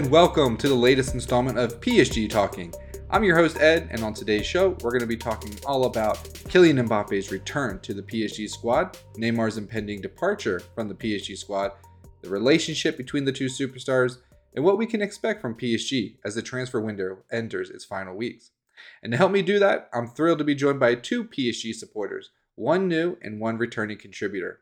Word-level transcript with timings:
And 0.00 0.10
welcome 0.10 0.56
to 0.56 0.66
the 0.66 0.74
latest 0.74 1.12
installment 1.12 1.58
of 1.58 1.78
PSG 1.78 2.30
Talking. 2.30 2.72
I'm 3.10 3.22
your 3.22 3.36
host 3.36 3.60
Ed, 3.60 3.88
and 3.90 4.02
on 4.02 4.14
today's 4.14 4.46
show, 4.46 4.70
we're 4.80 4.92
going 4.92 5.02
to 5.02 5.06
be 5.06 5.14
talking 5.14 5.54
all 5.66 5.84
about 5.84 6.24
Kylian 6.48 6.88
Mbappe's 6.88 7.30
return 7.30 7.80
to 7.80 7.92
the 7.92 8.02
PSG 8.02 8.48
squad, 8.48 8.96
Neymar's 9.18 9.58
impending 9.58 10.00
departure 10.00 10.62
from 10.74 10.88
the 10.88 10.94
PSG 10.94 11.36
squad, 11.36 11.72
the 12.22 12.30
relationship 12.30 12.96
between 12.96 13.26
the 13.26 13.32
two 13.32 13.44
superstars, 13.44 14.16
and 14.54 14.64
what 14.64 14.78
we 14.78 14.86
can 14.86 15.02
expect 15.02 15.42
from 15.42 15.54
PSG 15.54 16.16
as 16.24 16.34
the 16.34 16.40
transfer 16.40 16.80
window 16.80 17.18
enters 17.30 17.68
its 17.68 17.84
final 17.84 18.16
weeks. 18.16 18.52
And 19.02 19.12
to 19.12 19.18
help 19.18 19.32
me 19.32 19.42
do 19.42 19.58
that, 19.58 19.90
I'm 19.92 20.08
thrilled 20.08 20.38
to 20.38 20.44
be 20.44 20.54
joined 20.54 20.80
by 20.80 20.94
two 20.94 21.24
PSG 21.24 21.74
supporters, 21.74 22.30
one 22.54 22.88
new 22.88 23.18
and 23.20 23.38
one 23.38 23.58
returning 23.58 23.98
contributor. 23.98 24.60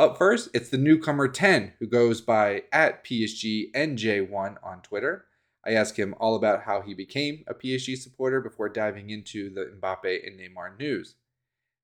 Up 0.00 0.16
first, 0.16 0.48
it's 0.54 0.70
the 0.70 0.78
newcomer 0.78 1.28
10 1.28 1.74
who 1.78 1.86
goes 1.86 2.22
by 2.22 2.62
at 2.72 3.04
PSGNJ1 3.04 4.56
on 4.62 4.80
Twitter. 4.80 5.26
I 5.62 5.72
ask 5.72 5.98
him 5.98 6.14
all 6.18 6.36
about 6.36 6.62
how 6.62 6.80
he 6.80 6.94
became 6.94 7.44
a 7.46 7.52
PSG 7.52 7.98
supporter 7.98 8.40
before 8.40 8.70
diving 8.70 9.10
into 9.10 9.52
the 9.52 9.66
Mbappe 9.78 10.26
and 10.26 10.40
Neymar 10.40 10.78
news. 10.78 11.16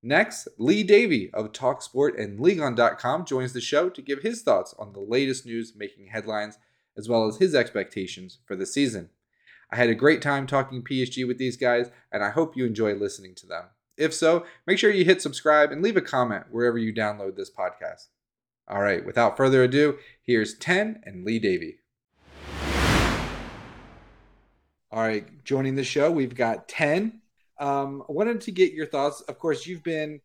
Next, 0.03 0.49
Lee 0.57 0.83
Davey 0.83 1.31
of 1.35 1.53
TalkSport 1.53 2.19
and 2.19 2.39
Ligue1.com 2.39 3.27
joins 3.27 3.53
the 3.53 3.61
show 3.61 3.91
to 3.91 4.01
give 4.01 4.23
his 4.23 4.41
thoughts 4.41 4.75
on 4.79 4.95
the 4.95 5.01
latest 5.01 5.45
news 5.45 5.75
making 5.77 6.07
headlines, 6.07 6.57
as 6.97 7.11
well 7.11 7.27
as 7.27 7.37
his 7.37 7.55
expectations 7.55 8.39
for 8.47 8.57
the 8.57 8.65
season. 8.65 9.11
I 9.71 9.77
had 9.77 9.91
a 9.91 9.95
great 9.95 10.23
time 10.23 10.47
talking 10.47 10.83
PSG 10.83 11.27
with 11.27 11.37
these 11.37 11.59
guys, 11.59 11.91
and 12.11 12.25
I 12.25 12.31
hope 12.31 12.57
you 12.57 12.65
enjoy 12.65 12.95
listening 12.95 13.35
to 13.35 13.47
them. 13.47 13.65
If 13.97 14.13
so, 14.13 14.45
make 14.67 14.79
sure 14.79 14.91
you 14.91 15.05
hit 15.05 15.23
subscribe 15.23 15.73
and 15.73 15.83
leave 15.83 15.97
a 15.97 16.03
comment 16.03 16.47
wherever 16.51 16.77
you 16.77 16.93
download 16.93 17.37
this 17.37 17.51
podcast. 17.51 18.09
All 18.69 18.83
right, 18.83 19.05
without 19.05 19.37
further 19.37 19.63
ado, 19.63 19.99
here's 20.23 20.55
10 20.59 21.01
and 21.05 21.25
Lee 21.25 21.39
Davey. 21.39 21.79
All 24.91 25.03
right, 25.03 25.27
joining 25.45 25.77
the 25.77 25.85
show, 25.85 26.11
we've 26.11 26.35
got 26.35 26.69
10. 26.69 27.21
Um, 27.59 28.03
I 28.09 28.13
wanted 28.13 28.41
to 28.43 28.53
get 28.53 28.73
your 28.73 28.87
thoughts. 28.87 29.23
Of 29.23 29.39
course, 29.39 29.67
you've 29.67 29.83
been 29.83 30.21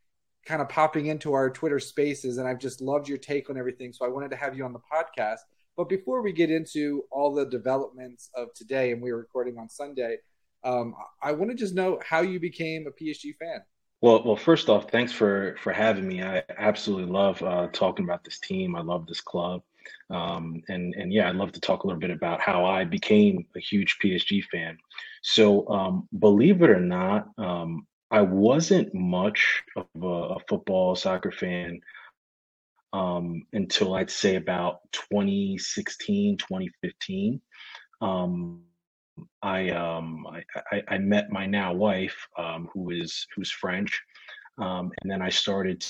kind 0.45 0.61
of 0.61 0.69
popping 0.69 1.06
into 1.06 1.33
our 1.33 1.50
Twitter 1.50 1.80
spaces, 1.80 2.38
and 2.38 2.47
I've 2.47 2.59
just 2.59 2.81
loved 2.81 3.08
your 3.08 3.17
take 3.17 3.50
on 3.50 3.58
everything. 3.58 3.94
So 3.94 4.06
I 4.06 4.09
wanted 4.09 4.31
to 4.31 4.38
have 4.38 4.56
you 4.56 4.66
on 4.66 4.73
the 4.73 4.80
podcast. 4.80 5.39
But 5.78 5.88
before 5.88 6.22
we 6.22 6.33
get 6.33 6.52
into 6.52 7.03
all 7.11 7.33
the 7.33 7.45
developments 7.45 8.30
of 8.35 8.53
today, 8.53 8.91
and 8.91 9.02
we 9.02 9.11
are 9.11 9.17
recording 9.17 9.58
on 9.58 9.69
Sunday, 9.69 10.17
um, 10.63 10.95
I 11.21 11.31
want 11.31 11.51
to 11.51 11.57
just 11.57 11.73
know 11.73 11.99
how 12.03 12.21
you 12.21 12.39
became 12.39 12.87
a 12.87 12.91
PSG 12.91 13.33
fan. 13.37 13.61
Well, 14.01 14.23
well, 14.23 14.35
first 14.35 14.67
off, 14.69 14.89
thanks 14.89 15.11
for 15.11 15.55
for 15.61 15.71
having 15.71 16.07
me. 16.07 16.23
I 16.23 16.43
absolutely 16.57 17.11
love 17.11 17.41
uh, 17.43 17.67
talking 17.71 18.05
about 18.05 18.23
this 18.23 18.39
team. 18.39 18.75
I 18.75 18.81
love 18.81 19.05
this 19.05 19.21
club, 19.21 19.61
um, 20.09 20.63
and 20.69 20.95
and 20.95 21.13
yeah, 21.13 21.29
I'd 21.29 21.35
love 21.35 21.51
to 21.51 21.61
talk 21.61 21.83
a 21.83 21.87
little 21.87 21.99
bit 21.99 22.09
about 22.09 22.41
how 22.41 22.65
I 22.65 22.83
became 22.83 23.45
a 23.55 23.59
huge 23.59 23.97
PSG 24.03 24.43
fan. 24.51 24.77
So, 25.21 25.67
um, 25.69 26.07
believe 26.17 26.63
it 26.63 26.71
or 26.71 26.79
not, 26.79 27.27
um, 27.37 27.85
I 28.09 28.21
wasn't 28.21 28.93
much 28.93 29.63
of 29.75 29.85
a, 30.01 30.07
a 30.07 30.39
football 30.49 30.95
soccer 30.95 31.31
fan 31.31 31.79
um, 32.93 33.43
until 33.53 33.93
I'd 33.93 34.09
say 34.09 34.35
about 34.35 34.79
2016, 34.91 36.37
2015. 36.37 37.39
Um, 38.01 38.63
I, 39.41 39.69
um, 39.69 40.25
I, 40.27 40.44
I, 40.72 40.83
I 40.88 40.97
met 40.97 41.31
my 41.31 41.45
now 41.45 41.73
wife, 41.73 42.27
um, 42.38 42.69
who 42.73 42.91
is 42.91 43.25
who's 43.35 43.51
French, 43.51 44.01
um, 44.57 44.91
and 45.01 45.11
then 45.11 45.22
I 45.22 45.29
started 45.29 45.85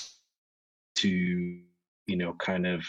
to, 0.96 1.08
you 1.08 2.16
know, 2.16 2.34
kind 2.34 2.66
of 2.66 2.84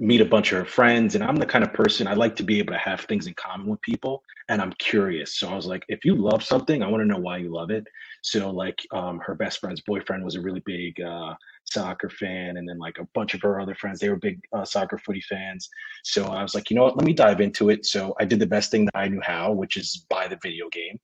meet 0.00 0.20
a 0.20 0.24
bunch 0.24 0.52
of 0.52 0.58
her 0.58 0.64
friends 0.64 1.14
and 1.14 1.24
i'm 1.24 1.36
the 1.36 1.46
kind 1.46 1.64
of 1.64 1.72
person 1.72 2.06
i 2.06 2.14
like 2.14 2.36
to 2.36 2.44
be 2.44 2.58
able 2.58 2.72
to 2.72 2.78
have 2.78 3.00
things 3.02 3.26
in 3.26 3.34
common 3.34 3.66
with 3.66 3.80
people 3.82 4.22
and 4.48 4.62
i'm 4.62 4.72
curious. 4.74 5.38
So 5.38 5.48
i 5.48 5.54
was 5.54 5.66
like 5.66 5.84
if 5.88 6.04
you 6.04 6.14
love 6.14 6.42
something 6.42 6.82
i 6.82 6.88
want 6.88 7.02
to 7.02 7.06
know 7.06 7.18
why 7.18 7.38
you 7.38 7.52
love 7.52 7.70
it. 7.70 7.84
So 8.22 8.50
like 8.50 8.78
um, 8.92 9.20
her 9.20 9.34
best 9.34 9.60
friend's 9.60 9.80
boyfriend 9.82 10.24
was 10.24 10.34
a 10.34 10.40
really 10.40 10.62
big 10.66 11.00
uh, 11.00 11.34
soccer 11.64 12.10
fan 12.10 12.56
and 12.56 12.68
then 12.68 12.78
like 12.78 12.98
a 12.98 13.06
bunch 13.14 13.34
of 13.34 13.42
her 13.42 13.60
other 13.60 13.74
friends 13.74 14.00
they 14.00 14.08
were 14.08 14.16
big 14.16 14.40
uh, 14.52 14.64
soccer 14.64 14.98
footy 14.98 15.22
fans. 15.22 15.68
So 16.04 16.26
i 16.26 16.42
was 16.42 16.54
like 16.54 16.70
you 16.70 16.76
know 16.76 16.84
what? 16.84 16.96
Let 16.96 17.06
me 17.06 17.12
dive 17.12 17.40
into 17.40 17.70
it. 17.70 17.84
So 17.86 18.14
i 18.20 18.24
did 18.24 18.38
the 18.38 18.46
best 18.46 18.70
thing 18.70 18.84
that 18.86 18.96
i 18.96 19.08
knew 19.08 19.20
how 19.22 19.52
which 19.52 19.76
is 19.76 20.06
buy 20.08 20.28
the 20.28 20.38
video 20.42 20.68
game. 20.70 20.98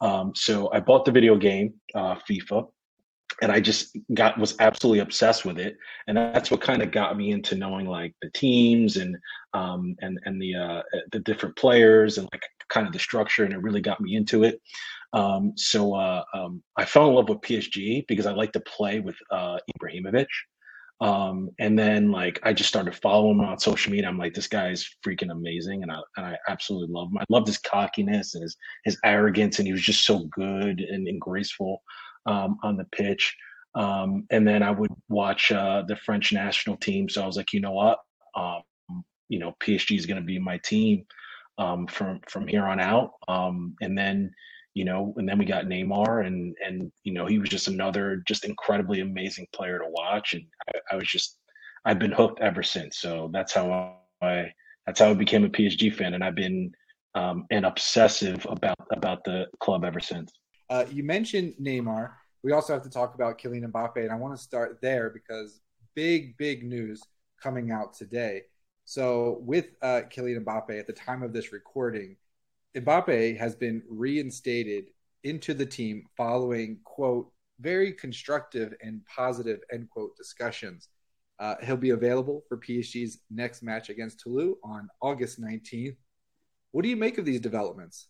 Um, 0.00 0.32
so 0.34 0.70
i 0.72 0.80
bought 0.80 1.04
the 1.04 1.12
video 1.12 1.36
game 1.36 1.74
uh, 1.94 2.16
fifa 2.28 2.68
and 3.42 3.50
I 3.50 3.60
just 3.60 3.96
got 4.14 4.38
was 4.38 4.54
absolutely 4.60 5.00
obsessed 5.00 5.44
with 5.44 5.58
it, 5.58 5.76
and 6.06 6.16
that's 6.16 6.50
what 6.50 6.60
kind 6.60 6.82
of 6.82 6.90
got 6.90 7.16
me 7.16 7.30
into 7.30 7.54
knowing 7.54 7.86
like 7.86 8.14
the 8.22 8.30
teams 8.30 8.96
and 8.96 9.16
um, 9.52 9.96
and 10.00 10.18
and 10.24 10.40
the 10.40 10.54
uh, 10.54 10.82
the 11.12 11.20
different 11.20 11.56
players 11.56 12.18
and 12.18 12.28
like 12.32 12.42
kind 12.68 12.86
of 12.86 12.92
the 12.92 12.98
structure, 12.98 13.44
and 13.44 13.52
it 13.52 13.62
really 13.62 13.80
got 13.80 14.00
me 14.00 14.16
into 14.16 14.44
it. 14.44 14.60
Um, 15.12 15.52
so 15.56 15.94
uh, 15.94 16.24
um, 16.34 16.62
I 16.76 16.84
fell 16.84 17.08
in 17.08 17.14
love 17.14 17.28
with 17.28 17.40
PSG 17.40 18.06
because 18.08 18.26
I 18.26 18.32
like 18.32 18.52
to 18.52 18.60
play 18.60 19.00
with 19.00 19.16
uh, 19.30 19.58
Ibrahimovic. 19.78 20.26
Um, 21.00 21.50
and 21.58 21.78
then 21.78 22.10
like 22.10 22.40
I 22.44 22.52
just 22.52 22.68
started 22.68 22.94
following 22.94 23.38
him 23.38 23.44
on 23.44 23.58
social 23.58 23.92
media. 23.92 24.08
I'm 24.08 24.18
like, 24.18 24.32
this 24.34 24.46
guy 24.46 24.70
is 24.70 24.88
freaking 25.04 25.30
amazing, 25.30 25.82
and 25.82 25.90
I 25.90 25.98
and 26.16 26.26
I 26.26 26.36
absolutely 26.48 26.92
love 26.92 27.08
him. 27.08 27.18
I 27.18 27.24
loved 27.28 27.46
his 27.46 27.58
cockiness 27.58 28.34
and 28.34 28.42
his 28.42 28.56
his 28.84 28.98
arrogance, 29.04 29.58
and 29.58 29.66
he 29.66 29.72
was 29.72 29.82
just 29.82 30.06
so 30.06 30.24
good 30.32 30.80
and, 30.80 31.08
and 31.08 31.20
graceful 31.20 31.82
um, 32.26 32.58
on 32.62 32.76
the 32.76 32.84
pitch. 32.86 33.36
Um, 33.74 34.26
and 34.30 34.46
then 34.46 34.62
I 34.62 34.70
would 34.70 34.92
watch 35.08 35.50
uh, 35.50 35.82
the 35.86 35.96
French 35.96 36.32
national 36.32 36.76
team. 36.76 37.08
So 37.08 37.22
I 37.22 37.26
was 37.26 37.36
like, 37.36 37.52
you 37.52 37.60
know 37.60 37.72
what, 37.72 37.98
um, 38.36 38.62
you 39.28 39.38
know, 39.38 39.54
PSG 39.60 39.96
is 39.98 40.06
going 40.06 40.20
to 40.20 40.26
be 40.26 40.38
my 40.38 40.58
team 40.58 41.04
um, 41.58 41.86
from 41.86 42.20
from 42.28 42.46
here 42.46 42.64
on 42.64 42.80
out. 42.80 43.12
Um, 43.28 43.74
and 43.80 43.96
then, 43.96 44.30
you 44.74 44.84
know, 44.84 45.14
and 45.16 45.28
then 45.28 45.38
we 45.38 45.44
got 45.44 45.66
Neymar, 45.66 46.26
and 46.26 46.54
and 46.64 46.90
you 47.04 47.12
know, 47.12 47.26
he 47.26 47.38
was 47.38 47.48
just 47.48 47.68
another 47.68 48.22
just 48.26 48.44
incredibly 48.44 49.00
amazing 49.00 49.46
player 49.52 49.78
to 49.78 49.86
watch. 49.88 50.34
And 50.34 50.44
I, 50.68 50.94
I 50.94 50.96
was 50.96 51.08
just, 51.08 51.38
I've 51.84 51.98
been 51.98 52.12
hooked 52.12 52.40
ever 52.40 52.62
since. 52.62 52.98
So 52.98 53.30
that's 53.32 53.52
how 53.52 53.96
I 54.22 54.52
that's 54.86 55.00
how 55.00 55.10
I 55.10 55.14
became 55.14 55.44
a 55.44 55.48
PSG 55.48 55.94
fan, 55.94 56.14
and 56.14 56.24
I've 56.24 56.34
been 56.34 56.72
um, 57.14 57.46
an 57.50 57.64
obsessive 57.64 58.46
about 58.48 58.78
about 58.92 59.24
the 59.24 59.46
club 59.60 59.84
ever 59.84 60.00
since. 60.00 60.32
Uh, 60.70 60.84
you 60.90 61.02
mentioned 61.02 61.54
Neymar. 61.60 62.12
We 62.42 62.52
also 62.52 62.72
have 62.72 62.82
to 62.82 62.90
talk 62.90 63.14
about 63.14 63.38
Kylian 63.38 63.70
Mbappe, 63.70 63.96
and 63.96 64.10
I 64.10 64.16
want 64.16 64.36
to 64.36 64.42
start 64.42 64.78
there 64.82 65.10
because 65.10 65.60
big, 65.94 66.36
big 66.36 66.64
news 66.64 67.02
coming 67.42 67.70
out 67.70 67.94
today. 67.94 68.42
So, 68.84 69.38
with 69.40 69.66
uh, 69.80 70.02
Kylian 70.10 70.44
Mbappe, 70.44 70.78
at 70.78 70.86
the 70.86 70.92
time 70.92 71.22
of 71.22 71.32
this 71.32 71.52
recording, 71.52 72.16
Mbappe 72.76 73.38
has 73.38 73.54
been 73.54 73.82
reinstated 73.88 74.86
into 75.22 75.54
the 75.54 75.64
team 75.64 76.04
following, 76.16 76.78
quote, 76.84 77.30
very 77.60 77.92
constructive 77.92 78.74
and 78.82 79.00
positive, 79.06 79.60
end 79.72 79.88
quote, 79.90 80.16
discussions. 80.16 80.88
Uh, 81.38 81.54
he'll 81.62 81.76
be 81.76 81.90
available 81.90 82.42
for 82.48 82.58
PSG's 82.58 83.20
next 83.30 83.62
match 83.62 83.88
against 83.88 84.20
Toulouse 84.20 84.56
on 84.62 84.88
August 85.00 85.40
19th. 85.40 85.96
What 86.72 86.82
do 86.82 86.88
you 86.88 86.96
make 86.96 87.18
of 87.18 87.24
these 87.24 87.40
developments? 87.40 88.08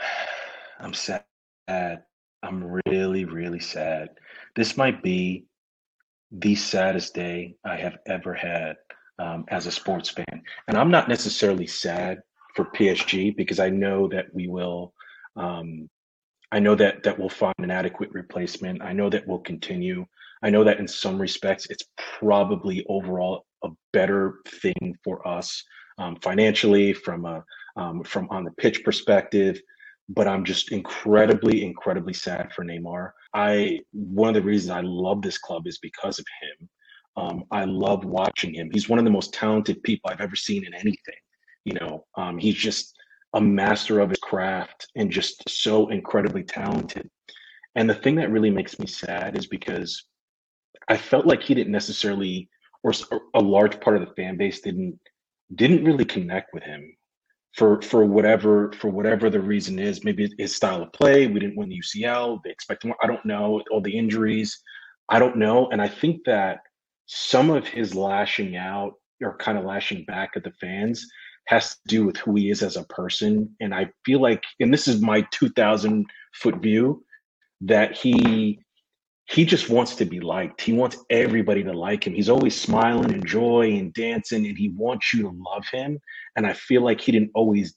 I'm 0.80 0.94
sad 0.94 1.24
I'm 2.42 2.80
really, 2.86 3.24
really 3.24 3.60
sad. 3.60 4.10
This 4.54 4.76
might 4.76 5.02
be 5.02 5.44
the 6.30 6.54
saddest 6.54 7.14
day 7.14 7.56
I 7.64 7.76
have 7.76 7.98
ever 8.06 8.34
had 8.34 8.76
um, 9.18 9.44
as 9.48 9.66
a 9.66 9.72
sports 9.72 10.10
fan. 10.10 10.42
And 10.68 10.76
I'm 10.76 10.90
not 10.90 11.08
necessarily 11.08 11.66
sad 11.66 12.22
for 12.54 12.66
PSG 12.66 13.36
because 13.36 13.58
I 13.58 13.70
know 13.70 14.08
that 14.08 14.32
we 14.32 14.48
will. 14.48 14.92
Um, 15.36 15.88
I 16.50 16.58
know 16.58 16.74
that 16.76 17.02
that 17.02 17.18
we'll 17.18 17.28
find 17.28 17.54
an 17.58 17.70
adequate 17.70 18.10
replacement. 18.12 18.82
I 18.82 18.92
know 18.92 19.10
that 19.10 19.26
we'll 19.26 19.40
continue. 19.40 20.06
I 20.42 20.50
know 20.50 20.64
that 20.64 20.78
in 20.78 20.88
some 20.88 21.20
respects, 21.20 21.66
it's 21.68 21.84
probably 22.18 22.84
overall 22.88 23.44
a 23.64 23.70
better 23.92 24.36
thing 24.46 24.96
for 25.02 25.26
us 25.26 25.62
um, 25.98 26.16
financially, 26.16 26.92
from 26.92 27.26
a 27.26 27.44
um, 27.76 28.02
from 28.04 28.28
on 28.30 28.44
the 28.44 28.52
pitch 28.52 28.84
perspective 28.84 29.60
but 30.08 30.26
I'm 30.26 30.44
just 30.44 30.72
incredibly, 30.72 31.64
incredibly 31.64 32.14
sad 32.14 32.52
for 32.52 32.64
Neymar. 32.64 33.12
I 33.34 33.80
one 33.92 34.28
of 34.28 34.34
the 34.34 34.42
reasons 34.42 34.70
I 34.70 34.80
love 34.80 35.22
this 35.22 35.38
club 35.38 35.66
is 35.66 35.78
because 35.78 36.18
of 36.18 36.26
him. 36.40 36.68
Um, 37.16 37.44
I 37.50 37.64
love 37.64 38.04
watching 38.04 38.54
him. 38.54 38.70
He's 38.72 38.88
one 38.88 38.98
of 38.98 39.04
the 39.04 39.10
most 39.10 39.34
talented 39.34 39.82
people 39.82 40.10
I've 40.10 40.20
ever 40.20 40.36
seen 40.36 40.64
in 40.64 40.72
anything. 40.74 41.16
You 41.64 41.74
know, 41.74 42.06
um, 42.16 42.38
he's 42.38 42.54
just 42.54 42.96
a 43.34 43.40
master 43.40 44.00
of 44.00 44.10
his 44.10 44.18
craft 44.20 44.86
and 44.96 45.10
just 45.10 45.48
so 45.48 45.88
incredibly 45.88 46.42
talented. 46.42 47.10
And 47.74 47.90
the 47.90 47.94
thing 47.94 48.14
that 48.16 48.30
really 48.30 48.50
makes 48.50 48.78
me 48.78 48.86
sad 48.86 49.36
is 49.36 49.46
because 49.46 50.04
I 50.88 50.96
felt 50.96 51.26
like 51.26 51.42
he 51.42 51.54
didn't 51.54 51.72
necessarily, 51.72 52.48
or 52.82 52.92
a 53.34 53.40
large 53.40 53.78
part 53.80 53.96
of 53.96 54.08
the 54.08 54.14
fan 54.14 54.36
base 54.36 54.60
didn't 54.60 54.98
didn't 55.54 55.84
really 55.84 56.04
connect 56.04 56.52
with 56.52 56.62
him 56.62 56.94
for 57.54 57.80
for 57.82 58.04
whatever 58.04 58.72
for 58.72 58.88
whatever 58.88 59.30
the 59.30 59.40
reason 59.40 59.78
is. 59.78 60.04
Maybe 60.04 60.32
his 60.38 60.54
style 60.54 60.82
of 60.82 60.92
play. 60.92 61.26
We 61.26 61.40
didn't 61.40 61.56
win 61.56 61.68
the 61.68 61.80
UCL. 61.80 62.40
They 62.44 62.50
expect 62.50 62.84
more. 62.84 62.96
I 63.02 63.06
don't 63.06 63.24
know. 63.24 63.62
All 63.70 63.80
the 63.80 63.96
injuries. 63.96 64.58
I 65.08 65.18
don't 65.18 65.36
know. 65.36 65.68
And 65.70 65.80
I 65.80 65.88
think 65.88 66.20
that 66.26 66.60
some 67.06 67.50
of 67.50 67.66
his 67.66 67.94
lashing 67.94 68.56
out 68.56 68.92
or 69.22 69.36
kind 69.38 69.58
of 69.58 69.64
lashing 69.64 70.04
back 70.04 70.30
at 70.36 70.44
the 70.44 70.52
fans 70.60 71.04
has 71.46 71.70
to 71.70 71.78
do 71.86 72.04
with 72.04 72.16
who 72.18 72.34
he 72.34 72.50
is 72.50 72.62
as 72.62 72.76
a 72.76 72.84
person. 72.84 73.48
And 73.60 73.74
I 73.74 73.88
feel 74.04 74.20
like, 74.20 74.42
and 74.60 74.72
this 74.72 74.86
is 74.86 75.00
my 75.00 75.26
2,000 75.30 76.04
foot 76.34 76.56
view, 76.56 77.02
that 77.62 77.96
he 77.96 78.60
he 79.30 79.44
just 79.44 79.68
wants 79.68 79.94
to 79.96 80.06
be 80.06 80.20
liked. 80.20 80.62
He 80.62 80.72
wants 80.72 80.96
everybody 81.10 81.62
to 81.62 81.72
like 81.72 82.06
him. 82.06 82.14
He's 82.14 82.30
always 82.30 82.58
smiling 82.58 83.12
and 83.12 83.26
joy 83.26 83.72
and 83.72 83.92
dancing, 83.92 84.46
and 84.46 84.56
he 84.56 84.70
wants 84.70 85.12
you 85.12 85.22
to 85.22 85.28
love 85.28 85.66
him. 85.70 85.98
And 86.36 86.46
I 86.46 86.54
feel 86.54 86.82
like 86.82 87.00
he 87.00 87.12
didn't 87.12 87.32
always 87.34 87.74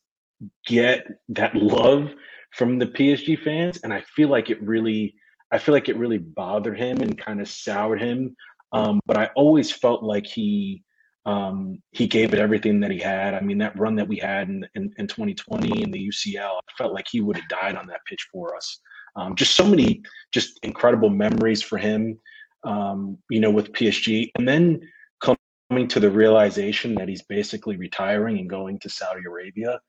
get 0.65 1.05
that 1.29 1.53
love 1.53 2.09
from 2.53 2.79
the 2.79 2.87
PSG 2.87 3.43
fans, 3.43 3.79
and 3.83 3.93
I 3.93 4.01
feel 4.15 4.29
like 4.29 4.49
it 4.49 4.61
really, 4.61 5.13
I 5.51 5.57
feel 5.57 5.73
like 5.73 5.89
it 5.89 5.97
really 5.97 6.19
bothered 6.19 6.79
him 6.79 7.01
and 7.01 7.17
kind 7.17 7.41
of 7.41 7.49
soured 7.49 8.01
him. 8.01 8.35
Um, 8.71 9.01
but 9.05 9.17
I 9.17 9.29
always 9.35 9.71
felt 9.71 10.03
like 10.03 10.25
he 10.25 10.83
um, 11.25 11.83
he 11.91 12.07
gave 12.07 12.33
it 12.33 12.39
everything 12.39 12.79
that 12.79 12.91
he 12.91 12.97
had. 12.97 13.33
I 13.33 13.41
mean, 13.41 13.57
that 13.59 13.77
run 13.77 13.95
that 13.97 14.07
we 14.07 14.17
had 14.17 14.47
in, 14.47 14.65
in, 14.73 14.91
in 14.97 15.05
2020 15.05 15.83
in 15.83 15.91
the 15.91 16.09
UCL, 16.09 16.57
I 16.57 16.71
felt 16.77 16.93
like 16.93 17.07
he 17.11 17.21
would 17.21 17.35
have 17.35 17.47
died 17.47 17.75
on 17.75 17.85
that 17.87 17.99
pitch 18.07 18.25
for 18.31 18.55
us. 18.55 18.79
Um, 19.15 19.35
just 19.35 19.55
so 19.55 19.65
many, 19.65 20.01
just 20.31 20.59
incredible 20.63 21.09
memories 21.09 21.61
for 21.61 21.77
him, 21.77 22.19
um, 22.63 23.17
you 23.29 23.39
know, 23.39 23.51
with 23.51 23.73
PSG. 23.73 24.31
And 24.37 24.47
then 24.47 24.81
coming 25.21 25.87
to 25.89 25.99
the 25.99 26.09
realization 26.11 26.95
that 26.95 27.09
he's 27.09 27.23
basically 27.23 27.77
retiring 27.77 28.39
and 28.39 28.49
going 28.49 28.79
to 28.79 28.89
Saudi 28.89 29.21
Arabia 29.27 29.79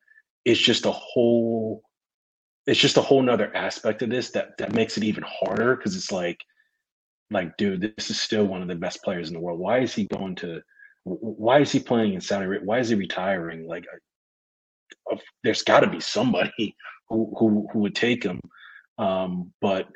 is 0.45 0.61
just 0.61 0.87
a 0.87 0.93
whole, 0.93 1.83
it's 2.67 2.81
just 2.81 2.97
a 2.97 3.03
whole 3.03 3.23
nother 3.23 3.55
aspect 3.57 4.03
of 4.03 4.11
this 4.11 4.31
that, 4.31 4.57
that 4.59 4.73
makes 4.75 4.97
it 4.97 5.05
even 5.05 5.25
harder 5.27 5.77
because 5.77 5.97
it's 5.97 6.13
like, 6.13 6.39
like, 7.31 7.57
dude, 7.57 7.81
this 7.97 8.11
is 8.11 8.21
still 8.21 8.45
one 8.47 8.63
of 8.63 8.69
the 8.69 8.75
best 8.75 9.03
players 9.03 9.29
in 9.29 9.35
the 9.35 9.41
world. 9.41 9.59
Why 9.59 9.79
is 9.81 9.95
he 9.95 10.07
going 10.07 10.35
to, 10.37 10.61
why 11.05 11.61
is 11.61 11.73
he 11.73 11.81
playing 11.81 12.15
in 12.15 12.21
Saudi 12.21 12.45
Arabia? 12.45 12.67
Why 12.67 12.79
is 12.79 12.89
he 12.89 12.95
retiring? 12.95 13.67
Like, 13.67 13.85
uh, 15.11 15.17
there's 15.43 15.63
got 15.63 15.81
to 15.81 15.91
be 15.91 16.01
somebody 16.01 16.75
who, 17.09 17.33
who 17.39 17.69
who 17.73 17.81
would 17.81 17.95
take 17.95 18.23
him. 18.23 18.41
Um, 19.03 19.53
but 19.61 19.89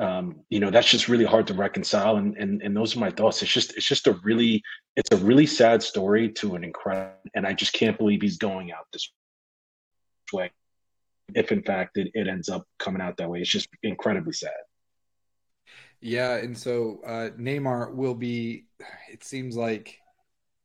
um, 0.00 0.40
you 0.50 0.60
know, 0.60 0.70
that's 0.70 0.90
just 0.90 1.08
really 1.08 1.24
hard 1.24 1.46
to 1.46 1.54
reconcile. 1.54 2.16
And, 2.16 2.36
and 2.36 2.60
and 2.62 2.76
those 2.76 2.96
are 2.96 3.00
my 3.00 3.10
thoughts. 3.10 3.42
It's 3.42 3.52
just 3.52 3.76
it's 3.76 3.86
just 3.86 4.06
a 4.06 4.18
really 4.22 4.62
it's 4.96 5.10
a 5.12 5.16
really 5.16 5.46
sad 5.46 5.82
story 5.82 6.30
to 6.32 6.54
an 6.56 6.64
incredible. 6.64 7.16
And 7.34 7.46
I 7.46 7.52
just 7.54 7.72
can't 7.72 7.96
believe 7.96 8.20
he's 8.20 8.38
going 8.38 8.72
out 8.72 8.86
this 8.92 9.10
way. 10.32 10.50
If 11.34 11.52
in 11.52 11.62
fact 11.62 11.96
it, 11.96 12.10
it 12.12 12.28
ends 12.28 12.48
up 12.48 12.66
coming 12.78 13.00
out 13.00 13.16
that 13.16 13.30
way, 13.30 13.40
it's 13.40 13.50
just 13.50 13.68
incredibly 13.82 14.32
sad. 14.32 14.52
Yeah, 16.00 16.36
and 16.36 16.58
so 16.58 17.00
uh, 17.06 17.30
Neymar 17.38 17.94
will 17.94 18.14
be. 18.14 18.66
It 19.10 19.24
seems 19.24 19.56
like 19.56 19.98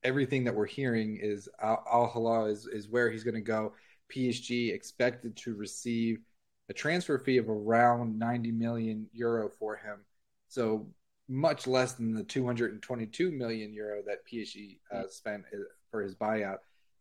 everything 0.03 0.43
that 0.45 0.55
we're 0.55 0.65
hearing 0.65 1.17
is 1.17 1.47
Al 1.61 2.11
Hilal 2.13 2.47
is, 2.47 2.67
is 2.67 2.89
where 2.89 3.09
he's 3.09 3.23
going 3.23 3.35
to 3.35 3.41
go. 3.41 3.73
PSG 4.13 4.73
expected 4.73 5.37
to 5.37 5.55
receive 5.55 6.19
a 6.69 6.73
transfer 6.73 7.17
fee 7.17 7.37
of 7.37 7.49
around 7.49 8.17
90 8.17 8.51
million 8.51 9.07
euro 9.13 9.49
for 9.49 9.75
him. 9.75 10.05
So 10.47 10.87
much 11.27 11.67
less 11.67 11.93
than 11.93 12.13
the 12.13 12.23
222 12.23 13.31
million 13.31 13.73
euro 13.73 14.01
that 14.05 14.25
PSG 14.31 14.77
uh, 14.93 15.03
spent 15.09 15.43
uh, 15.53 15.57
for 15.91 16.01
his 16.01 16.15
buyout. 16.15 16.57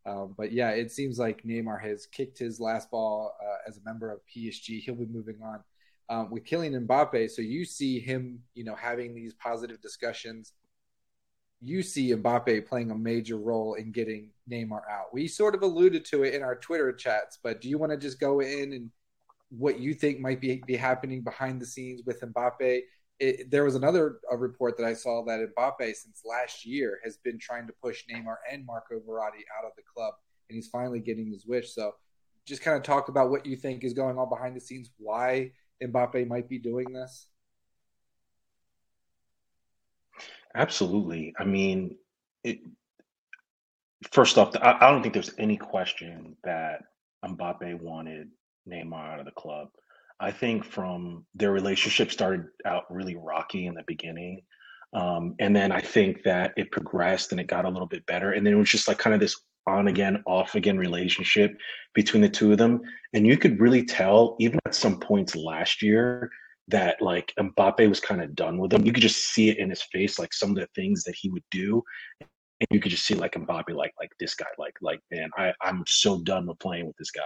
Um, 0.06 0.34
but 0.36 0.52
yeah, 0.52 0.70
it 0.70 0.90
seems 0.90 1.18
like 1.18 1.42
Neymar 1.42 1.82
has 1.82 2.06
kicked 2.06 2.38
his 2.38 2.60
last 2.60 2.90
ball 2.90 3.34
uh, 3.42 3.68
as 3.68 3.76
a 3.76 3.84
member 3.84 4.10
of 4.10 4.20
PSG. 4.34 4.80
He'll 4.80 4.94
be 4.94 5.06
moving 5.06 5.38
on 5.42 5.62
um, 6.08 6.30
with 6.30 6.44
Kylian 6.44 6.86
Mbappe. 6.86 7.30
So 7.30 7.42
you 7.42 7.64
see 7.64 8.00
him, 8.00 8.40
you 8.54 8.64
know, 8.64 8.74
having 8.74 9.14
these 9.14 9.34
positive 9.34 9.80
discussions 9.80 10.52
you 11.60 11.82
see 11.82 12.14
Mbappe 12.14 12.66
playing 12.66 12.90
a 12.90 12.94
major 12.94 13.36
role 13.36 13.74
in 13.74 13.90
getting 13.90 14.30
Neymar 14.50 14.82
out. 14.90 15.12
We 15.12 15.26
sort 15.26 15.54
of 15.54 15.62
alluded 15.62 16.04
to 16.06 16.22
it 16.22 16.34
in 16.34 16.42
our 16.42 16.54
Twitter 16.54 16.92
chats, 16.92 17.38
but 17.42 17.60
do 17.60 17.68
you 17.68 17.78
want 17.78 17.92
to 17.92 17.98
just 17.98 18.20
go 18.20 18.40
in 18.40 18.72
and 18.72 18.90
what 19.50 19.78
you 19.78 19.94
think 19.94 20.20
might 20.20 20.40
be, 20.40 20.62
be 20.66 20.76
happening 20.76 21.22
behind 21.22 21.60
the 21.60 21.66
scenes 21.66 22.02
with 22.04 22.20
Mbappe? 22.20 22.80
It, 23.20 23.50
there 23.50 23.64
was 23.64 23.74
another 23.74 24.20
report 24.36 24.76
that 24.76 24.86
I 24.86 24.94
saw 24.94 25.24
that 25.24 25.40
Mbappe, 25.56 25.94
since 25.94 26.22
last 26.24 26.64
year, 26.64 26.98
has 27.04 27.16
been 27.16 27.38
trying 27.38 27.66
to 27.66 27.72
push 27.82 28.04
Neymar 28.06 28.36
and 28.50 28.64
Marco 28.64 29.00
Verratti 29.00 29.42
out 29.58 29.64
of 29.64 29.72
the 29.76 29.82
club, 29.92 30.14
and 30.48 30.56
he's 30.56 30.68
finally 30.68 31.00
getting 31.00 31.30
his 31.30 31.46
wish. 31.46 31.74
So, 31.74 31.94
just 32.46 32.62
kind 32.62 32.76
of 32.76 32.82
talk 32.82 33.08
about 33.08 33.30
what 33.30 33.44
you 33.44 33.56
think 33.56 33.84
is 33.84 33.92
going 33.92 34.18
on 34.18 34.28
behind 34.28 34.56
the 34.56 34.60
scenes, 34.60 34.90
why 34.98 35.52
Mbappe 35.82 36.26
might 36.28 36.48
be 36.48 36.58
doing 36.58 36.92
this. 36.92 37.26
Absolutely. 40.54 41.34
I 41.38 41.44
mean, 41.44 41.96
it, 42.44 42.60
first 44.12 44.38
off, 44.38 44.54
I, 44.56 44.76
I 44.80 44.90
don't 44.90 45.02
think 45.02 45.14
there's 45.14 45.34
any 45.38 45.56
question 45.56 46.36
that 46.44 46.84
Mbappe 47.24 47.80
wanted 47.80 48.28
Neymar 48.68 49.12
out 49.14 49.20
of 49.20 49.24
the 49.24 49.32
club. 49.32 49.68
I 50.20 50.30
think 50.30 50.64
from 50.64 51.24
their 51.34 51.52
relationship 51.52 52.10
started 52.10 52.46
out 52.66 52.84
really 52.90 53.16
rocky 53.16 53.66
in 53.66 53.74
the 53.74 53.84
beginning. 53.86 54.42
Um, 54.92 55.34
and 55.38 55.54
then 55.54 55.70
I 55.70 55.80
think 55.80 56.22
that 56.24 56.52
it 56.56 56.72
progressed 56.72 57.30
and 57.30 57.40
it 57.40 57.46
got 57.46 57.64
a 57.64 57.68
little 57.68 57.86
bit 57.86 58.04
better. 58.06 58.32
And 58.32 58.44
then 58.44 58.54
it 58.54 58.56
was 58.56 58.70
just 58.70 58.88
like 58.88 58.98
kind 58.98 59.14
of 59.14 59.20
this 59.20 59.40
on 59.66 59.88
again, 59.88 60.22
off 60.26 60.54
again 60.54 60.78
relationship 60.78 61.56
between 61.94 62.22
the 62.22 62.28
two 62.28 62.52
of 62.52 62.58
them. 62.58 62.80
And 63.12 63.26
you 63.26 63.36
could 63.36 63.60
really 63.60 63.84
tell, 63.84 64.36
even 64.40 64.58
at 64.66 64.74
some 64.74 64.98
points 64.98 65.36
last 65.36 65.82
year, 65.82 66.30
that 66.68 67.00
like 67.00 67.32
Mbappe 67.38 67.88
was 67.88 68.00
kind 68.00 68.22
of 68.22 68.34
done 68.34 68.58
with 68.58 68.72
him. 68.72 68.84
You 68.84 68.92
could 68.92 69.02
just 69.02 69.32
see 69.32 69.50
it 69.50 69.58
in 69.58 69.70
his 69.70 69.82
face, 69.82 70.18
like 70.18 70.32
some 70.32 70.50
of 70.50 70.56
the 70.56 70.68
things 70.74 71.04
that 71.04 71.16
he 71.18 71.30
would 71.30 71.44
do. 71.50 71.82
And 72.20 72.68
you 72.70 72.80
could 72.80 72.90
just 72.90 73.06
see 73.06 73.14
like 73.14 73.34
Mbappe, 73.34 73.74
like 73.74 73.92
like 73.98 74.10
this 74.18 74.34
guy, 74.34 74.46
like 74.58 74.74
like 74.82 75.00
man, 75.10 75.30
I 75.38 75.52
I'm 75.62 75.84
so 75.86 76.20
done 76.22 76.46
with 76.46 76.58
playing 76.58 76.86
with 76.86 76.96
this 76.96 77.10
guy. 77.10 77.22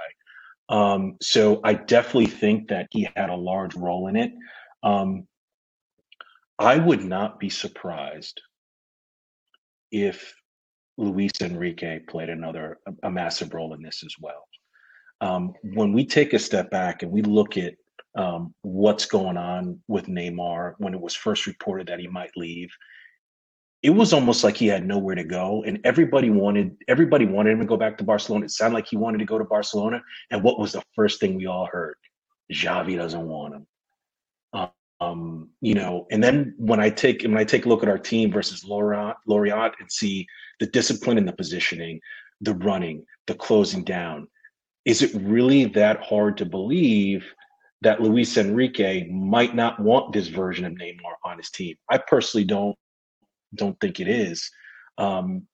Um, 0.68 1.16
so 1.20 1.60
I 1.64 1.74
definitely 1.74 2.26
think 2.26 2.68
that 2.68 2.86
he 2.90 3.08
had 3.16 3.30
a 3.30 3.36
large 3.36 3.74
role 3.74 4.08
in 4.08 4.16
it. 4.16 4.32
Um, 4.82 5.26
I 6.58 6.78
would 6.78 7.04
not 7.04 7.40
be 7.40 7.50
surprised 7.50 8.40
if 9.90 10.34
Luis 10.96 11.32
Enrique 11.40 12.00
played 12.08 12.28
another 12.28 12.78
a, 12.86 13.08
a 13.08 13.10
massive 13.10 13.52
role 13.52 13.74
in 13.74 13.82
this 13.82 14.02
as 14.04 14.14
well. 14.20 14.46
Um, 15.20 15.54
when 15.74 15.92
we 15.92 16.04
take 16.04 16.32
a 16.32 16.38
step 16.38 16.70
back 16.70 17.02
and 17.02 17.12
we 17.12 17.22
look 17.22 17.56
at 17.56 17.74
um, 18.16 18.54
what's 18.62 19.06
going 19.06 19.36
on 19.36 19.80
with 19.88 20.06
Neymar 20.06 20.74
when 20.78 20.94
it 20.94 21.00
was 21.00 21.14
first 21.14 21.46
reported 21.46 21.86
that 21.86 21.98
he 21.98 22.08
might 22.08 22.30
leave. 22.36 22.70
It 23.82 23.90
was 23.90 24.12
almost 24.12 24.44
like 24.44 24.56
he 24.56 24.68
had 24.68 24.86
nowhere 24.86 25.16
to 25.16 25.24
go, 25.24 25.64
and 25.64 25.80
everybody 25.84 26.30
wanted 26.30 26.76
everybody 26.86 27.26
wanted 27.26 27.54
him 27.54 27.60
to 27.60 27.66
go 27.66 27.76
back 27.76 27.98
to 27.98 28.04
Barcelona. 28.04 28.44
It 28.44 28.52
sounded 28.52 28.76
like 28.76 28.86
he 28.86 28.96
wanted 28.96 29.18
to 29.18 29.24
go 29.24 29.38
to 29.38 29.44
Barcelona. 29.44 30.02
And 30.30 30.42
what 30.42 30.58
was 30.58 30.72
the 30.72 30.82
first 30.94 31.18
thing 31.18 31.34
we 31.34 31.46
all 31.46 31.66
heard? 31.66 31.96
Xavi 32.52 32.96
doesn't 32.96 33.26
want 33.26 33.54
him. 33.54 33.66
Um, 35.00 35.48
you 35.60 35.74
know, 35.74 36.06
and 36.12 36.22
then 36.22 36.54
when 36.58 36.78
I 36.78 36.88
take 36.88 37.22
when 37.22 37.36
I 37.36 37.42
take 37.42 37.66
a 37.66 37.68
look 37.68 37.82
at 37.82 37.88
our 37.88 37.98
team 37.98 38.30
versus 38.30 38.64
Lorient, 38.64 39.16
Lorient 39.26 39.74
and 39.80 39.90
see 39.90 40.28
the 40.60 40.66
discipline 40.66 41.18
and 41.18 41.26
the 41.26 41.32
positioning, 41.32 42.00
the 42.40 42.54
running, 42.54 43.04
the 43.26 43.34
closing 43.34 43.82
down, 43.82 44.28
is 44.84 45.02
it 45.02 45.12
really 45.20 45.64
that 45.64 46.00
hard 46.02 46.36
to 46.36 46.44
believe 46.44 47.24
that 47.80 48.00
Luis 48.00 48.36
Enrique 48.36 49.08
might 49.08 49.56
not 49.56 49.80
want 49.80 50.12
this 50.12 50.28
version 50.28 50.64
of 50.64 50.74
Neymar 50.74 51.16
on 51.24 51.38
his 51.38 51.50
team. 51.50 51.74
I 51.90 51.98
personally 51.98 52.44
don't 52.44 52.76
don't 53.54 53.78
think 53.80 54.00
it 54.00 54.08
is. 54.08 54.50
Um, 54.98 55.46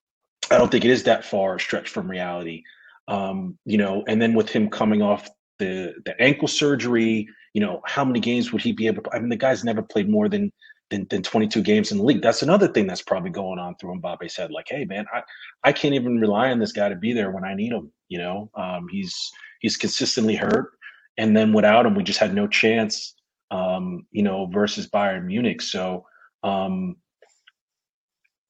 I 0.51 0.59
don't 0.59 0.71
think 0.71 0.85
it 0.85 0.91
is 0.91 1.05
that 1.05 1.25
far 1.25 1.59
stretched 1.59 1.89
from 1.89 2.11
reality. 2.11 2.63
Um, 3.07 3.59
you 3.65 3.79
know, 3.79 4.05
and 4.07 4.21
then 4.21 4.35
with 4.35 4.51
him 4.51 4.69
coming 4.69 5.03
off 5.03 5.29
the 5.59 5.95
the 6.05 6.21
ankle 6.21 6.49
surgery, 6.49 7.29
you 7.55 7.61
know, 7.61 7.81
how 7.85 8.05
many 8.05 8.21
games 8.21 8.53
would 8.53 8.63
he 8.63 8.73
be 8.73 8.87
able 8.87 9.03
to? 9.03 9.11
I 9.13 9.19
mean, 9.19 9.29
the 9.29 9.37
guy's 9.37 9.65
never 9.65 9.83
played 9.83 10.09
more 10.09 10.29
than 10.29 10.53
than, 10.91 11.07
than 11.11 11.23
22 11.23 11.61
games 11.61 11.93
in 11.93 11.99
the 11.99 12.05
league. 12.05 12.23
That's 12.23 12.43
another 12.43 12.69
thing 12.69 12.87
that's 12.87 13.03
probably 13.03 13.31
going 13.31 13.59
on 13.59 13.77
through 13.77 14.01
Mbappe's 14.01 14.37
head. 14.37 14.51
Like, 14.51 14.69
hey, 14.71 14.87
man, 14.87 15.05
I, 15.13 15.23
I 15.63 15.73
can't 15.73 15.95
even 15.95 16.19
rely 16.19 16.51
on 16.51 16.59
this 16.59 16.73
guy 16.73 16.89
to 16.89 16.97
be 16.97 17.13
there 17.13 17.31
when 17.31 17.45
I 17.45 17.55
need 17.55 17.73
him. 17.73 17.93
You 18.09 18.19
know, 18.19 18.51
um, 18.55 18.89
he's 18.91 19.15
he's 19.61 19.77
consistently 19.77 20.35
hurt 20.35 20.71
and 21.19 21.37
then 21.37 21.53
without 21.53 21.85
him, 21.85 21.95
we 21.95 22.05
just 22.05 22.21
had 22.21 22.33
no 22.33 22.47
chance. 22.47 23.15
Um, 23.51 24.07
you 24.13 24.23
know, 24.23 24.47
versus 24.47 24.89
Bayern 24.89 25.25
Munich. 25.25 25.63
So 25.63 26.07
um, 26.43 26.97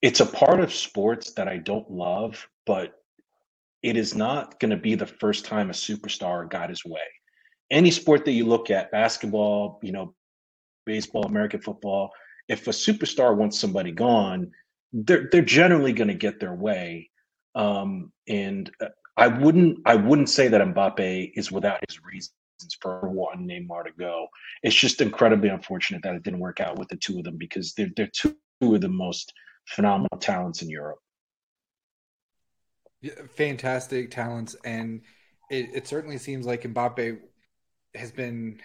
it's 0.02 0.20
a 0.20 0.26
part 0.26 0.60
of 0.60 0.72
sports 0.72 1.32
that 1.34 1.48
I 1.48 1.56
don't 1.58 1.90
love, 1.90 2.48
but 2.66 2.94
it 3.82 3.96
is 3.96 4.14
not 4.14 4.58
going 4.60 4.70
to 4.70 4.76
be 4.76 4.94
the 4.94 5.06
first 5.06 5.44
time 5.44 5.70
a 5.70 5.72
superstar 5.72 6.48
got 6.48 6.70
his 6.70 6.84
way. 6.84 7.00
Any 7.70 7.90
sport 7.90 8.24
that 8.24 8.32
you 8.32 8.46
look 8.46 8.70
at, 8.70 8.90
basketball, 8.90 9.78
you 9.82 9.92
know, 9.92 10.14
baseball, 10.86 11.24
American 11.24 11.60
football, 11.60 12.10
if 12.48 12.66
a 12.66 12.70
superstar 12.70 13.36
wants 13.36 13.58
somebody 13.58 13.92
gone, 13.92 14.50
they're 14.92 15.28
they're 15.30 15.42
generally 15.42 15.92
going 15.92 16.08
to 16.08 16.14
get 16.14 16.40
their 16.40 16.54
way. 16.54 17.10
Um, 17.54 18.10
and 18.26 18.70
uh, 18.80 18.86
I 19.16 19.28
wouldn't 19.28 19.80
I 19.84 19.96
wouldn't 19.96 20.30
say 20.30 20.48
that 20.48 20.60
Mbappe 20.60 21.32
is 21.34 21.52
without 21.52 21.80
his 21.88 22.02
reasons 22.02 22.32
for 22.80 23.08
wanting 23.08 23.46
Neymar 23.46 23.84
to 23.84 23.92
go. 23.98 24.28
It's 24.62 24.74
just 24.74 25.00
incredibly 25.00 25.50
unfortunate 25.50 26.02
that 26.04 26.14
it 26.14 26.22
didn't 26.22 26.40
work 26.40 26.60
out 26.60 26.78
with 26.78 26.88
the 26.88 26.96
two 26.96 27.18
of 27.18 27.24
them 27.24 27.36
because 27.36 27.74
they're 27.74 27.90
they're 27.96 28.10
two 28.14 28.34
of 28.62 28.80
the 28.80 28.88
most 28.88 29.32
phenomenal 29.68 30.18
talents 30.18 30.62
in 30.62 30.70
Europe. 30.70 30.98
fantastic 33.36 34.10
talents, 34.10 34.56
and 34.64 35.02
it, 35.50 35.70
it 35.74 35.86
certainly 35.86 36.18
seems 36.18 36.46
like 36.46 36.62
Mbappe 36.62 37.18
has 37.94 38.10
been. 38.10 38.60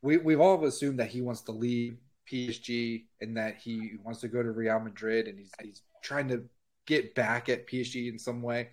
We 0.00 0.16
we've 0.16 0.40
all 0.40 0.64
assumed 0.64 0.98
that 1.00 1.08
he 1.10 1.20
wants 1.20 1.42
to 1.42 1.52
leave 1.52 1.98
PSG 2.30 3.04
and 3.20 3.36
that 3.36 3.56
he 3.56 3.92
wants 4.02 4.20
to 4.20 4.28
go 4.28 4.42
to 4.42 4.50
Real 4.50 4.80
Madrid, 4.80 5.28
and 5.28 5.38
he's 5.38 5.52
he's 5.60 5.82
trying 6.02 6.28
to 6.28 6.44
get 6.86 7.14
back 7.14 7.48
at 7.48 7.66
PSG 7.66 8.08
in 8.08 8.18
some 8.18 8.42
way. 8.42 8.70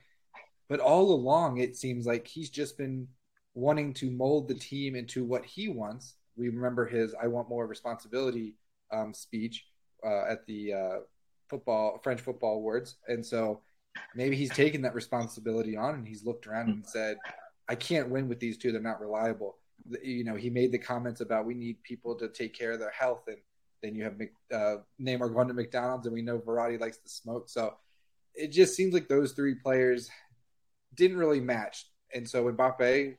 But 0.69 0.79
all 0.79 1.11
along, 1.11 1.57
it 1.57 1.75
seems 1.75 2.05
like 2.05 2.27
he's 2.27 2.49
just 2.49 2.77
been 2.77 3.07
wanting 3.55 3.93
to 3.95 4.11
mold 4.11 4.47
the 4.47 4.53
team 4.55 4.95
into 4.95 5.23
what 5.25 5.45
he 5.45 5.67
wants. 5.67 6.15
We 6.35 6.49
remember 6.49 6.85
his 6.85 7.13
"I 7.21 7.27
want 7.27 7.49
more 7.49 7.67
responsibility" 7.67 8.55
um, 8.91 9.13
speech 9.13 9.65
uh, 10.05 10.25
at 10.29 10.45
the 10.45 10.73
uh, 10.73 10.99
football 11.49 11.99
French 12.03 12.21
football 12.21 12.55
awards, 12.55 12.97
and 13.07 13.25
so 13.25 13.61
maybe 14.15 14.35
he's 14.35 14.51
taken 14.51 14.81
that 14.83 14.95
responsibility 14.95 15.75
on 15.75 15.95
and 15.95 16.07
he's 16.07 16.23
looked 16.23 16.47
around 16.47 16.69
and 16.69 16.85
said, 16.85 17.17
"I 17.67 17.75
can't 17.75 18.09
win 18.09 18.27
with 18.27 18.39
these 18.39 18.57
two; 18.57 18.71
they're 18.71 18.81
not 18.81 19.01
reliable." 19.01 19.57
You 20.03 20.23
know, 20.23 20.35
he 20.35 20.49
made 20.49 20.71
the 20.71 20.77
comments 20.77 21.21
about 21.21 21.45
we 21.45 21.53
need 21.53 21.81
people 21.83 22.15
to 22.15 22.27
take 22.27 22.53
care 22.53 22.71
of 22.71 22.79
their 22.79 22.91
health, 22.91 23.23
and 23.27 23.37
then 23.81 23.95
you 23.95 24.03
have 24.03 24.19
uh, 24.53 24.81
Neymar 25.01 25.33
going 25.33 25.47
to 25.47 25.53
McDonald's, 25.53 26.05
and 26.05 26.13
we 26.13 26.21
know 26.21 26.39
Verratti 26.39 26.79
likes 26.79 26.97
to 26.97 27.09
smoke, 27.09 27.49
so 27.49 27.75
it 28.35 28.51
just 28.51 28.75
seems 28.75 28.93
like 28.93 29.07
those 29.07 29.33
three 29.33 29.55
players 29.55 30.09
didn't 30.95 31.17
really 31.17 31.39
match. 31.39 31.85
And 32.13 32.27
so 32.27 32.51
Mbappe, 32.51 33.15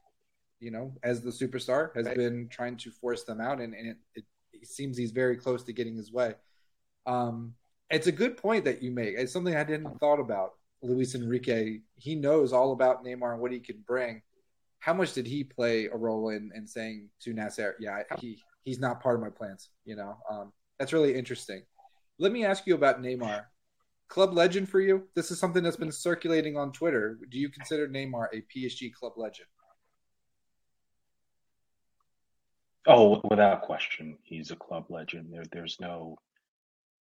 you 0.61 0.71
know, 0.71 0.93
as 1.03 1.21
the 1.21 1.31
superstar, 1.31 1.95
has 1.95 2.07
right. 2.07 2.17
been 2.17 2.49
trying 2.49 2.77
to 2.79 2.91
force 2.91 3.25
them 3.25 3.41
out, 3.41 3.61
and, 3.61 3.75
and 3.75 3.89
it, 3.89 3.97
it, 4.15 4.25
it, 4.53 4.69
seems 4.69 4.97
he's 4.97 5.13
very 5.13 5.37
close 5.37 5.63
to 5.65 5.73
getting 5.73 5.97
his 5.97 6.13
way. 6.13 6.35
Um, 7.07 7.55
it's 7.91 8.07
a 8.07 8.13
good 8.13 8.37
point 8.37 8.65
that 8.65 8.83
you 8.83 8.91
make. 8.91 9.15
It's 9.17 9.33
something 9.33 9.57
I 9.57 9.65
didn't 9.65 9.99
thought 9.99 10.21
about. 10.21 10.55
Luis 10.83 11.15
Enrique, 11.15 11.81
he 11.97 12.15
knows 12.15 12.53
all 12.53 12.73
about 12.73 13.05
Neymar 13.05 13.33
and 13.33 13.41
what 13.41 13.53
he 13.53 13.61
can 13.61 13.85
bring. 13.87 14.23
How 14.79 14.95
much 14.95 15.13
did 15.13 15.27
he 15.27 15.45
play 15.45 15.87
a 15.87 15.97
role 15.97 16.31
in, 16.31 16.51
in 16.55 16.67
saying 16.67 17.11
to 17.21 17.35
Nasser, 17.35 17.77
yeah, 17.79 18.03
he, 18.19 18.39
he's 18.65 18.79
not 18.79 19.03
part 19.03 19.17
of 19.17 19.21
my 19.21 19.29
plans? 19.29 19.69
You 19.85 19.97
know, 19.97 20.17
um, 20.31 20.53
that's 20.79 20.95
really 20.95 21.15
interesting. 21.15 21.63
Let 22.19 22.33
me 22.33 22.47
ask 22.47 22.67
you 22.67 22.75
about 22.75 23.03
Neymar 23.03 23.45
club 24.11 24.35
legend 24.35 24.69
for 24.69 24.81
you? 24.81 25.05
This 25.15 25.31
is 25.31 25.39
something 25.39 25.63
that's 25.63 25.77
been 25.77 25.93
circulating 25.93 26.57
on 26.59 26.73
Twitter. 26.73 27.19
Do 27.31 27.39
you 27.39 27.49
consider 27.49 27.89
Neymar 27.89 28.27
a 28.35 28.43
PSG 28.43 28.93
club 28.93 29.13
legend? 29.17 29.49
Oh, 32.87 33.23
without 33.31 33.63
question, 33.63 34.19
he's 34.25 34.51
a 34.51 34.57
club 34.57 34.87
legend. 34.89 35.29
There, 35.33 35.45
there's 35.53 35.79
no, 35.81 36.19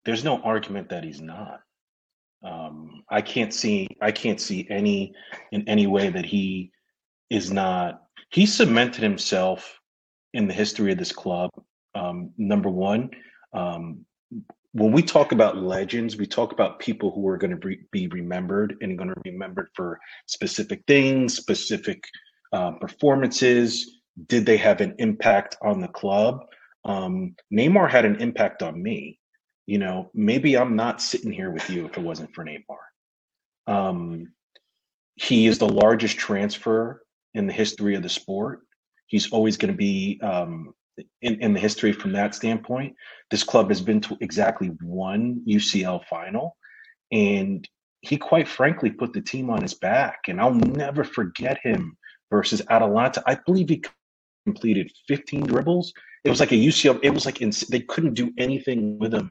there's 0.04 0.24
no 0.24 0.40
argument 0.42 0.88
that 0.90 1.04
he's 1.04 1.20
not. 1.20 1.60
Um, 2.42 3.02
I 3.10 3.20
can't 3.20 3.52
see, 3.52 3.86
I 4.00 4.12
can't 4.12 4.40
see 4.40 4.66
any, 4.70 5.12
in 5.52 5.68
any 5.68 5.86
way 5.86 6.08
that 6.08 6.24
he 6.24 6.70
is 7.28 7.52
not. 7.52 8.02
He 8.30 8.46
cemented 8.46 9.02
himself 9.02 9.78
in 10.32 10.48
the 10.48 10.54
history 10.54 10.92
of 10.92 10.98
this 10.98 11.12
club. 11.12 11.50
Um, 11.94 12.30
number 12.38 12.70
one, 12.70 13.10
um, 13.52 14.06
when 14.72 14.92
we 14.92 15.02
talk 15.02 15.32
about 15.32 15.56
legends, 15.56 16.16
we 16.16 16.26
talk 16.26 16.52
about 16.52 16.78
people 16.78 17.10
who 17.10 17.26
are 17.28 17.36
going 17.36 17.58
to 17.58 17.76
be 17.90 18.06
remembered 18.08 18.76
and 18.80 18.96
going 18.96 19.12
to 19.12 19.20
be 19.22 19.32
remembered 19.32 19.68
for 19.74 19.98
specific 20.26 20.82
things, 20.86 21.36
specific 21.36 22.04
uh, 22.52 22.72
performances. 22.72 23.98
Did 24.28 24.46
they 24.46 24.56
have 24.56 24.80
an 24.80 24.94
impact 24.98 25.56
on 25.62 25.80
the 25.80 25.88
club? 25.88 26.46
Um, 26.84 27.34
Neymar 27.52 27.90
had 27.90 28.04
an 28.04 28.16
impact 28.16 28.62
on 28.62 28.80
me. 28.82 29.19
You 29.70 29.78
know, 29.78 30.10
maybe 30.14 30.58
I'm 30.58 30.74
not 30.74 31.00
sitting 31.00 31.30
here 31.30 31.52
with 31.52 31.70
you 31.70 31.86
if 31.86 31.96
it 31.96 32.02
wasn't 32.02 32.34
for 32.34 32.44
Neymar. 32.44 33.72
Um, 33.72 34.32
he 35.14 35.46
is 35.46 35.58
the 35.58 35.68
largest 35.68 36.18
transfer 36.18 37.04
in 37.34 37.46
the 37.46 37.52
history 37.52 37.94
of 37.94 38.02
the 38.02 38.08
sport. 38.08 38.62
He's 39.06 39.30
always 39.30 39.56
going 39.56 39.72
to 39.72 39.78
be 39.78 40.18
um, 40.24 40.74
in, 41.22 41.40
in 41.40 41.54
the 41.54 41.60
history 41.60 41.92
from 41.92 42.10
that 42.14 42.34
standpoint. 42.34 42.96
This 43.30 43.44
club 43.44 43.68
has 43.68 43.80
been 43.80 44.00
to 44.00 44.18
exactly 44.20 44.72
one 44.82 45.40
UCL 45.48 46.04
final, 46.06 46.56
and 47.12 47.64
he 48.00 48.16
quite 48.16 48.48
frankly 48.48 48.90
put 48.90 49.12
the 49.12 49.20
team 49.20 49.50
on 49.50 49.62
his 49.62 49.74
back. 49.74 50.22
And 50.26 50.40
I'll 50.40 50.52
never 50.52 51.04
forget 51.04 51.60
him 51.62 51.96
versus 52.28 52.60
Atalanta. 52.70 53.22
I 53.24 53.38
believe 53.46 53.68
he 53.68 53.84
completed 54.46 54.90
15 55.06 55.46
dribbles. 55.46 55.92
It 56.24 56.30
was 56.30 56.40
like 56.40 56.50
a 56.50 56.56
UCL. 56.56 56.98
It 57.04 57.10
was 57.10 57.24
like 57.24 57.40
ins- 57.40 57.68
they 57.68 57.82
couldn't 57.82 58.14
do 58.14 58.32
anything 58.36 58.98
with 58.98 59.14
him. 59.14 59.30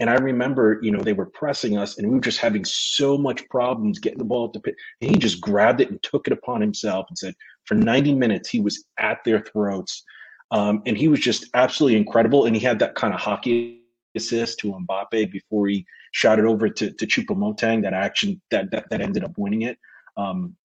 And 0.00 0.08
I 0.08 0.14
remember, 0.14 0.78
you 0.82 0.92
know, 0.92 1.00
they 1.00 1.12
were 1.12 1.26
pressing 1.26 1.76
us, 1.76 1.98
and 1.98 2.08
we 2.08 2.14
were 2.14 2.20
just 2.20 2.38
having 2.38 2.64
so 2.64 3.18
much 3.18 3.48
problems 3.48 3.98
getting 3.98 4.18
the 4.18 4.24
ball 4.24 4.46
at 4.46 4.52
the 4.52 4.60
pit. 4.60 4.76
And 5.00 5.10
he 5.10 5.16
just 5.16 5.40
grabbed 5.40 5.80
it 5.80 5.90
and 5.90 6.02
took 6.02 6.26
it 6.26 6.32
upon 6.32 6.60
himself 6.60 7.06
and 7.08 7.18
said, 7.18 7.34
for 7.64 7.74
90 7.74 8.14
minutes, 8.14 8.48
he 8.48 8.60
was 8.60 8.84
at 8.98 9.18
their 9.24 9.40
throats. 9.40 10.04
Um, 10.50 10.82
and 10.86 10.96
he 10.96 11.08
was 11.08 11.20
just 11.20 11.46
absolutely 11.54 11.98
incredible. 11.98 12.46
And 12.46 12.54
he 12.54 12.62
had 12.62 12.78
that 12.78 12.94
kind 12.94 13.12
of 13.12 13.20
hockey 13.20 13.82
assist 14.14 14.58
to 14.60 14.72
Mbappe 14.72 15.30
before 15.30 15.66
he 15.68 15.84
shot 16.12 16.38
it 16.38 16.44
over 16.44 16.68
to, 16.68 16.90
to 16.90 17.06
Choupo-Moting, 17.06 17.82
that 17.82 17.92
action 17.92 18.40
that, 18.50 18.70
that, 18.70 18.88
that 18.90 19.00
ended 19.00 19.24
up 19.24 19.32
winning 19.36 19.62
it. 19.62 19.78
Um, 20.16 20.56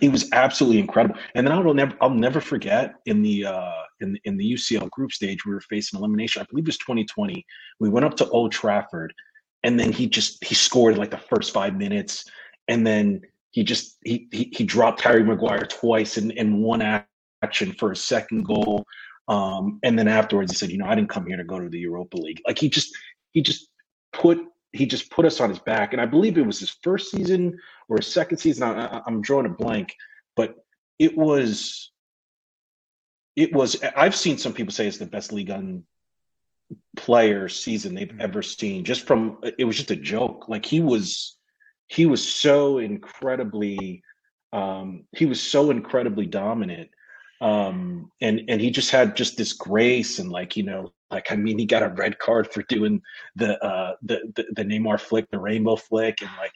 he 0.00 0.08
was 0.08 0.30
absolutely 0.32 0.80
incredible. 0.80 1.16
And 1.34 1.46
then 1.46 1.52
I 1.52 1.60
will 1.60 1.74
never, 1.74 1.96
I'll 2.00 2.10
never 2.10 2.40
forget 2.40 2.94
in 3.06 3.22
the, 3.22 3.46
uh, 3.46 3.82
in 4.00 4.18
in 4.24 4.36
the 4.36 4.52
UCL 4.52 4.90
group 4.90 5.12
stage, 5.12 5.44
we 5.44 5.52
were 5.52 5.60
facing 5.60 5.98
elimination. 5.98 6.42
I 6.42 6.46
believe 6.50 6.64
it 6.64 6.68
was 6.68 6.78
2020. 6.78 7.44
We 7.80 7.88
went 7.88 8.04
up 8.04 8.16
to 8.16 8.28
Old 8.28 8.52
Trafford 8.52 9.14
and 9.62 9.78
then 9.78 9.92
he 9.92 10.06
just, 10.06 10.44
he 10.44 10.54
scored 10.54 10.98
like 10.98 11.10
the 11.10 11.18
first 11.18 11.52
five 11.52 11.76
minutes. 11.76 12.24
And 12.68 12.86
then 12.86 13.22
he 13.50 13.62
just, 13.62 13.98
he, 14.04 14.28
he, 14.32 14.52
he 14.54 14.64
dropped 14.64 15.00
Harry 15.00 15.22
Maguire 15.22 15.66
twice 15.66 16.18
in, 16.18 16.30
in 16.32 16.60
one 16.60 16.82
action 17.42 17.72
for 17.72 17.92
a 17.92 17.96
second 17.96 18.44
goal. 18.44 18.84
Um, 19.28 19.78
and 19.82 19.98
then 19.98 20.08
afterwards, 20.08 20.52
he 20.52 20.56
said, 20.56 20.70
"You 20.70 20.78
know, 20.78 20.86
I 20.86 20.94
didn't 20.94 21.08
come 21.08 21.26
here 21.26 21.36
to 21.36 21.44
go 21.44 21.58
to 21.58 21.68
the 21.68 21.78
Europa 21.78 22.16
League." 22.18 22.42
Like 22.46 22.58
he 22.58 22.68
just 22.68 22.94
he 23.32 23.40
just 23.40 23.68
put 24.12 24.38
he 24.74 24.86
just 24.86 25.10
put 25.10 25.24
us 25.24 25.40
on 25.40 25.50
his 25.50 25.60
back, 25.60 25.92
and 25.92 26.02
I 26.02 26.06
believe 26.06 26.36
it 26.36 26.46
was 26.46 26.58
his 26.58 26.76
first 26.82 27.10
season 27.10 27.58
or 27.88 27.98
his 27.98 28.12
second 28.12 28.38
season. 28.38 28.64
I, 28.64 29.00
I'm 29.06 29.22
drawing 29.22 29.46
a 29.46 29.50
blank, 29.50 29.94
but 30.34 30.56
it 30.98 31.16
was 31.16 31.92
it 33.36 33.52
was. 33.52 33.82
I've 33.96 34.16
seen 34.16 34.36
some 34.36 34.52
people 34.52 34.72
say 34.72 34.86
it's 34.86 34.98
the 34.98 35.06
best 35.06 35.32
Ligue 35.32 35.50
1 35.50 35.84
player 36.96 37.48
season 37.48 37.94
they've 37.94 38.08
mm-hmm. 38.08 38.20
ever 38.20 38.42
seen. 38.42 38.84
Just 38.84 39.06
from 39.06 39.38
it 39.58 39.64
was 39.64 39.76
just 39.76 39.92
a 39.92 39.96
joke. 39.96 40.48
Like 40.48 40.66
he 40.66 40.80
was 40.80 41.36
he 41.86 42.06
was 42.06 42.26
so 42.26 42.78
incredibly 42.78 44.02
um, 44.52 45.04
he 45.12 45.26
was 45.26 45.40
so 45.40 45.70
incredibly 45.70 46.26
dominant 46.26 46.90
um 47.40 48.10
and 48.20 48.42
and 48.48 48.60
he 48.60 48.70
just 48.70 48.92
had 48.92 49.16
just 49.16 49.36
this 49.36 49.52
grace 49.52 50.20
and 50.20 50.30
like 50.30 50.56
you 50.56 50.62
know 50.62 50.92
like 51.14 51.32
i 51.32 51.36
mean 51.36 51.58
he 51.58 51.64
got 51.64 51.82
a 51.82 51.88
red 51.88 52.18
card 52.18 52.52
for 52.52 52.62
doing 52.64 53.00
the 53.36 53.62
uh 53.64 53.94
the 54.02 54.20
the, 54.36 54.44
the 54.56 54.64
neymar 54.64 55.00
flick 55.00 55.30
the 55.30 55.38
rainbow 55.38 55.76
flick 55.76 56.20
and 56.20 56.30
like 56.38 56.52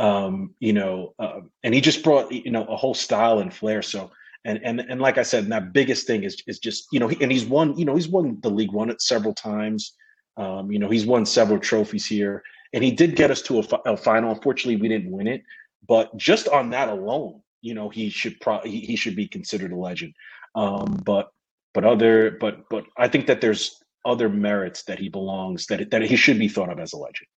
um 0.00 0.54
you 0.60 0.72
know 0.72 1.14
uh, 1.18 1.40
and 1.62 1.74
he 1.74 1.80
just 1.80 2.02
brought 2.02 2.32
you 2.32 2.50
know 2.50 2.64
a 2.64 2.76
whole 2.76 2.94
style 2.94 3.38
and 3.40 3.52
flair. 3.52 3.82
So 3.82 4.10
and 4.46 4.58
and 4.64 4.80
and 4.80 5.00
like 5.00 5.18
i 5.18 5.22
said 5.22 5.46
that 5.48 5.74
biggest 5.74 6.06
thing 6.06 6.24
is 6.24 6.42
is 6.46 6.58
just 6.58 6.86
you 6.90 6.98
know 6.98 7.06
he, 7.06 7.22
and 7.22 7.30
he's 7.30 7.44
won 7.44 7.78
you 7.78 7.84
know 7.84 7.94
he's 7.94 8.08
won 8.08 8.38
the 8.40 8.50
league 8.50 8.72
won 8.72 8.90
it 8.90 9.02
several 9.02 9.34
times. 9.34 9.92
Um 10.38 10.72
you 10.72 10.78
know 10.78 10.88
he's 10.88 11.06
won 11.06 11.26
several 11.26 11.58
trophies 11.58 12.06
here 12.06 12.42
and 12.72 12.82
he 12.82 12.90
did 12.90 13.14
get 13.14 13.30
us 13.30 13.42
to 13.42 13.60
a, 13.60 13.92
a 13.92 13.96
final. 13.96 14.32
Unfortunately 14.32 14.80
we 14.80 14.88
didn't 14.88 15.10
win 15.10 15.26
it 15.26 15.42
but 15.86 16.16
just 16.16 16.48
on 16.48 16.70
that 16.70 16.88
alone 16.88 17.42
you 17.60 17.74
know 17.74 17.90
he 17.90 18.08
should 18.08 18.40
pro 18.40 18.60
he, 18.60 18.80
he 18.80 18.96
should 18.96 19.14
be 19.14 19.28
considered 19.28 19.72
a 19.72 19.76
legend. 19.76 20.14
Um, 20.54 21.00
but 21.04 21.30
but 21.74 21.84
other 21.84 22.36
but 22.40 22.68
but 22.68 22.84
I 22.96 23.08
think 23.08 23.26
that 23.26 23.40
there's 23.40 23.82
other 24.04 24.28
merits 24.28 24.84
that 24.84 24.98
he 24.98 25.08
belongs 25.08 25.66
that 25.66 25.90
that 25.90 26.02
he 26.02 26.16
should 26.16 26.38
be 26.38 26.48
thought 26.48 26.70
of 26.70 26.78
as 26.78 26.92
a 26.92 26.96
legend. 26.96 27.28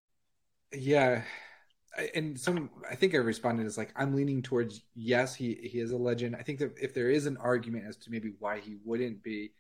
Yeah, 0.72 1.22
and 2.16 2.40
some 2.40 2.70
I 2.90 2.96
think 2.96 3.14
I 3.14 3.18
responded 3.18 3.66
as 3.66 3.78
like 3.78 3.94
I'm 3.96 4.16
leaning 4.16 4.42
towards 4.42 4.82
yes 4.96 5.36
he 5.36 5.56
he 5.62 5.80
is 5.80 5.92
a 5.92 5.98
legend. 5.98 6.36
I 6.36 6.42
think 6.42 6.60
that 6.60 6.74
if 6.82 6.94
there 6.94 7.10
is 7.10 7.26
an 7.26 7.38
argument 7.38 7.86
as 7.88 7.98
to 7.98 8.12
maybe 8.12 8.34
why 8.40 8.60
he 8.60 8.78
wouldn't 8.84 9.22
be, 9.24 9.52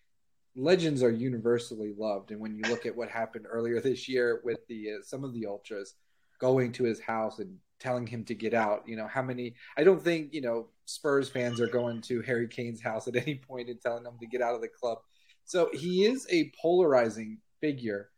legends 0.55 1.03
are 1.03 1.11
universally 1.11 1.93
loved. 1.97 2.31
And 2.31 2.39
when 2.39 2.55
you 2.55 2.63
look 2.69 2.85
at 2.85 2.95
what 2.95 3.09
happened 3.09 3.45
earlier 3.49 3.79
this 3.79 4.07
year 4.09 4.41
with 4.43 4.59
the 4.67 4.93
uh, 4.93 5.03
some 5.03 5.23
of 5.23 5.33
the 5.33 5.45
ultras 5.45 5.95
going 6.39 6.71
to 6.73 6.83
his 6.83 6.99
house 6.99 7.39
and 7.39 7.57
telling 7.83 8.07
him 8.07 8.23
to 8.23 8.33
get 8.33 8.53
out. 8.53 8.83
You 8.87 8.95
know, 8.95 9.07
how 9.07 9.21
many? 9.21 9.55
I 9.77 9.83
don't 9.83 10.01
think 10.01 10.33
you 10.33 10.41
know 10.41 10.67
Spurs 10.85 11.29
fans 11.29 11.59
are 11.59 11.67
going 11.67 12.01
to 12.03 12.21
Harry 12.21 12.47
Kane's 12.47 12.81
house 12.81 13.07
at 13.07 13.15
any 13.15 13.35
point 13.35 13.69
and 13.69 13.79
telling 13.79 14.05
him 14.05 14.17
to 14.19 14.25
get 14.25 14.41
out 14.41 14.55
of 14.55 14.61
the 14.61 14.69
club. 14.69 14.99
So 15.43 15.69
he 15.73 16.05
is 16.05 16.25
a 16.31 16.51
polarizing 16.59 17.39
figure, 17.59 18.09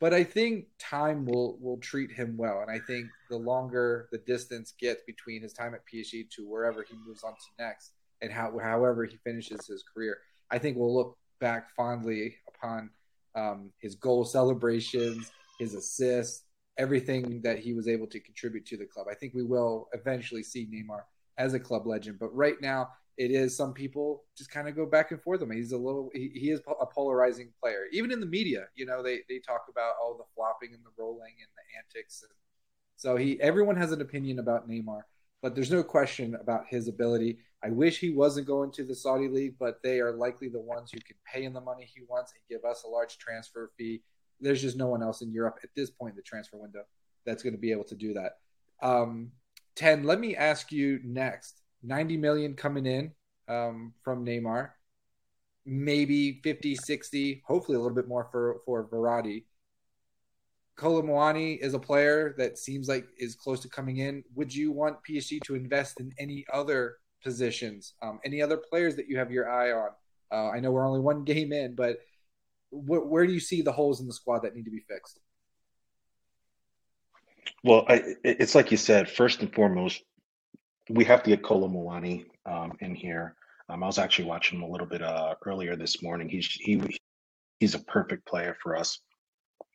but 0.00 0.12
I 0.12 0.24
think 0.24 0.66
time 0.78 1.24
will 1.24 1.56
will 1.60 1.78
treat 1.78 2.10
him 2.10 2.36
well, 2.36 2.60
and 2.60 2.70
I 2.70 2.80
think 2.80 3.06
the 3.30 3.38
longer 3.38 4.08
the 4.10 4.18
distance 4.18 4.74
gets 4.78 5.02
between 5.06 5.40
his 5.40 5.52
time 5.52 5.74
at 5.74 5.86
PSG 5.86 6.28
to 6.30 6.48
wherever 6.48 6.82
he 6.82 6.96
moves 7.06 7.22
on 7.22 7.32
to 7.32 7.64
next, 7.64 7.92
and 8.20 8.32
how 8.32 8.58
however 8.58 9.04
he 9.04 9.16
finishes 9.18 9.66
his 9.66 9.84
career, 9.94 10.18
I 10.50 10.58
think 10.58 10.76
we'll 10.76 10.94
look 10.94 11.16
back 11.40 11.70
fondly 11.76 12.36
upon 12.48 12.90
um, 13.36 13.70
his 13.78 13.94
goal 13.94 14.24
celebrations, 14.24 15.30
his 15.58 15.74
assists, 15.74 16.43
everything 16.76 17.40
that 17.42 17.58
he 17.58 17.72
was 17.72 17.88
able 17.88 18.06
to 18.08 18.20
contribute 18.20 18.66
to 18.66 18.76
the 18.76 18.86
club. 18.86 19.06
I 19.10 19.14
think 19.14 19.34
we 19.34 19.44
will 19.44 19.88
eventually 19.92 20.42
see 20.42 20.66
Neymar 20.66 21.02
as 21.38 21.54
a 21.54 21.60
club 21.60 21.86
legend, 21.86 22.18
but 22.18 22.34
right 22.34 22.60
now 22.60 22.88
it 23.16 23.30
is 23.30 23.56
some 23.56 23.72
people 23.72 24.24
just 24.36 24.50
kind 24.50 24.68
of 24.68 24.74
go 24.74 24.86
back 24.86 25.12
and 25.12 25.22
forth. 25.22 25.42
I 25.42 25.44
mean, 25.44 25.58
he's 25.58 25.72
a 25.72 25.78
little 25.78 26.10
he, 26.12 26.30
he 26.34 26.50
is 26.50 26.60
a 26.80 26.86
polarizing 26.86 27.52
player. 27.62 27.84
Even 27.92 28.10
in 28.10 28.20
the 28.20 28.26
media, 28.26 28.66
you 28.74 28.86
know, 28.86 29.02
they 29.02 29.20
they 29.28 29.38
talk 29.38 29.66
about 29.70 29.94
all 30.02 30.16
the 30.16 30.24
flopping 30.34 30.74
and 30.74 30.84
the 30.84 30.90
rolling 30.98 31.34
and 31.38 31.48
the 31.56 31.78
antics. 31.78 32.22
And 32.22 32.32
so 32.96 33.16
he 33.16 33.40
everyone 33.40 33.76
has 33.76 33.92
an 33.92 34.00
opinion 34.00 34.40
about 34.40 34.68
Neymar, 34.68 35.02
but 35.42 35.54
there's 35.54 35.70
no 35.70 35.82
question 35.82 36.34
about 36.40 36.64
his 36.68 36.88
ability. 36.88 37.38
I 37.62 37.70
wish 37.70 37.98
he 37.98 38.10
wasn't 38.10 38.46
going 38.46 38.72
to 38.72 38.84
the 38.84 38.94
Saudi 38.94 39.28
league, 39.28 39.54
but 39.58 39.78
they 39.82 40.00
are 40.00 40.12
likely 40.12 40.48
the 40.48 40.60
ones 40.60 40.90
who 40.92 41.00
can 41.00 41.16
pay 41.32 41.44
him 41.44 41.54
the 41.54 41.60
money 41.60 41.88
he 41.92 42.02
wants 42.08 42.32
and 42.32 42.42
give 42.48 42.68
us 42.68 42.82
a 42.84 42.88
large 42.88 43.16
transfer 43.18 43.70
fee. 43.78 44.02
There's 44.40 44.62
just 44.62 44.76
no 44.76 44.88
one 44.88 45.02
else 45.02 45.22
in 45.22 45.32
Europe 45.32 45.58
at 45.62 45.70
this 45.74 45.90
point 45.90 46.12
in 46.12 46.16
the 46.16 46.22
transfer 46.22 46.56
window 46.56 46.84
that's 47.24 47.42
going 47.42 47.54
to 47.54 47.60
be 47.60 47.72
able 47.72 47.84
to 47.84 47.94
do 47.94 48.14
that. 48.14 48.38
Um, 48.82 49.32
Ten. 49.74 50.04
Let 50.04 50.20
me 50.20 50.36
ask 50.36 50.70
you 50.70 51.00
next 51.02 51.60
90 51.82 52.16
million 52.16 52.54
coming 52.54 52.86
in 52.86 53.12
um, 53.48 53.92
from 54.02 54.24
Neymar, 54.24 54.70
maybe 55.66 56.40
50, 56.42 56.76
60, 56.76 57.42
hopefully 57.46 57.76
a 57.76 57.80
little 57.80 57.94
bit 57.94 58.08
more 58.08 58.28
for, 58.30 58.60
for 58.64 58.88
Verratti. 58.88 59.44
Kolo 60.76 61.02
Muani 61.02 61.58
is 61.58 61.74
a 61.74 61.78
player 61.78 62.34
that 62.38 62.58
seems 62.58 62.88
like 62.88 63.06
is 63.18 63.34
close 63.34 63.60
to 63.60 63.68
coming 63.68 63.98
in. 63.98 64.24
Would 64.34 64.54
you 64.54 64.72
want 64.72 64.98
PSG 65.08 65.40
to 65.44 65.54
invest 65.54 66.00
in 66.00 66.12
any 66.18 66.44
other 66.52 66.96
positions, 67.22 67.94
um, 68.02 68.20
any 68.24 68.42
other 68.42 68.56
players 68.56 68.96
that 68.96 69.08
you 69.08 69.18
have 69.18 69.30
your 69.30 69.50
eye 69.50 69.72
on? 69.72 69.90
Uh, 70.32 70.50
I 70.50 70.60
know 70.60 70.70
we're 70.70 70.86
only 70.86 71.00
one 71.00 71.24
game 71.24 71.52
in, 71.52 71.74
but 71.74 71.98
wh- 72.74 73.10
where 73.10 73.26
do 73.26 73.32
you 73.32 73.40
see 73.40 73.62
the 73.62 73.72
holes 73.72 74.00
in 74.00 74.06
the 74.06 74.12
squad 74.12 74.40
that 74.40 74.54
need 74.54 74.64
to 74.64 74.70
be 74.70 74.84
fixed? 74.88 75.20
Well, 77.62 77.84
I, 77.88 78.02
it's 78.24 78.54
like 78.54 78.70
you 78.70 78.76
said. 78.76 79.08
First 79.08 79.40
and 79.40 79.52
foremost, 79.54 80.02
we 80.90 81.04
have 81.04 81.22
to 81.22 81.30
get 81.30 81.42
Kolo 81.42 81.68
Muani 81.68 82.24
um, 82.46 82.72
in 82.80 82.94
here. 82.94 83.36
Um, 83.68 83.82
I 83.82 83.86
was 83.86 83.98
actually 83.98 84.26
watching 84.26 84.58
him 84.58 84.64
a 84.64 84.70
little 84.70 84.86
bit 84.86 85.02
uh, 85.02 85.34
earlier 85.46 85.76
this 85.76 86.02
morning. 86.02 86.28
He's 86.28 86.46
he 86.46 86.82
he's 87.60 87.74
a 87.74 87.78
perfect 87.84 88.26
player 88.26 88.56
for 88.62 88.76
us. 88.76 89.00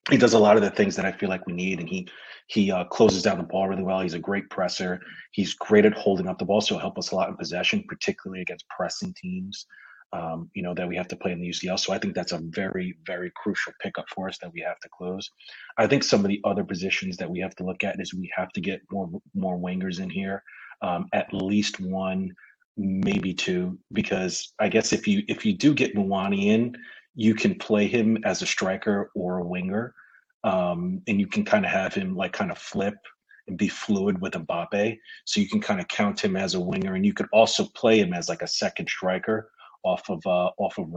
He 0.10 0.18
does 0.18 0.34
a 0.34 0.40
lot 0.40 0.56
of 0.56 0.62
the 0.62 0.70
things 0.70 0.96
that 0.96 1.06
I 1.06 1.12
feel 1.12 1.30
like 1.30 1.46
we 1.48 1.54
need, 1.54 1.80
and 1.80 1.90
he 1.90 2.08
he 2.48 2.72
uh, 2.72 2.84
closes 2.86 3.24
down 3.24 3.38
the 3.38 3.44
ball 3.44 3.68
really 3.68 3.84
well. 3.84 4.02
He's 4.02 4.14
a 4.14 4.20
great 4.20 4.50
presser. 4.50 5.00
He's 5.32 5.56
great 5.56 5.86
at 5.86 5.94
holding 5.94 6.28
up 6.28 6.38
the 6.38 6.46
ball, 6.46 6.62
so 6.62 6.76
he'll 6.76 6.82
help 6.82 7.00
us 7.00 7.12
a 7.12 7.16
lot 7.16 7.30
in 7.30 7.38
possession, 7.38 7.84
particularly 7.88 8.42
against 8.42 8.68
pressing 8.70 9.16
teams. 9.20 9.66
Um, 10.12 10.50
you 10.56 10.64
know 10.64 10.74
that 10.74 10.88
we 10.88 10.96
have 10.96 11.08
to 11.10 11.16
play 11.16 11.34
in 11.34 11.40
the 11.40 11.50
UCL. 11.50 11.80
So 11.80 11.94
I 11.94 12.00
think 12.00 12.16
that's 12.16 12.32
a 12.32 12.40
very 12.40 12.98
very 13.06 13.32
crucial 13.36 13.74
pickup 13.80 14.06
for 14.10 14.28
us 14.28 14.40
that 14.40 14.52
we 14.52 14.62
have 14.62 14.80
to 14.80 14.90
close. 14.90 15.30
I 15.78 15.86
think 15.86 16.04
some 16.04 16.22
of 16.22 16.30
the 16.30 16.42
other 16.44 16.64
positions 16.64 17.16
that 17.18 17.30
we 17.30 17.40
have 17.40 17.56
to 17.58 17.64
look 17.64 17.84
at 17.84 18.00
is 18.02 18.14
we 18.14 18.32
have 18.36 18.52
to 18.54 18.62
get 18.62 18.82
more 18.92 19.10
more 19.36 19.58
wingers 19.58 20.00
in 20.00 20.10
here 20.10 20.44
um, 20.82 21.08
at 21.14 21.34
least 21.34 21.80
one, 21.80 22.34
maybe 22.78 23.34
two, 23.34 23.78
because 23.94 24.54
I 24.60 24.70
guess 24.70 24.94
if 24.94 25.08
you 25.08 25.24
if 25.28 25.46
you 25.46 25.54
do 25.54 25.74
get 25.74 25.96
Muani 25.96 26.46
in, 26.46 26.76
you 27.16 27.36
can 27.36 27.56
play 27.56 27.88
him 27.88 28.18
as 28.24 28.42
a 28.42 28.46
striker 28.46 29.12
or 29.16 29.40
a 29.40 29.46
winger, 29.46 29.94
um, 30.44 31.02
and 31.08 31.20
you 31.20 31.28
can 31.28 31.44
kind 31.44 31.66
of 31.66 31.72
have 31.72 31.94
him 31.94 32.16
like 32.16 32.34
kind 32.34 32.52
of 32.52 32.58
flip 32.58 32.96
and 33.48 33.58
be 33.58 33.68
fluid 33.68 34.22
with 34.22 34.34
Mbappe. 34.34 34.98
So 35.26 35.42
you 35.42 35.50
can 35.50 35.60
kind 35.60 35.80
of 35.80 35.88
count 35.88 36.24
him 36.24 36.36
as 36.36 36.56
a 36.56 36.60
winger, 36.60 36.96
and 36.96 37.06
you 37.06 37.14
could 37.14 37.28
also 37.34 37.66
play 37.76 38.00
him 38.00 38.14
as 38.14 38.30
like 38.30 38.42
a 38.42 38.48
second 38.48 38.88
striker 38.88 39.52
off 39.84 40.10
of 40.10 40.26
uh, 40.26 40.50
off 40.58 40.78
of 40.78 40.88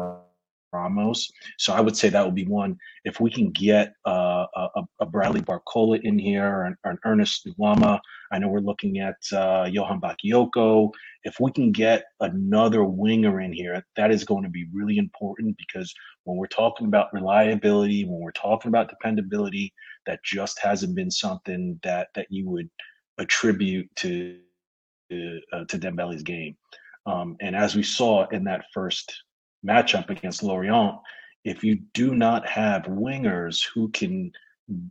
Ramos. 0.72 1.30
So 1.58 1.72
I 1.72 1.80
would 1.80 1.96
say 1.96 2.08
that 2.08 2.24
would 2.24 2.34
be 2.34 2.46
one. 2.46 2.78
If 3.04 3.20
we 3.20 3.30
can 3.30 3.50
get 3.50 3.92
uh, 4.06 4.46
a, 4.54 4.82
a, 5.00 5.06
Bradley 5.06 5.42
Barcola 5.42 6.00
in 6.02 6.18
here 6.18 6.46
or 6.46 6.64
an, 6.64 6.76
or 6.84 6.92
an 6.92 6.98
Ernest 7.04 7.46
Nuamah, 7.46 8.00
I 8.32 8.38
know 8.38 8.48
we're 8.48 8.60
looking 8.60 8.98
at 8.98 9.16
uh, 9.32 9.68
Johan 9.70 10.00
Bakayoko. 10.00 10.90
If 11.24 11.38
we 11.40 11.52
can 11.52 11.72
get 11.72 12.04
another 12.20 12.84
winger 12.84 13.40
in 13.40 13.52
here, 13.52 13.84
that 13.96 14.10
is 14.10 14.24
going 14.24 14.44
to 14.44 14.48
be 14.48 14.66
really 14.72 14.96
important 14.98 15.56
because 15.58 15.92
when 16.24 16.36
we're 16.36 16.46
talking 16.46 16.86
about 16.86 17.12
reliability, 17.12 18.04
when 18.04 18.20
we're 18.20 18.32
talking 18.32 18.70
about 18.70 18.88
dependability, 18.88 19.72
that 20.06 20.20
just 20.24 20.58
hasn't 20.60 20.96
been 20.96 21.10
something 21.10 21.78
that 21.82 22.08
that 22.14 22.26
you 22.30 22.48
would 22.48 22.70
attribute 23.18 23.88
to 23.96 24.38
uh, 25.12 25.64
to 25.68 25.78
Dembele's 25.78 26.22
game. 26.22 26.56
Um, 27.06 27.36
and 27.40 27.56
as 27.56 27.74
we 27.74 27.82
saw 27.82 28.26
in 28.28 28.44
that 28.44 28.64
first 28.72 29.12
matchup 29.66 30.10
against 30.10 30.42
Lorient, 30.42 30.96
if 31.44 31.64
you 31.64 31.80
do 31.94 32.14
not 32.14 32.48
have 32.48 32.82
wingers 32.82 33.64
who 33.74 33.88
can 33.90 34.30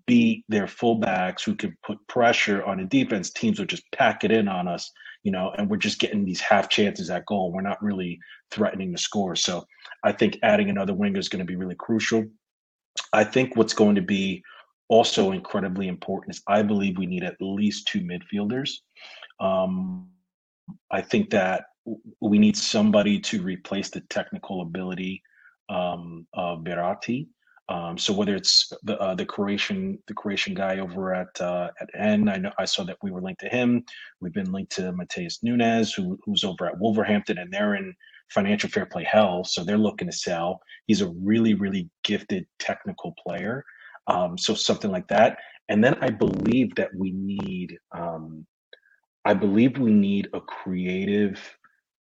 beat 0.05 0.43
their 0.49 0.65
fullbacks, 0.65 1.43
who 1.43 1.55
can 1.55 1.75
put 1.85 2.05
pressure 2.07 2.63
on 2.63 2.81
a 2.81 2.85
defense, 2.85 3.31
teams 3.31 3.59
will 3.59 3.65
just 3.65 3.89
pack 3.93 4.23
it 4.23 4.31
in 4.31 4.47
on 4.47 4.67
us, 4.67 4.91
you 5.23 5.31
know, 5.31 5.53
and 5.57 5.69
we're 5.69 5.77
just 5.77 5.99
getting 5.99 6.25
these 6.25 6.41
half 6.41 6.69
chances 6.69 7.09
at 7.09 7.25
goal. 7.25 7.51
We're 7.51 7.61
not 7.61 7.81
really 7.81 8.19
threatening 8.51 8.91
the 8.91 8.97
score. 8.97 9.35
So 9.35 9.65
I 10.03 10.11
think 10.11 10.37
adding 10.43 10.69
another 10.69 10.93
winger 10.93 11.19
is 11.19 11.29
going 11.29 11.39
to 11.39 11.45
be 11.45 11.55
really 11.55 11.75
crucial. 11.75 12.25
I 13.13 13.23
think 13.23 13.55
what's 13.55 13.73
going 13.73 13.95
to 13.95 14.01
be 14.01 14.43
also 14.89 15.31
incredibly 15.31 15.87
important 15.87 16.35
is 16.35 16.43
I 16.47 16.63
believe 16.63 16.97
we 16.97 17.05
need 17.05 17.23
at 17.23 17.37
least 17.39 17.87
two 17.87 18.01
midfielders. 18.01 18.71
Um, 19.39 20.09
I 20.91 21.01
think 21.01 21.29
that 21.29 21.65
we 22.19 22.37
need 22.37 22.57
somebody 22.57 23.19
to 23.19 23.41
replace 23.41 23.89
the 23.89 24.01
technical 24.01 24.61
ability 24.61 25.21
um, 25.69 26.27
of 26.33 26.59
Verratti. 26.59 27.27
Um, 27.69 27.97
so 27.97 28.11
whether 28.11 28.35
it's 28.35 28.73
the 28.83 28.99
uh, 28.99 29.15
the 29.15 29.25
Croatian 29.25 29.97
the 30.07 30.13
Croatian 30.13 30.53
guy 30.53 30.79
over 30.79 31.13
at 31.13 31.39
uh, 31.39 31.69
at 31.79 31.89
N, 31.95 32.27
I 32.27 32.35
know 32.37 32.51
I 32.57 32.65
saw 32.65 32.83
that 32.83 32.97
we 33.01 33.11
were 33.11 33.21
linked 33.21 33.41
to 33.41 33.49
him. 33.49 33.85
We've 34.19 34.33
been 34.33 34.51
linked 34.51 34.73
to 34.73 34.91
Matheus 34.91 35.41
Nunes, 35.41 35.93
who, 35.93 36.19
who's 36.25 36.43
over 36.43 36.65
at 36.65 36.77
Wolverhampton, 36.77 37.37
and 37.37 37.51
they're 37.51 37.75
in 37.75 37.93
financial 38.29 38.69
fair 38.69 38.85
play 38.85 39.05
hell, 39.05 39.43
so 39.43 39.63
they're 39.63 39.77
looking 39.77 40.09
to 40.09 40.15
sell. 40.15 40.59
He's 40.87 41.01
a 41.01 41.09
really 41.09 41.53
really 41.53 41.89
gifted 42.03 42.45
technical 42.59 43.13
player. 43.25 43.63
Um, 44.07 44.37
so 44.37 44.53
something 44.53 44.91
like 44.91 45.07
that, 45.07 45.37
and 45.69 45.81
then 45.81 45.95
I 46.01 46.09
believe 46.09 46.75
that 46.75 46.93
we 46.93 47.11
need. 47.11 47.77
Um, 47.93 48.45
I 49.23 49.33
believe 49.35 49.77
we 49.77 49.91
need 49.91 50.29
a 50.33 50.41
creative 50.41 51.39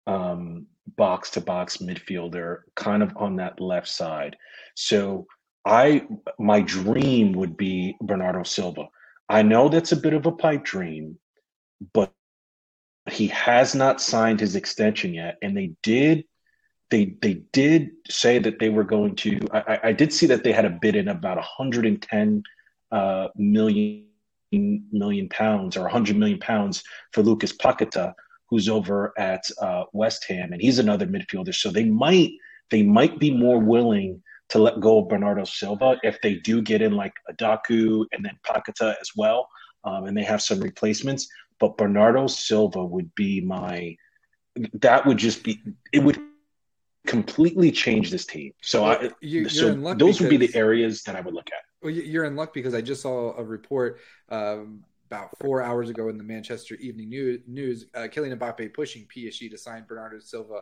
um, 0.08 0.66
box 0.96 1.30
to 1.32 1.42
box 1.42 1.78
midfielder, 1.78 2.62
kind 2.76 3.04
of 3.04 3.16
on 3.18 3.36
that 3.36 3.60
left 3.60 3.88
side. 3.88 4.36
So 4.76 5.28
I 5.66 6.08
my 6.40 6.62
dream 6.62 7.34
would 7.34 7.58
be 7.58 7.96
Bernardo 8.02 8.44
Silva. 8.44 8.88
I 9.30 9.42
know 9.42 9.70
that's 9.70 9.92
a 9.92 9.98
bit 9.98 10.14
of 10.14 10.26
a 10.26 10.32
pipe 10.32 10.64
dream, 10.64 11.20
but 11.94 12.14
he 13.10 13.28
has 13.28 13.76
not 13.76 14.02
signed 14.02 14.40
his 14.40 14.56
extension 14.56 15.14
yet, 15.14 15.38
and 15.42 15.56
they 15.56 15.74
did 15.84 16.24
they 16.90 17.18
they 17.22 17.42
did 17.52 17.92
say 18.10 18.40
that 18.40 18.60
they 18.60 18.70
were 18.70 18.84
going 18.84 19.16
to. 19.18 19.40
I, 19.52 19.80
I 19.84 19.92
did 19.92 20.14
see 20.14 20.26
that 20.28 20.44
they 20.44 20.54
had 20.54 20.66
a 20.66 20.78
bid 20.82 20.96
in 20.96 21.10
about 21.10 21.38
110 21.38 22.44
uh, 22.92 23.28
million 23.36 24.06
million 24.52 25.28
pounds 25.28 25.76
or 25.76 25.82
100 25.82 26.16
million 26.16 26.40
pounds 26.40 26.84
for 27.12 27.22
Lucas 27.22 27.52
Paqueta, 27.52 28.14
who's 28.50 28.70
over 28.70 29.14
at 29.18 29.50
uh, 29.62 29.84
West 29.94 30.26
Ham, 30.30 30.54
and 30.54 30.62
he's 30.62 30.80
another 30.80 31.06
midfielder. 31.06 31.54
So 31.54 31.70
they 31.70 31.86
might 31.86 32.32
they 32.70 32.84
might 32.84 33.20
be 33.20 33.32
more 33.32 33.60
willing 33.60 34.22
to 34.50 34.60
let 34.60 34.80
go 34.80 35.00
of 35.00 35.10
Bernardo 35.10 35.44
Silva 35.44 35.98
if 36.04 36.22
they 36.22 36.36
do 36.36 36.62
get 36.62 36.82
in 36.82 36.94
like 36.94 37.14
Adaku 37.30 38.06
and 38.12 38.24
then 38.24 38.38
Paqueta 38.46 38.96
as 39.02 39.12
well, 39.16 39.48
um, 39.84 40.06
and 40.06 40.18
they 40.18 40.24
have 40.24 40.42
some 40.42 40.60
replacements. 40.60 41.28
But 41.60 41.78
Bernardo 41.78 42.28
Silva 42.28 42.84
would 42.84 43.14
be 43.16 43.42
my 43.42 43.98
that 44.74 45.06
would 45.06 45.18
just 45.18 45.44
be 45.44 45.62
it 45.92 46.00
would 46.00 46.20
completely 47.06 47.72
change 47.72 48.12
this 48.12 48.26
team. 48.26 48.54
So 48.62 48.84
well, 48.84 48.98
I 49.02 49.12
you, 49.22 49.50
so 49.50 49.74
those 49.74 49.96
because, 49.98 50.22
would 50.22 50.30
be 50.30 50.38
the 50.38 50.56
areas 50.56 51.04
that 51.04 51.16
I 51.16 51.22
would 51.22 51.34
look 51.34 51.48
at. 51.48 51.64
Well, 51.82 51.92
you're 51.92 52.26
in 52.26 52.36
luck 52.36 52.54
because 52.54 52.74
I 52.74 52.82
just 52.82 53.02
saw 53.02 53.36
a 53.38 53.44
report 53.44 54.00
um, 54.30 54.84
about 55.08 55.30
four 55.40 55.62
hours 55.62 55.90
ago 55.90 56.10
in 56.10 56.18
the 56.18 56.24
Manchester 56.24 56.76
Evening 56.76 57.10
News, 57.48 57.86
uh, 57.96 58.02
Kylian 58.02 58.38
Mbappe 58.38 58.74
pushing 58.74 59.08
PSG 59.16 59.50
to 59.50 59.58
sign 59.58 59.86
Bernardo 59.88 60.20
Silva. 60.20 60.62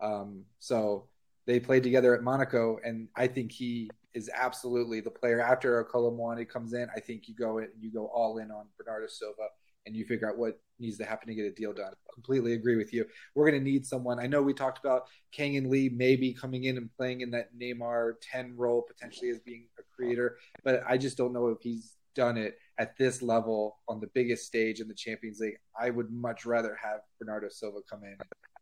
Um, 0.00 0.44
so 0.58 1.06
they 1.46 1.60
played 1.60 1.82
together 1.82 2.14
at 2.14 2.22
Monaco, 2.22 2.78
and 2.84 3.08
I 3.16 3.28
think 3.28 3.52
he 3.52 3.90
is 4.12 4.30
absolutely 4.34 5.00
the 5.00 5.10
player. 5.10 5.40
After 5.40 5.84
Muani 5.92 6.48
comes 6.48 6.72
in, 6.72 6.88
I 6.94 7.00
think 7.00 7.28
you 7.28 7.34
go 7.34 7.58
in, 7.58 7.68
you 7.78 7.92
go 7.92 8.06
all 8.06 8.38
in 8.38 8.50
on 8.50 8.66
Bernardo 8.76 9.06
Silva, 9.06 9.48
and 9.86 9.94
you 9.94 10.04
figure 10.04 10.28
out 10.28 10.38
what 10.38 10.60
needs 10.80 10.98
to 10.98 11.04
happen 11.04 11.28
to 11.28 11.34
get 11.34 11.44
a 11.44 11.52
deal 11.52 11.72
done. 11.72 11.92
Completely 12.12 12.54
agree 12.54 12.76
with 12.76 12.92
you. 12.92 13.04
We're 13.34 13.48
going 13.48 13.62
to 13.62 13.70
need 13.70 13.86
someone. 13.86 14.18
I 14.18 14.26
know 14.26 14.42
we 14.42 14.54
talked 14.54 14.78
about 14.84 15.04
Kang-in 15.30 15.70
Lee 15.70 15.88
maybe 15.88 16.32
coming 16.32 16.64
in 16.64 16.78
and 16.78 16.90
playing 16.96 17.20
in 17.20 17.30
that 17.32 17.50
Neymar 17.56 18.14
10 18.22 18.56
role 18.56 18.82
potentially 18.82 19.30
as 19.30 19.38
being 19.40 19.66
a 19.78 19.82
creator, 19.94 20.38
but 20.64 20.82
I 20.88 20.96
just 20.96 21.16
don't 21.16 21.32
know 21.32 21.48
if 21.48 21.58
he's 21.60 21.94
done 22.14 22.36
it 22.36 22.58
at 22.78 22.96
this 22.98 23.22
level 23.22 23.78
on 23.88 24.00
the 24.00 24.10
biggest 24.14 24.46
stage 24.46 24.80
in 24.80 24.88
the 24.88 24.94
Champions 24.94 25.40
League. 25.40 25.58
I 25.78 25.90
would 25.90 26.10
much 26.10 26.44
rather 26.44 26.76
have 26.82 27.00
Bernardo 27.18 27.48
Silva 27.48 27.78
come 27.88 28.04
in 28.04 28.16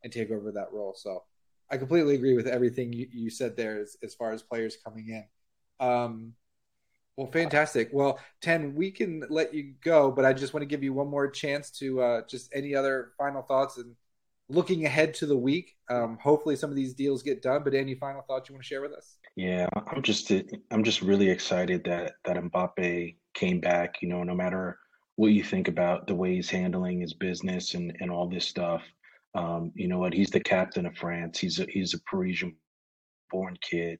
and 0.04 0.12
take 0.12 0.30
over 0.30 0.52
that 0.52 0.72
role. 0.72 0.94
So 0.96 1.24
I 1.70 1.78
completely 1.78 2.14
agree 2.14 2.34
with 2.34 2.46
everything 2.46 2.92
you, 2.92 3.08
you 3.12 3.30
said 3.30 3.56
there 3.56 3.80
as, 3.80 3.96
as 4.02 4.14
far 4.14 4.32
as 4.32 4.42
players 4.42 4.76
coming 4.84 5.08
in. 5.08 5.86
Um, 5.86 6.34
Well, 7.16 7.30
fantastic. 7.30 7.90
Well, 7.92 8.18
Ten, 8.40 8.74
we 8.74 8.90
can 8.90 9.24
let 9.28 9.52
you 9.52 9.74
go, 9.84 10.10
but 10.10 10.24
I 10.24 10.32
just 10.32 10.54
want 10.54 10.62
to 10.62 10.66
give 10.66 10.82
you 10.82 10.94
one 10.94 11.08
more 11.08 11.30
chance 11.30 11.70
to 11.78 12.00
uh, 12.00 12.22
just 12.26 12.50
any 12.54 12.74
other 12.74 13.12
final 13.18 13.42
thoughts 13.42 13.76
and 13.76 13.94
looking 14.48 14.86
ahead 14.86 15.14
to 15.14 15.26
the 15.26 15.36
week. 15.36 15.76
Um, 15.90 16.18
hopefully, 16.20 16.56
some 16.56 16.70
of 16.70 16.76
these 16.76 16.94
deals 16.94 17.22
get 17.22 17.42
done. 17.42 17.64
But 17.64 17.74
any 17.74 17.94
final 17.94 18.22
thoughts 18.22 18.48
you 18.48 18.54
want 18.54 18.64
to 18.64 18.68
share 18.68 18.80
with 18.80 18.92
us? 18.92 19.18
Yeah, 19.36 19.66
I'm 19.86 20.02
just 20.02 20.30
I'm 20.70 20.84
just 20.84 21.02
really 21.02 21.28
excited 21.28 21.84
that 21.84 22.14
that 22.24 22.36
Mbappe 22.36 23.16
came 23.34 23.60
back. 23.60 23.96
You 24.02 24.08
know, 24.08 24.22
no 24.22 24.34
matter 24.34 24.78
what 25.16 25.32
you 25.32 25.44
think 25.44 25.68
about 25.68 26.06
the 26.06 26.14
way 26.14 26.34
he's 26.34 26.50
handling 26.50 27.00
his 27.00 27.14
business 27.14 27.74
and 27.74 27.96
and 28.00 28.10
all 28.10 28.28
this 28.28 28.46
stuff, 28.46 28.82
um, 29.34 29.72
you 29.74 29.88
know 29.88 29.98
what? 29.98 30.14
He's 30.14 30.30
the 30.30 30.40
captain 30.40 30.86
of 30.86 30.96
France. 30.96 31.38
He's 31.38 31.58
a 31.58 31.66
he's 31.68 31.94
a 31.94 32.00
Parisian 32.10 32.56
born 33.30 33.56
kid. 33.62 33.98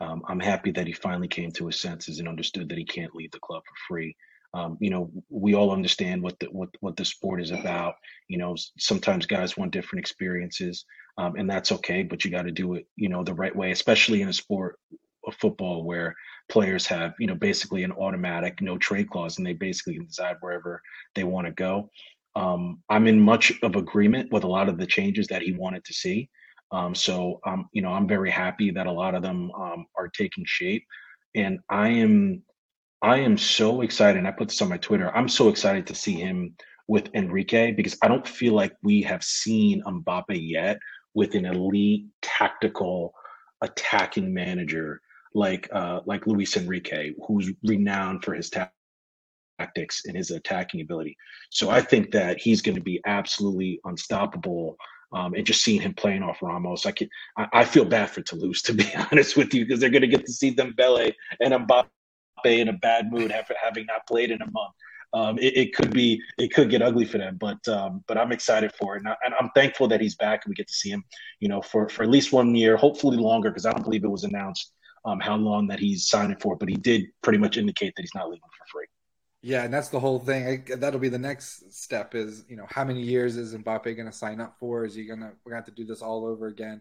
Um, 0.00 0.22
I'm 0.28 0.40
happy 0.40 0.70
that 0.72 0.86
he 0.86 0.92
finally 0.92 1.28
came 1.28 1.52
to 1.52 1.66
his 1.66 1.80
senses 1.80 2.18
and 2.18 2.28
understood 2.28 2.68
that 2.68 2.78
he 2.78 2.84
can't 2.84 3.14
leave 3.14 3.30
the 3.30 3.38
club 3.38 3.62
for 3.66 3.74
free. 3.88 4.16
Um, 4.52 4.76
you 4.80 4.90
know, 4.90 5.10
we 5.30 5.54
all 5.54 5.72
understand 5.72 6.22
what 6.22 6.38
the 6.38 6.46
what 6.46 6.68
what 6.80 6.96
the 6.96 7.04
sport 7.04 7.40
is 7.40 7.50
about. 7.50 7.94
You 8.28 8.38
know, 8.38 8.54
sometimes 8.78 9.26
guys 9.26 9.56
want 9.56 9.72
different 9.72 10.00
experiences, 10.00 10.84
um, 11.18 11.34
and 11.36 11.50
that's 11.50 11.72
okay. 11.72 12.02
But 12.02 12.24
you 12.24 12.30
got 12.30 12.42
to 12.42 12.52
do 12.52 12.74
it, 12.74 12.86
you 12.96 13.08
know, 13.08 13.24
the 13.24 13.34
right 13.34 13.54
way, 13.54 13.72
especially 13.72 14.22
in 14.22 14.28
a 14.28 14.32
sport 14.32 14.78
of 15.26 15.34
football 15.34 15.84
where 15.84 16.14
players 16.48 16.86
have, 16.86 17.14
you 17.18 17.26
know, 17.26 17.34
basically 17.34 17.84
an 17.84 17.92
automatic 17.92 18.60
no 18.60 18.78
trade 18.78 19.10
clause, 19.10 19.38
and 19.38 19.46
they 19.46 19.52
basically 19.52 19.98
decide 19.98 20.36
wherever 20.40 20.80
they 21.14 21.24
want 21.24 21.46
to 21.46 21.52
go. 21.52 21.90
Um, 22.36 22.82
I'm 22.88 23.06
in 23.06 23.20
much 23.20 23.52
of 23.62 23.76
agreement 23.76 24.32
with 24.32 24.44
a 24.44 24.48
lot 24.48 24.68
of 24.68 24.78
the 24.78 24.86
changes 24.86 25.26
that 25.28 25.42
he 25.42 25.52
wanted 25.52 25.84
to 25.84 25.94
see. 25.94 26.28
Um, 26.72 26.94
so, 26.94 27.40
um, 27.46 27.68
you 27.72 27.82
know, 27.82 27.90
I'm 27.90 28.08
very 28.08 28.30
happy 28.30 28.70
that 28.72 28.86
a 28.86 28.92
lot 28.92 29.14
of 29.14 29.22
them 29.22 29.50
um, 29.52 29.86
are 29.96 30.08
taking 30.08 30.44
shape, 30.46 30.84
and 31.34 31.60
I 31.68 31.88
am 31.88 32.42
I 33.02 33.18
am 33.18 33.36
so 33.36 33.82
excited. 33.82 34.18
And 34.18 34.26
I 34.26 34.32
put 34.32 34.48
this 34.48 34.62
on 34.62 34.70
my 34.70 34.78
Twitter. 34.78 35.14
I'm 35.14 35.28
so 35.28 35.48
excited 35.48 35.86
to 35.86 35.94
see 35.94 36.14
him 36.14 36.56
with 36.88 37.10
Enrique 37.14 37.72
because 37.72 37.96
I 38.02 38.08
don't 38.08 38.26
feel 38.26 38.54
like 38.54 38.74
we 38.82 39.02
have 39.02 39.22
seen 39.22 39.82
Mbappe 39.82 40.24
yet 40.30 40.78
with 41.14 41.34
an 41.34 41.46
elite 41.46 42.06
tactical 42.22 43.14
attacking 43.62 44.32
manager 44.32 45.00
like 45.34 45.68
uh, 45.72 46.00
like 46.06 46.26
Luis 46.26 46.56
Enrique, 46.56 47.12
who's 47.26 47.52
renowned 47.64 48.24
for 48.24 48.34
his 48.34 48.50
tactics 48.50 50.04
and 50.06 50.16
his 50.16 50.30
attacking 50.30 50.80
ability. 50.80 51.16
So 51.50 51.70
I 51.70 51.80
think 51.80 52.12
that 52.12 52.40
he's 52.40 52.62
going 52.62 52.76
to 52.76 52.82
be 52.82 53.00
absolutely 53.04 53.80
unstoppable. 53.84 54.76
Um, 55.12 55.34
and 55.34 55.46
just 55.46 55.62
seeing 55.62 55.80
him 55.80 55.94
playing 55.94 56.24
off 56.24 56.42
Ramos, 56.42 56.86
I 56.86 56.92
can 56.92 57.08
I, 57.36 57.46
I 57.52 57.64
feel 57.64 57.84
bad 57.84 58.10
for 58.10 58.20
Toulouse 58.22 58.62
to 58.62 58.72
be 58.72 58.86
honest 59.12 59.36
with 59.36 59.54
you 59.54 59.64
because 59.64 59.78
they're 59.80 59.90
going 59.90 60.02
to 60.02 60.08
get 60.08 60.26
to 60.26 60.32
see 60.32 60.54
Dembele 60.54 61.12
and 61.40 61.54
Mbappe 61.54 61.86
in 62.44 62.68
a 62.68 62.72
bad 62.72 63.12
mood 63.12 63.30
after 63.30 63.54
having 63.62 63.86
not 63.86 64.06
played 64.08 64.30
in 64.30 64.42
a 64.42 64.50
month. 64.50 64.74
Um, 65.12 65.38
it, 65.38 65.56
it, 65.56 65.74
could 65.74 65.92
be 65.92 66.20
it 66.38 66.52
could 66.52 66.68
get 66.68 66.82
ugly 66.82 67.04
for 67.04 67.18
them, 67.18 67.36
but 67.38 67.66
um, 67.68 68.02
but 68.08 68.18
I'm 68.18 68.32
excited 68.32 68.72
for 68.72 68.96
it, 68.96 69.04
and, 69.04 69.08
I, 69.08 69.40
am 69.40 69.50
thankful 69.54 69.86
that 69.86 70.00
he's 70.00 70.16
back 70.16 70.44
and 70.44 70.50
we 70.50 70.56
get 70.56 70.66
to 70.66 70.74
see 70.74 70.90
him, 70.90 71.04
you 71.38 71.48
know, 71.48 71.62
for 71.62 71.88
for 71.88 72.02
at 72.02 72.10
least 72.10 72.32
one 72.32 72.52
year, 72.52 72.76
hopefully 72.76 73.16
longer, 73.16 73.50
because 73.50 73.64
I 73.64 73.72
don't 73.72 73.84
believe 73.84 74.02
it 74.02 74.10
was 74.10 74.24
announced 74.24 74.73
um, 75.04 75.20
how 75.20 75.36
long 75.36 75.66
that 75.68 75.78
he's 75.78 76.08
signing 76.08 76.36
for, 76.36 76.56
but 76.56 76.68
he 76.68 76.76
did 76.76 77.04
pretty 77.22 77.38
much 77.38 77.56
indicate 77.56 77.94
that 77.96 78.02
he's 78.02 78.14
not 78.14 78.28
leaving 78.28 78.40
for 78.40 78.78
free. 78.78 78.86
Yeah, 79.42 79.64
and 79.64 79.74
that's 79.74 79.90
the 79.90 80.00
whole 80.00 80.18
thing. 80.18 80.64
I, 80.72 80.76
that'll 80.76 81.00
be 81.00 81.10
the 81.10 81.18
next 81.18 81.70
step. 81.72 82.14
Is 82.14 82.44
you 82.48 82.56
know 82.56 82.66
how 82.68 82.84
many 82.84 83.02
years 83.02 83.36
is 83.36 83.54
Mbappe 83.54 83.84
going 83.84 84.06
to 84.06 84.12
sign 84.12 84.40
up 84.40 84.56
for? 84.58 84.84
Is 84.84 84.94
he 84.94 85.04
gonna 85.04 85.32
we're 85.44 85.50
gonna 85.52 85.62
have 85.62 85.66
to 85.66 85.82
do 85.82 85.84
this 85.84 86.00
all 86.00 86.26
over 86.26 86.46
again? 86.46 86.80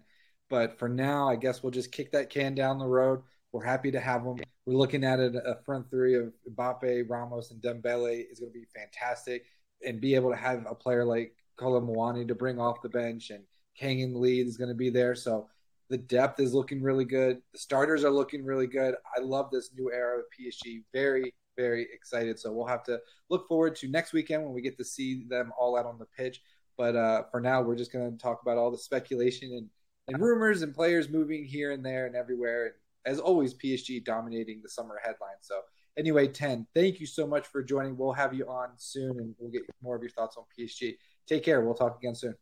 But 0.50 0.80
for 0.80 0.88
now, 0.88 1.28
I 1.28 1.36
guess 1.36 1.62
we'll 1.62 1.72
just 1.72 1.92
kick 1.92 2.12
that 2.14 2.30
can 2.30 2.56
down 2.56 2.80
the 2.80 2.88
road. 2.88 3.22
We're 3.52 3.66
happy 3.66 3.92
to 3.92 4.00
have 4.00 4.24
him. 4.24 4.38
We're 4.66 4.78
looking 4.78 5.04
at 5.04 5.20
it, 5.20 5.36
a 5.36 5.58
front 5.66 5.90
three 5.90 6.16
of 6.16 6.32
Mbappe, 6.50 7.10
Ramos, 7.10 7.52
and 7.52 7.62
Dembele 7.62 8.26
is 8.32 8.40
going 8.40 8.52
to 8.52 8.60
be 8.60 8.66
fantastic, 8.74 9.46
and 9.86 10.00
be 10.00 10.16
able 10.16 10.32
to 10.32 10.38
have 10.38 10.66
a 10.70 10.76
player 10.76 11.04
like 11.04 11.36
Kolo 11.58 11.82
Muani 11.82 12.28
to 12.28 12.36
bring 12.36 12.60
off 12.60 12.82
the 12.82 12.90
bench, 12.90 13.30
and 13.30 13.44
Kang 13.78 14.20
Lee 14.20 14.40
is 14.40 14.58
going 14.58 14.70
to 14.70 14.76
be 14.76 14.90
there. 14.90 15.16
So 15.16 15.50
the 15.90 15.98
depth 15.98 16.40
is 16.40 16.54
looking 16.54 16.82
really 16.82 17.06
good. 17.06 17.42
The 17.52 17.60
starters 17.60 18.04
are 18.04 18.10
looking 18.10 18.44
really 18.44 18.68
good. 18.68 18.96
I 19.16 19.22
love 19.22 19.50
this 19.52 19.72
new 19.76 19.92
era 19.92 20.20
of 20.20 20.26
PSG. 20.38 20.84
Very, 20.94 21.34
very 21.56 21.88
excited. 21.94 22.40
So 22.40 22.52
we'll 22.52 22.68
have 22.68 22.84
to 22.86 23.00
look 23.30 23.48
forward 23.48 23.76
to 23.78 23.88
next 23.88 24.14
weekend 24.14 24.44
when 24.44 24.54
we 24.54 24.62
get 24.62 24.78
to 24.78 24.86
see 24.86 25.26
them 25.28 25.52
all 25.60 25.78
out 25.78 25.86
on 25.86 26.00
the 26.00 26.06
pitch. 26.06 26.42
But 26.78 26.96
uh, 26.96 27.24
for 27.32 27.40
now, 27.40 27.62
we're 27.62 27.76
just 27.76 27.92
going 27.92 28.12
to 28.12 28.18
talk 28.18 28.42
about 28.42 28.58
all 28.58 28.72
the 28.72 28.78
speculation 28.78 29.54
and, 29.54 29.70
and 30.08 30.24
rumors 30.24 30.64
and 30.64 30.74
players 30.74 31.10
moving 31.10 31.46
here 31.46 31.72
and 31.72 31.86
there 31.86 32.08
and 32.08 32.16
everywhere. 32.16 32.66
And 32.66 32.74
as 33.06 33.20
always, 33.20 33.54
PSG 33.54 34.04
dominating 34.04 34.62
the 34.64 34.70
summer 34.70 35.00
headlines. 35.04 35.42
So 35.42 35.62
anyway, 35.98 36.28
10, 36.28 36.66
thank 36.74 37.00
you 37.00 37.06
so 37.06 37.28
much 37.28 37.46
for 37.48 37.62
joining. 37.62 37.98
We'll 37.98 38.14
have 38.14 38.34
you 38.34 38.48
on 38.48 38.70
soon 38.78 39.20
and 39.20 39.36
we'll 39.38 39.52
get 39.52 39.64
more 39.82 39.96
of 39.96 40.02
your 40.02 40.12
thoughts 40.12 40.38
on 40.38 40.46
PSG. 40.58 40.96
Take 41.28 41.44
care. 41.44 41.62
We'll 41.62 41.76
talk 41.76 41.98
again 41.98 42.16
soon. 42.16 42.36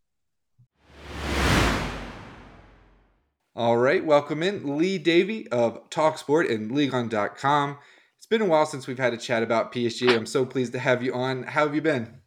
All 3.54 3.76
right, 3.76 4.06
welcome 4.06 4.42
in 4.44 4.78
Lee 4.78 4.98
Davey 4.98 5.46
of 5.50 5.90
Talksport 5.90 6.50
and 6.50 6.72
Ligue1.com. 6.72 7.78
It's 8.16 8.26
been 8.26 8.40
a 8.40 8.46
while 8.46 8.66
since 8.66 8.88
we've 8.88 8.98
had 8.98 9.14
a 9.14 9.18
chat 9.18 9.44
about 9.44 9.74
PSG. 9.74 10.16
I'm 10.16 10.26
so 10.26 10.46
pleased 10.46 10.72
to 10.72 10.80
have 10.80 11.04
you 11.04 11.14
on. 11.14 11.44
How 11.44 11.66
have 11.66 11.76
you 11.76 11.82
been? 11.82 12.22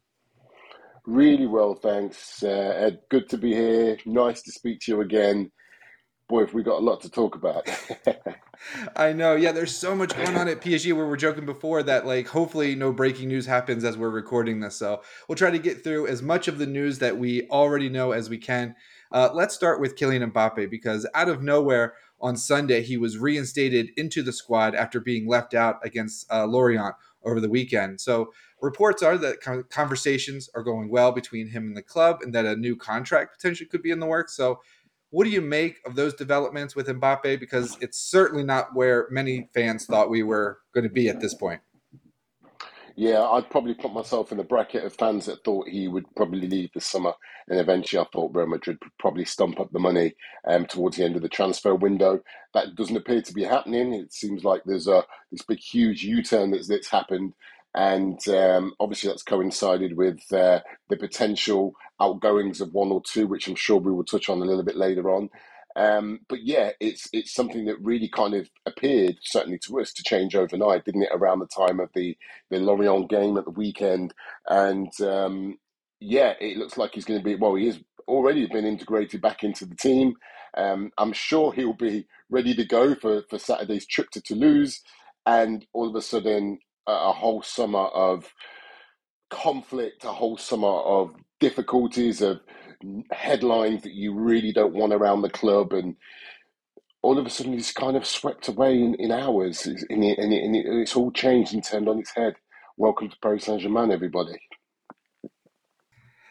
Really 1.06 1.46
well, 1.46 1.76
thanks, 1.76 2.42
uh, 2.42 2.74
Ed. 2.76 2.98
Good 3.10 3.30
to 3.30 3.38
be 3.38 3.54
here. 3.54 3.96
Nice 4.04 4.42
to 4.42 4.52
speak 4.52 4.80
to 4.80 4.92
you 4.92 5.00
again. 5.00 5.50
Boy, 6.28 6.40
have 6.40 6.52
we 6.52 6.62
got 6.62 6.80
a 6.80 6.84
lot 6.84 7.00
to 7.00 7.10
talk 7.10 7.36
about. 7.36 7.70
I 8.94 9.14
know. 9.14 9.34
Yeah, 9.34 9.52
there's 9.52 9.74
so 9.74 9.94
much 9.94 10.14
going 10.14 10.36
on 10.36 10.48
at 10.48 10.60
PSG 10.60 10.94
where 10.94 11.06
we're 11.06 11.16
joking 11.16 11.46
before 11.46 11.82
that, 11.84 12.04
like, 12.04 12.28
hopefully 12.28 12.74
no 12.74 12.92
breaking 12.92 13.28
news 13.28 13.46
happens 13.46 13.82
as 13.82 13.96
we're 13.96 14.10
recording 14.10 14.60
this. 14.60 14.76
So 14.76 15.00
we'll 15.26 15.36
try 15.36 15.50
to 15.50 15.58
get 15.58 15.82
through 15.82 16.06
as 16.06 16.20
much 16.20 16.48
of 16.48 16.58
the 16.58 16.66
news 16.66 16.98
that 16.98 17.16
we 17.16 17.48
already 17.48 17.88
know 17.88 18.12
as 18.12 18.28
we 18.28 18.36
can. 18.36 18.76
Uh, 19.14 19.30
let's 19.32 19.54
start 19.54 19.80
with 19.80 19.94
Kylian 19.94 20.32
Mbappe 20.32 20.68
because 20.68 21.06
out 21.14 21.28
of 21.28 21.40
nowhere 21.40 21.94
on 22.20 22.36
Sunday, 22.36 22.82
he 22.82 22.96
was 22.96 23.16
reinstated 23.16 23.90
into 23.96 24.22
the 24.22 24.32
squad 24.32 24.74
after 24.74 24.98
being 24.98 25.28
left 25.28 25.54
out 25.54 25.78
against 25.84 26.30
uh, 26.32 26.44
Lorient 26.46 26.96
over 27.22 27.40
the 27.40 27.48
weekend. 27.48 28.00
So 28.00 28.32
reports 28.60 29.04
are 29.04 29.16
that 29.18 29.68
conversations 29.70 30.50
are 30.56 30.64
going 30.64 30.90
well 30.90 31.12
between 31.12 31.48
him 31.48 31.68
and 31.68 31.76
the 31.76 31.82
club 31.82 32.22
and 32.22 32.34
that 32.34 32.44
a 32.44 32.56
new 32.56 32.74
contract 32.74 33.36
potentially 33.36 33.68
could 33.68 33.82
be 33.82 33.92
in 33.92 34.00
the 34.00 34.06
works. 34.06 34.36
So 34.36 34.60
what 35.10 35.22
do 35.22 35.30
you 35.30 35.40
make 35.40 35.78
of 35.86 35.94
those 35.94 36.14
developments 36.14 36.74
with 36.74 36.88
Mbappe? 36.88 37.38
Because 37.38 37.78
it's 37.80 38.00
certainly 38.00 38.42
not 38.42 38.74
where 38.74 39.06
many 39.12 39.48
fans 39.54 39.86
thought 39.86 40.10
we 40.10 40.24
were 40.24 40.58
going 40.72 40.82
to 40.82 40.92
be 40.92 41.08
at 41.08 41.20
this 41.20 41.34
point. 41.34 41.60
Yeah, 42.96 43.22
I'd 43.22 43.50
probably 43.50 43.74
put 43.74 43.92
myself 43.92 44.30
in 44.30 44.38
the 44.38 44.44
bracket 44.44 44.84
of 44.84 44.94
fans 44.94 45.26
that 45.26 45.42
thought 45.42 45.68
he 45.68 45.88
would 45.88 46.04
probably 46.14 46.46
leave 46.46 46.70
this 46.74 46.86
summer, 46.86 47.14
and 47.48 47.58
eventually 47.58 48.00
I 48.00 48.06
thought 48.12 48.34
Real 48.34 48.46
Madrid 48.46 48.78
would 48.82 48.96
probably 48.98 49.24
stump 49.24 49.58
up 49.58 49.72
the 49.72 49.80
money 49.80 50.14
um, 50.46 50.66
towards 50.66 50.96
the 50.96 51.04
end 51.04 51.16
of 51.16 51.22
the 51.22 51.28
transfer 51.28 51.74
window. 51.74 52.20
That 52.52 52.76
doesn't 52.76 52.96
appear 52.96 53.22
to 53.22 53.32
be 53.32 53.42
happening. 53.44 53.94
It 53.94 54.12
seems 54.12 54.44
like 54.44 54.62
there's 54.64 54.86
a 54.86 55.04
this 55.32 55.42
big, 55.42 55.58
huge 55.58 56.04
U-turn 56.04 56.52
that's, 56.52 56.68
that's 56.68 56.90
happened, 56.90 57.34
and 57.74 58.20
um, 58.28 58.74
obviously 58.78 59.08
that's 59.08 59.24
coincided 59.24 59.96
with 59.96 60.20
uh, 60.32 60.60
the 60.88 60.96
potential 60.96 61.72
outgoings 62.00 62.60
of 62.60 62.74
one 62.74 62.92
or 62.92 63.02
two, 63.02 63.26
which 63.26 63.48
I'm 63.48 63.56
sure 63.56 63.78
we 63.78 63.92
will 63.92 64.04
touch 64.04 64.28
on 64.28 64.38
a 64.38 64.44
little 64.44 64.64
bit 64.64 64.76
later 64.76 65.10
on. 65.10 65.30
Um, 65.76 66.20
but 66.28 66.42
yeah, 66.44 66.70
it's 66.80 67.08
it's 67.12 67.34
something 67.34 67.64
that 67.66 67.80
really 67.80 68.08
kind 68.08 68.34
of 68.34 68.48
appeared, 68.66 69.16
certainly 69.22 69.58
to 69.66 69.80
us, 69.80 69.92
to 69.94 70.02
change 70.04 70.36
overnight, 70.36 70.84
didn't 70.84 71.02
it? 71.02 71.10
Around 71.12 71.40
the 71.40 71.46
time 71.46 71.80
of 71.80 71.90
the 71.94 72.16
the 72.50 72.58
Lorient 72.58 73.10
game 73.10 73.36
at 73.36 73.44
the 73.44 73.50
weekend, 73.50 74.14
and 74.48 74.92
um, 75.00 75.58
yeah, 76.00 76.34
it 76.40 76.56
looks 76.56 76.78
like 76.78 76.94
he's 76.94 77.04
going 77.04 77.20
to 77.20 77.24
be. 77.24 77.34
Well, 77.34 77.56
he 77.56 77.66
has 77.66 77.80
already 78.06 78.46
been 78.46 78.64
integrated 78.64 79.20
back 79.20 79.42
into 79.42 79.66
the 79.66 79.74
team. 79.76 80.14
Um, 80.56 80.92
I'm 80.98 81.12
sure 81.12 81.52
he'll 81.52 81.72
be 81.72 82.06
ready 82.30 82.54
to 82.54 82.64
go 82.64 82.94
for 82.94 83.22
for 83.28 83.38
Saturday's 83.38 83.86
trip 83.86 84.10
to 84.10 84.20
Toulouse, 84.20 84.80
and 85.26 85.66
all 85.72 85.88
of 85.88 85.96
a 85.96 86.02
sudden, 86.02 86.58
a 86.86 87.12
whole 87.12 87.42
summer 87.42 87.86
of 87.86 88.32
conflict, 89.30 90.04
a 90.04 90.12
whole 90.12 90.36
summer 90.36 90.68
of 90.68 91.14
difficulties 91.40 92.22
of 92.22 92.40
headlines 93.10 93.82
that 93.82 93.94
you 93.94 94.14
really 94.14 94.52
don't 94.52 94.74
want 94.74 94.92
around 94.92 95.22
the 95.22 95.30
club, 95.30 95.72
and 95.72 95.96
all 97.02 97.18
of 97.18 97.26
a 97.26 97.30
sudden 97.30 97.52
he's 97.52 97.72
kind 97.72 97.96
of 97.96 98.06
swept 98.06 98.48
away 98.48 98.80
in, 98.80 98.94
in 98.94 99.12
hours, 99.12 99.66
and, 99.66 99.78
it, 100.04 100.18
and, 100.18 100.32
it, 100.32 100.44
and 100.44 100.56
it's 100.56 100.96
all 100.96 101.12
changed 101.12 101.54
and 101.54 101.64
turned 101.64 101.88
on 101.88 101.98
its 101.98 102.14
head. 102.14 102.34
Welcome 102.76 103.08
to 103.10 103.16
Paris 103.22 103.44
Saint 103.44 103.60
Germain, 103.60 103.92
everybody. 103.92 104.38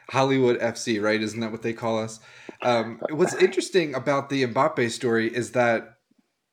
Hollywood 0.10 0.60
FC, 0.60 1.02
right? 1.02 1.22
Isn't 1.22 1.40
that 1.40 1.52
what 1.52 1.62
they 1.62 1.74
call 1.74 2.00
us? 2.00 2.20
Um, 2.62 3.00
what's 3.10 3.34
interesting 3.36 3.96
about 3.96 4.30
the 4.30 4.46
Mbappe 4.46 4.92
story 4.92 5.34
is 5.34 5.52
that 5.52 5.94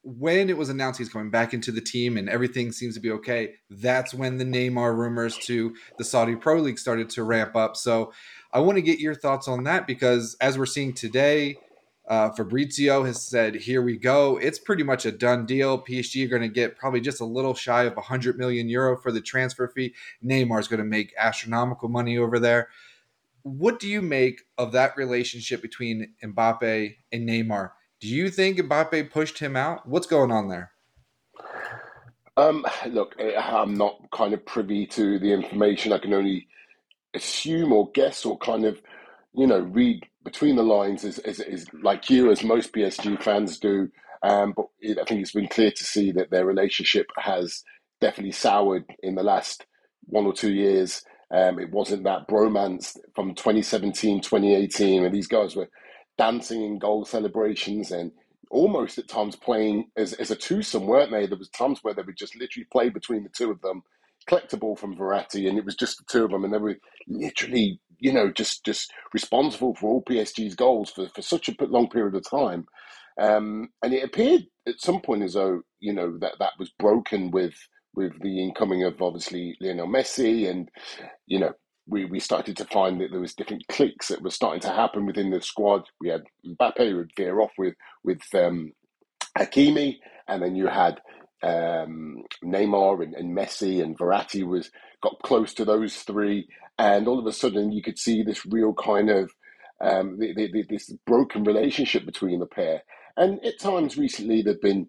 when 0.02 0.48
it 0.48 0.56
was 0.56 0.70
announced 0.70 0.98
he's 0.98 1.12
coming 1.12 1.30
back 1.30 1.52
into 1.52 1.70
the 1.70 1.80
team 1.80 2.16
and 2.16 2.28
everything 2.28 2.72
seems 2.72 2.94
to 2.94 3.00
be 3.00 3.10
okay, 3.10 3.54
that's 3.68 4.14
when 4.14 4.38
the 4.38 4.44
Neymar 4.44 4.96
rumors 4.96 5.36
to 5.38 5.74
the 5.98 6.04
Saudi 6.04 6.36
Pro 6.36 6.56
League 6.56 6.78
started 6.78 7.10
to 7.10 7.24
ramp 7.24 7.54
up. 7.54 7.76
So 7.76 8.12
I 8.52 8.60
want 8.60 8.76
to 8.76 8.82
get 8.82 8.98
your 8.98 9.14
thoughts 9.14 9.48
on 9.48 9.64
that 9.64 9.86
because 9.86 10.36
as 10.40 10.58
we're 10.58 10.66
seeing 10.66 10.92
today, 10.92 11.58
Uh, 12.08 12.28
Fabrizio 12.30 13.04
has 13.04 13.22
said, 13.22 13.54
"Here 13.54 13.80
we 13.80 13.96
go. 13.96 14.36
It's 14.36 14.58
pretty 14.58 14.82
much 14.82 15.06
a 15.06 15.12
done 15.12 15.46
deal. 15.46 15.78
PSG 15.78 16.24
are 16.24 16.28
going 16.28 16.42
to 16.42 16.48
get 16.48 16.76
probably 16.76 17.00
just 17.00 17.20
a 17.20 17.24
little 17.24 17.54
shy 17.54 17.84
of 17.84 17.94
100 17.94 18.36
million 18.36 18.68
euro 18.68 18.96
for 18.96 19.12
the 19.12 19.20
transfer 19.20 19.68
fee. 19.68 19.94
Neymar 20.24 20.58
is 20.58 20.66
going 20.66 20.78
to 20.78 20.84
make 20.84 21.14
astronomical 21.16 21.88
money 21.88 22.18
over 22.18 22.40
there." 22.40 22.68
What 23.42 23.78
do 23.78 23.86
you 23.86 24.02
make 24.02 24.42
of 24.58 24.72
that 24.72 24.96
relationship 24.96 25.62
between 25.62 26.14
Mbappe 26.20 26.96
and 27.12 27.28
Neymar? 27.28 27.70
Do 28.00 28.08
you 28.08 28.28
think 28.28 28.58
Mbappe 28.58 29.12
pushed 29.12 29.38
him 29.38 29.54
out? 29.54 29.88
What's 29.88 30.08
going 30.08 30.32
on 30.32 30.48
there? 30.48 30.72
Um, 32.36 32.66
look, 32.88 33.14
eh, 33.20 33.40
I'm 33.40 33.74
not 33.74 34.10
kind 34.10 34.34
of 34.34 34.44
privy 34.44 34.84
to 34.88 35.20
the 35.20 35.32
information. 35.32 35.92
I 35.92 35.98
can 35.98 36.12
only 36.12 36.48
assume 37.14 37.72
or 37.72 37.90
guess 37.92 38.24
or 38.24 38.38
kind 38.38 38.64
of, 38.64 38.80
you 39.34 39.46
know, 39.46 39.60
read 39.60 40.04
between 40.24 40.56
the 40.56 40.62
lines 40.62 41.04
is 41.04 41.18
as, 41.20 41.40
as 41.40 41.66
like 41.82 42.10
you, 42.10 42.30
as 42.30 42.42
most 42.44 42.72
PSG 42.72 43.22
fans 43.22 43.58
do. 43.58 43.88
Um, 44.22 44.52
but 44.54 44.66
it, 44.80 44.98
I 44.98 45.04
think 45.04 45.22
it's 45.22 45.32
been 45.32 45.48
clear 45.48 45.70
to 45.70 45.84
see 45.84 46.12
that 46.12 46.30
their 46.30 46.44
relationship 46.44 47.06
has 47.16 47.62
definitely 48.00 48.32
soured 48.32 48.84
in 49.02 49.14
the 49.14 49.22
last 49.22 49.66
one 50.04 50.26
or 50.26 50.32
two 50.32 50.52
years. 50.52 51.02
Um, 51.32 51.58
it 51.58 51.70
wasn't 51.70 52.04
that 52.04 52.28
bromance 52.28 52.96
from 53.14 53.34
2017, 53.34 54.20
2018, 54.20 55.04
and 55.04 55.14
these 55.14 55.28
guys 55.28 55.54
were 55.54 55.68
dancing 56.18 56.62
in 56.64 56.78
goal 56.78 57.04
celebrations 57.04 57.92
and 57.92 58.12
almost 58.50 58.98
at 58.98 59.08
times 59.08 59.36
playing 59.36 59.86
as, 59.96 60.12
as 60.14 60.30
a 60.30 60.36
twosome, 60.36 60.86
weren't 60.86 61.12
they? 61.12 61.26
There 61.26 61.38
was 61.38 61.48
times 61.50 61.78
where 61.82 61.94
they 61.94 62.02
would 62.02 62.16
just 62.16 62.36
literally 62.36 62.66
play 62.70 62.88
between 62.88 63.22
the 63.22 63.30
two 63.30 63.50
of 63.50 63.60
them, 63.62 63.82
collect 64.26 64.52
a 64.52 64.56
ball 64.56 64.76
from 64.76 64.96
Verratti, 64.96 65.48
and 65.48 65.59
it 65.59 65.64
was 65.64 65.76
just 65.76 65.98
the 65.98 66.04
two 66.11 66.24
of 66.24 66.30
them, 66.30 66.44
and 66.44 66.52
they 66.52 66.59
were 66.59 66.76
literally, 67.09 67.80
you 67.98 68.12
know, 68.12 68.30
just 68.30 68.64
just 68.64 68.92
responsible 69.12 69.74
for 69.74 69.90
all 69.90 70.04
PSG's 70.04 70.54
goals 70.54 70.90
for, 70.90 71.09
for 71.11 71.22
such 71.22 71.48
a 71.48 71.64
long 71.64 71.88
period 71.88 72.14
of 72.14 72.28
time. 72.28 72.66
Um, 73.20 73.68
and 73.83 73.92
it 73.92 74.04
appeared 74.04 74.46
at 74.66 74.80
some 74.80 75.00
point 75.00 75.22
as 75.22 75.35
though 75.35 75.62
you 75.80 75.92
know 75.92 76.18
that 76.20 76.35
that 76.38 76.52
was 76.59 76.70
broken 76.78 77.30
with 77.30 77.54
with 77.94 78.12
the 78.22 78.42
incoming 78.42 78.85
of 78.85 79.02
obviously 79.02 79.56
Lionel 79.61 79.88
Messi, 79.88 80.48
and 80.48 80.68
you 81.26 81.38
know 81.38 81.52
we, 81.87 82.04
we 82.04 82.20
started 82.20 82.56
to 82.56 82.64
find 82.66 83.00
that 83.00 83.11
there 83.11 83.20
was 83.20 83.35
different 83.35 83.66
cliques 83.68 84.09
that 84.09 84.22
were 84.22 84.30
starting 84.30 84.61
to 84.61 84.70
happen 84.70 85.06
within 85.06 85.30
the 85.30 85.42
squad. 85.42 85.83
We 86.00 86.09
had 86.09 86.22
Mbappe 86.46 86.78
who 86.88 86.96
would 86.98 87.12
veer 87.16 87.40
off 87.40 87.52
with 87.59 87.74
with 88.04 88.22
um, 88.35 88.72
Hakimi, 89.38 89.96
and 90.28 90.42
then 90.42 90.54
you 90.56 90.66
had 90.68 91.00
um, 91.42 92.22
Neymar 92.44 93.03
and, 93.03 93.14
and, 93.14 93.37
Messi 93.37 93.83
and 93.83 93.98
Verratti 93.98 94.46
was 94.46 94.70
got 95.03 95.18
close 95.22 95.55
to 95.55 95.64
those 95.64 95.96
three, 95.96 96.48
and 96.79 97.09
all 97.09 97.18
of 97.18 97.26
a 97.26 97.33
sudden 97.33 97.72
you 97.72 97.83
could 97.83 97.98
see 97.98 98.22
this 98.22 98.44
real 98.46 98.74
kind 98.74 99.11
of 99.11 99.31
um, 99.81 100.18
the, 100.18 100.35
the, 100.35 100.64
this 100.68 100.92
broken 101.07 101.44
relationship 101.44 102.05
between 102.05 102.40
the 102.40 102.46
pair. 102.46 102.83
And 103.16 103.44
at 103.44 103.59
times 103.59 103.96
recently, 103.96 104.42
there've 104.42 104.61
been 104.61 104.88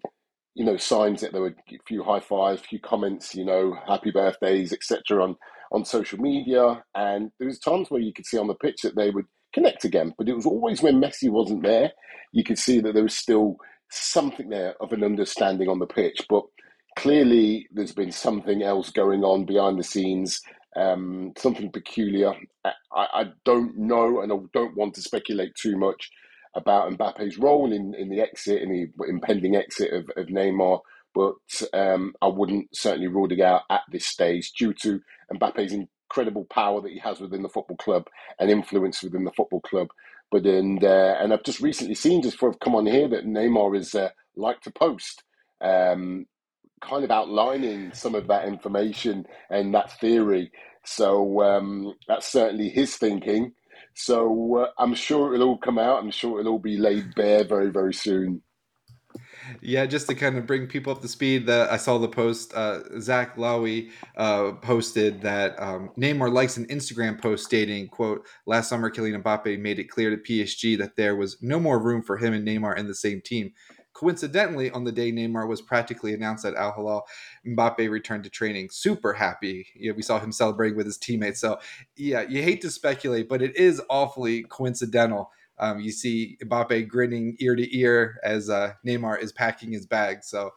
you 0.53 0.65
know 0.65 0.77
signs 0.77 1.21
that 1.21 1.31
there 1.31 1.41
were 1.41 1.55
a 1.69 1.77
few 1.87 2.03
high 2.03 2.19
fives, 2.19 2.61
a 2.61 2.65
few 2.65 2.79
comments, 2.79 3.33
you 3.35 3.45
know, 3.45 3.75
happy 3.87 4.11
birthdays, 4.11 4.73
etc. 4.73 5.23
on 5.23 5.35
on 5.71 5.85
social 5.85 6.19
media, 6.19 6.83
and 6.95 7.31
there 7.39 7.47
was 7.47 7.59
times 7.59 7.89
where 7.89 8.01
you 8.01 8.13
could 8.13 8.25
see 8.25 8.37
on 8.37 8.47
the 8.47 8.55
pitch 8.55 8.81
that 8.83 8.95
they 8.95 9.09
would 9.09 9.25
connect 9.53 9.85
again. 9.85 10.13
But 10.17 10.27
it 10.27 10.35
was 10.35 10.45
always 10.45 10.81
when 10.81 11.01
Messi 11.01 11.29
wasn't 11.29 11.63
there, 11.63 11.91
you 12.31 12.43
could 12.43 12.57
see 12.57 12.81
that 12.81 12.93
there 12.93 13.03
was 13.03 13.15
still 13.15 13.55
something 13.91 14.49
there 14.49 14.75
of 14.81 14.93
an 14.93 15.03
understanding 15.03 15.69
on 15.69 15.79
the 15.79 15.87
pitch. 15.87 16.25
But 16.29 16.43
clearly, 16.97 17.67
there's 17.71 17.93
been 17.93 18.11
something 18.11 18.63
else 18.63 18.91
going 18.91 19.23
on 19.23 19.45
behind 19.45 19.79
the 19.79 19.83
scenes, 19.83 20.41
um, 20.75 21.33
something 21.37 21.71
peculiar. 21.71 22.33
I, 22.65 22.73
I 22.95 23.25
don't 23.45 23.77
know, 23.77 24.21
and 24.21 24.31
I 24.33 24.37
don't 24.53 24.77
want 24.77 24.95
to 24.95 25.01
speculate 25.03 25.55
too 25.55 25.77
much 25.77 26.09
about 26.55 26.91
Mbappe's 26.97 27.37
role 27.37 27.71
in, 27.73 27.95
in 27.95 28.09
the 28.09 28.21
exit, 28.21 28.61
in 28.63 28.71
the 28.71 29.05
impending 29.09 29.55
exit 29.55 29.93
of, 29.93 30.09
of 30.17 30.27
Neymar 30.27 30.79
but 31.15 31.35
um, 31.73 32.15
I 32.23 32.29
wouldn't 32.29 32.75
certainly 32.77 33.09
rule 33.09 33.31
it 33.33 33.41
out 33.41 33.63
at 33.71 33.83
this 33.91 34.07
stage 34.07 34.53
due 34.53 34.73
to 34.83 35.01
Mbappe's 35.33 35.73
incredible 35.73 36.47
power 36.51 36.81
that 36.81 36.91
he 36.93 36.99
has 37.01 37.21
within 37.21 37.43
the 37.43 37.49
football 37.49 37.77
club 37.77 38.05
and 38.39 38.51
influence 38.51 39.03
within 39.03 39.25
the 39.25 39.33
football 39.33 39.61
club. 39.61 39.89
But 40.31 40.45
and 40.45 40.83
uh, 40.83 41.15
and 41.21 41.33
I've 41.33 41.43
just 41.43 41.61
recently 41.61 41.95
seen 41.95 42.21
just 42.23 42.35
before 42.37 42.51
I've 42.51 42.59
come 42.61 42.75
on 42.75 42.87
here 42.87 43.07
that 43.09 43.25
Neymar 43.27 43.77
is 43.77 43.95
uh, 43.95 44.09
like 44.35 44.61
to 44.61 44.71
post, 44.71 45.23
um, 45.61 46.27
kind 46.81 47.03
of 47.05 47.11
outlining 47.11 47.93
some 47.93 48.15
of 48.15 48.27
that 48.27 48.47
information 48.47 49.25
and 49.49 49.73
that 49.75 49.99
theory. 49.99 50.51
So 50.85 51.43
um, 51.43 51.95
that's 52.07 52.31
certainly 52.31 52.69
his 52.69 52.97
thinking. 52.97 53.53
So 53.95 54.63
uh, 54.65 54.67
I'm 54.81 54.95
sure 54.95 55.33
it'll 55.35 55.49
all 55.49 55.57
come 55.59 55.79
out. 55.79 56.03
I'm 56.03 56.11
sure 56.11 56.39
it'll 56.39 56.53
all 56.53 56.59
be 56.59 56.77
laid 56.77 57.15
bare 57.15 57.45
very 57.45 57.71
very 57.71 57.93
soon. 57.93 58.43
Yeah, 59.61 59.85
just 59.85 60.07
to 60.07 60.15
kind 60.15 60.37
of 60.37 60.45
bring 60.45 60.67
people 60.67 60.91
up 60.91 61.01
to 61.01 61.07
speed, 61.07 61.45
that 61.47 61.71
I 61.71 61.77
saw 61.77 61.97
the 61.97 62.07
post. 62.07 62.53
Uh, 62.53 62.99
Zach 62.99 63.35
Lowy 63.35 63.91
uh, 64.17 64.53
posted 64.53 65.21
that 65.21 65.61
um, 65.61 65.91
Neymar 65.97 66.31
likes 66.31 66.57
an 66.57 66.65
Instagram 66.67 67.21
post 67.21 67.45
stating, 67.45 67.87
"quote 67.87 68.25
Last 68.45 68.69
summer, 68.69 68.89
Kylian 68.89 69.21
Mbappe 69.23 69.59
made 69.59 69.79
it 69.79 69.89
clear 69.89 70.09
to 70.09 70.17
PSG 70.17 70.77
that 70.77 70.95
there 70.95 71.15
was 71.15 71.37
no 71.41 71.59
more 71.59 71.79
room 71.79 72.01
for 72.01 72.17
him 72.17 72.33
and 72.33 72.47
Neymar 72.47 72.77
in 72.77 72.87
the 72.87 72.95
same 72.95 73.21
team." 73.21 73.53
Coincidentally, 73.93 74.71
on 74.71 74.83
the 74.83 74.91
day 74.91 75.11
Neymar 75.11 75.47
was 75.47 75.61
practically 75.61 76.13
announced 76.13 76.45
at 76.45 76.55
Al 76.55 76.73
Hilal, 76.73 77.03
Mbappe 77.45 77.89
returned 77.89 78.23
to 78.23 78.29
training, 78.29 78.69
super 78.71 79.13
happy. 79.13 79.67
Know, 79.75 79.93
we 79.93 80.01
saw 80.01 80.17
him 80.17 80.31
celebrating 80.31 80.77
with 80.77 80.85
his 80.85 80.97
teammates. 80.97 81.41
So, 81.41 81.59
yeah, 81.97 82.21
you 82.21 82.41
hate 82.41 82.61
to 82.61 82.71
speculate, 82.71 83.27
but 83.27 83.41
it 83.41 83.55
is 83.57 83.81
awfully 83.89 84.43
coincidental 84.43 85.29
um, 85.61 85.79
you 85.79 85.91
see 85.91 86.37
Mbappe 86.43 86.87
grinning 86.87 87.37
ear 87.39 87.55
to 87.55 87.77
ear 87.77 88.19
as 88.23 88.49
uh, 88.49 88.73
Neymar 88.85 89.21
is 89.21 89.31
packing 89.31 89.71
his 89.71 89.85
bag. 89.85 90.23
So 90.23 90.51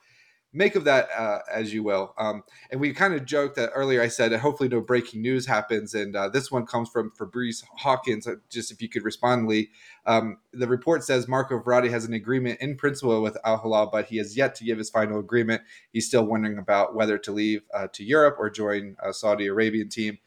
make 0.54 0.76
of 0.76 0.84
that 0.84 1.08
uh, 1.16 1.40
as 1.52 1.74
you 1.74 1.82
will. 1.82 2.14
Um, 2.16 2.42
and 2.70 2.80
we 2.80 2.94
kind 2.94 3.12
of 3.12 3.26
joked 3.26 3.56
that 3.56 3.70
earlier. 3.74 4.00
I 4.00 4.08
said 4.08 4.32
hopefully 4.32 4.68
no 4.68 4.80
breaking 4.80 5.20
news 5.20 5.46
happens, 5.46 5.94
and 5.94 6.16
uh, 6.16 6.28
this 6.28 6.50
one 6.50 6.64
comes 6.64 6.88
from 6.88 7.10
Fabrice 7.10 7.64
Hawkins. 7.78 8.26
Uh, 8.26 8.36
just 8.48 8.70
if 8.70 8.80
you 8.80 8.88
could 8.88 9.04
respond, 9.04 9.46
Lee. 9.46 9.70
Um, 10.06 10.38
the 10.52 10.68
report 10.68 11.04
says 11.04 11.28
Marco 11.28 11.60
Verratti 11.60 11.90
has 11.90 12.04
an 12.04 12.14
agreement 12.14 12.60
in 12.60 12.76
principle 12.76 13.20
with 13.20 13.36
Al 13.44 13.58
Hilal, 13.58 13.90
but 13.92 14.06
he 14.06 14.16
has 14.18 14.36
yet 14.36 14.54
to 14.56 14.64
give 14.64 14.78
his 14.78 14.90
final 14.90 15.18
agreement. 15.18 15.62
He's 15.92 16.06
still 16.06 16.24
wondering 16.24 16.58
about 16.58 16.94
whether 16.94 17.18
to 17.18 17.32
leave 17.32 17.62
uh, 17.74 17.88
to 17.92 18.04
Europe 18.04 18.36
or 18.38 18.48
join 18.48 18.96
a 19.02 19.12
Saudi 19.12 19.48
Arabian 19.48 19.88
team. 19.88 20.18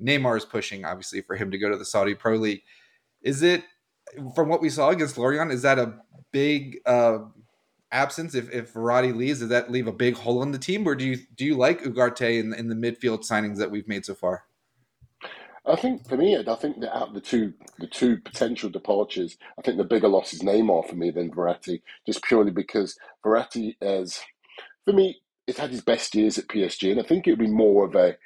Neymar 0.00 0.36
is 0.36 0.44
pushing, 0.44 0.84
obviously, 0.84 1.20
for 1.20 1.36
him 1.36 1.50
to 1.50 1.58
go 1.58 1.68
to 1.68 1.76
the 1.76 1.84
Saudi 1.84 2.14
Pro 2.14 2.36
League. 2.36 2.62
Is 3.20 3.42
it 3.42 3.64
from 4.34 4.48
what 4.48 4.60
we 4.60 4.68
saw 4.68 4.90
against 4.90 5.18
Lorient, 5.18 5.52
is 5.52 5.62
that 5.62 5.78
a 5.78 5.94
big 6.32 6.80
uh, 6.86 7.18
absence? 7.90 8.34
If 8.34 8.50
if 8.52 8.72
Verratti 8.72 9.14
leaves, 9.14 9.40
does 9.40 9.48
that 9.48 9.70
leave 9.70 9.86
a 9.86 9.92
big 9.92 10.16
hole 10.16 10.42
in 10.42 10.52
the 10.52 10.58
team, 10.58 10.86
or 10.86 10.94
do 10.94 11.04
you 11.04 11.18
do 11.36 11.44
you 11.44 11.56
like 11.56 11.82
Ugarte 11.82 12.38
in, 12.38 12.52
in 12.54 12.68
the 12.68 12.74
midfield 12.74 13.26
signings 13.28 13.58
that 13.58 13.70
we've 13.70 13.88
made 13.88 14.04
so 14.04 14.14
far? 14.14 14.44
I 15.64 15.76
think 15.76 16.08
for 16.08 16.16
me, 16.16 16.36
I 16.36 16.54
think 16.56 16.80
that 16.80 16.96
out 16.96 17.14
the 17.14 17.20
two 17.20 17.54
the 17.78 17.86
two 17.86 18.18
potential 18.18 18.68
departures, 18.68 19.36
I 19.58 19.62
think 19.62 19.76
the 19.76 19.84
bigger 19.84 20.08
loss 20.08 20.32
is 20.32 20.42
Neymar 20.42 20.88
for 20.88 20.96
me 20.96 21.10
than 21.10 21.30
Verratti, 21.30 21.82
just 22.04 22.24
purely 22.24 22.50
because 22.50 22.98
Verratti 23.24 23.76
has, 23.80 24.20
for 24.84 24.92
me, 24.92 25.20
it's 25.46 25.58
had 25.58 25.70
his 25.70 25.80
best 25.80 26.14
years 26.14 26.38
at 26.38 26.48
PSG, 26.48 26.90
and 26.90 27.00
I 27.00 27.04
think 27.04 27.26
it 27.26 27.30
would 27.30 27.38
be 27.38 27.46
more 27.46 27.84
of 27.86 27.94
a 27.94 28.16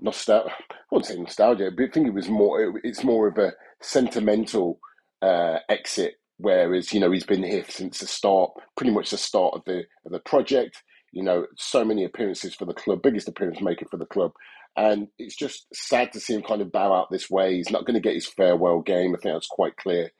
nostalgia. 0.00 0.50
I 0.50 0.74
wouldn't 0.90 1.06
say 1.06 1.16
nostalgia, 1.16 1.70
but 1.70 1.84
I 1.84 1.88
think 1.88 2.08
it 2.08 2.14
was 2.14 2.28
more. 2.28 2.80
It's 2.82 3.04
more 3.04 3.28
of 3.28 3.38
a 3.38 3.52
sentimental 3.80 4.80
uh, 5.22 5.58
exit, 5.68 6.14
whereas 6.38 6.92
you 6.92 7.00
know 7.00 7.10
he's 7.10 7.24
been 7.24 7.42
here 7.42 7.64
since 7.68 7.98
the 7.98 8.06
start, 8.06 8.50
pretty 8.76 8.92
much 8.92 9.10
the 9.10 9.18
start 9.18 9.54
of 9.54 9.62
the 9.66 9.84
of 10.04 10.12
the 10.12 10.20
project. 10.20 10.82
You 11.12 11.24
know, 11.24 11.46
so 11.56 11.84
many 11.84 12.04
appearances 12.04 12.54
for 12.54 12.66
the 12.66 12.74
club, 12.74 13.02
biggest 13.02 13.28
appearance 13.28 13.60
maker 13.60 13.84
for 13.90 13.96
the 13.96 14.06
club, 14.06 14.32
and 14.76 15.08
it's 15.18 15.36
just 15.36 15.66
sad 15.74 16.12
to 16.12 16.20
see 16.20 16.34
him 16.34 16.42
kind 16.42 16.62
of 16.62 16.70
bow 16.72 16.92
out 16.92 17.10
this 17.10 17.28
way. 17.28 17.56
He's 17.56 17.70
not 17.70 17.84
going 17.84 17.94
to 17.94 18.00
get 18.00 18.14
his 18.14 18.28
farewell 18.28 18.80
game. 18.80 19.14
I 19.14 19.18
think 19.18 19.34
that's 19.34 19.48
quite 19.48 19.76
clear. 19.76 20.10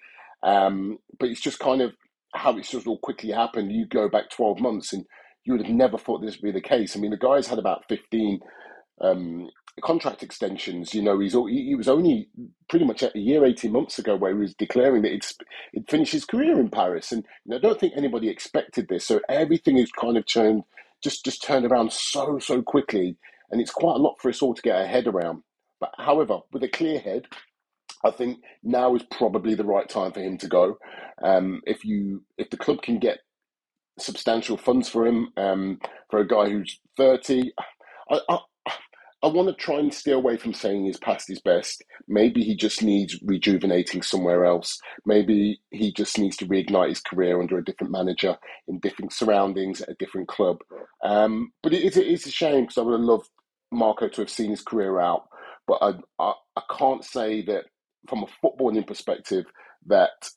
Um, 0.43 0.99
but 1.19 1.29
it's 1.29 1.41
just 1.41 1.59
kind 1.59 1.81
of 1.81 1.93
how 2.35 2.57
it's 2.57 2.71
just 2.71 2.87
all 2.87 2.99
quickly 2.99 3.31
happened. 3.31 3.73
You 3.73 3.87
go 3.87 4.09
back 4.09 4.31
twelve 4.31 4.61
months, 4.61 4.93
and 4.93 5.05
you 5.45 5.53
would 5.53 5.65
have 5.65 5.75
never 5.75 5.97
thought 5.99 6.23
this 6.23 6.37
would 6.37 6.53
be 6.53 6.53
the 6.53 6.61
case. 6.61 6.97
I 6.97 7.01
mean, 7.01 7.13
the 7.13 7.17
guy's 7.17 7.47
had 7.47 7.59
about 7.59 7.85
fifteen 7.89 8.41
um, 9.01 9.49
contract 9.83 10.23
extensions. 10.23 10.95
You 10.95 11.03
know, 11.03 11.19
he's 11.19 11.33
he 11.33 11.75
was 11.75 11.89
only 11.89 12.29
pretty 12.69 12.85
much 12.85 13.03
a 13.03 13.11
year, 13.15 13.45
eighteen 13.45 13.73
months 13.73 13.99
ago, 13.99 14.17
where 14.17 14.33
he 14.33 14.39
was 14.39 14.55
declaring 14.55 15.03
that 15.03 15.13
it's 15.15 15.35
it 15.73 15.91
finished 15.91 16.13
his 16.13 16.25
career 16.25 16.59
in 16.61 16.71
Paris, 16.71 17.13
and 17.13 17.25
you 17.45 17.51
know, 17.51 17.57
I 17.57 17.61
don't 17.61 17.81
think 17.81 17.95
anybody 17.97 18.29
expected 18.29 18.89
this. 18.89 19.07
So 19.07 19.21
everything 19.29 19.79
is 19.79 19.91
kind 19.93 20.17
of 20.17 20.27
turned 20.27 20.65
just 21.03 21.25
just 21.25 21.43
turned 21.43 21.67
around 21.67 21.93
so 21.93 22.39
so 22.39 22.63
quickly, 22.63 23.17
and 23.51 23.61
it's 23.61 23.71
quite 23.71 23.97
a 23.97 24.03
lot 24.03 24.17
for 24.21 24.29
us 24.29 24.43
all 24.43 24.55
to 24.55 24.63
get 24.63 24.77
our 24.77 24.87
head 24.87 25.07
around. 25.07 25.43
But 25.81 25.93
however, 25.97 26.41
with 26.53 26.63
a 26.63 26.69
clear 26.69 26.99
head, 26.99 27.27
I 28.05 28.11
think 28.11 28.39
now 28.63 28.95
is 28.95 29.03
probably 29.11 29.55
the 29.55 29.65
right 29.65 29.89
time 29.89 30.13
for 30.13 30.21
him 30.21 30.37
to 30.39 30.49
go. 30.49 30.79
Um, 31.23 31.63
if 31.67 31.85
you 31.85 32.25
if 32.39 32.51
the 32.51 32.57
club 32.57 32.83
can 32.83 32.99
get 32.99 33.21
substantial 33.99 34.57
funds 34.57 34.89
for 34.89 35.07
him 35.07 35.29
um, 35.37 35.81
for 36.11 36.21
a 36.21 36.29
guy 36.29 36.49
who's 36.49 36.81
thirty. 36.97 37.53
I, 38.11 38.21
I, 38.29 38.39
I 39.23 39.29
want 39.29 39.49
to 39.49 39.55
try 39.55 39.79
and 39.79 39.93
steer 39.95 40.17
away 40.17 40.39
from 40.39 40.55
saying 40.55 40.87
his 40.87 40.99
past 40.99 41.31
is 41.31 41.43
best. 41.43 41.85
Maybe 42.09 42.43
he 42.43 42.57
just 42.57 42.83
needs 42.83 43.19
rejuvenating 43.23 44.03
somewhere 44.03 44.47
else. 44.47 44.81
Maybe 45.07 45.61
he 45.73 45.93
just 45.93 46.19
needs 46.19 46.39
to 46.39 46.47
reignite 46.47 46.91
his 46.91 47.03
career 47.03 47.41
under 47.41 47.59
a 47.59 47.65
different 47.65 47.93
manager 47.93 48.39
in 48.69 48.81
different 48.81 49.13
surroundings 49.13 49.83
at 49.83 49.91
a 49.91 49.97
different 49.99 50.29
club. 50.29 50.59
Um, 51.05 51.53
but 51.63 51.75
it 51.75 51.85
is, 51.85 51.99
it 51.99 52.07
is 52.07 52.27
a 52.27 52.33
shame 52.33 52.63
because 52.63 52.79
I 52.79 52.83
would 52.83 52.93
have 52.99 53.03
loved 53.03 53.29
Marco 53.73 54.09
to 54.09 54.23
have 54.23 54.31
seen 54.31 54.51
his 54.51 54.63
career 54.63 55.01
out. 55.01 55.25
But 55.67 55.81
I, 55.83 55.93
I, 56.19 56.35
I 56.57 56.63
can't 56.79 57.05
say 57.05 57.43
that 57.43 57.67
from 58.09 58.25
a 58.25 58.47
footballing 58.47 58.87
perspective 58.87 59.47
that 59.87 60.31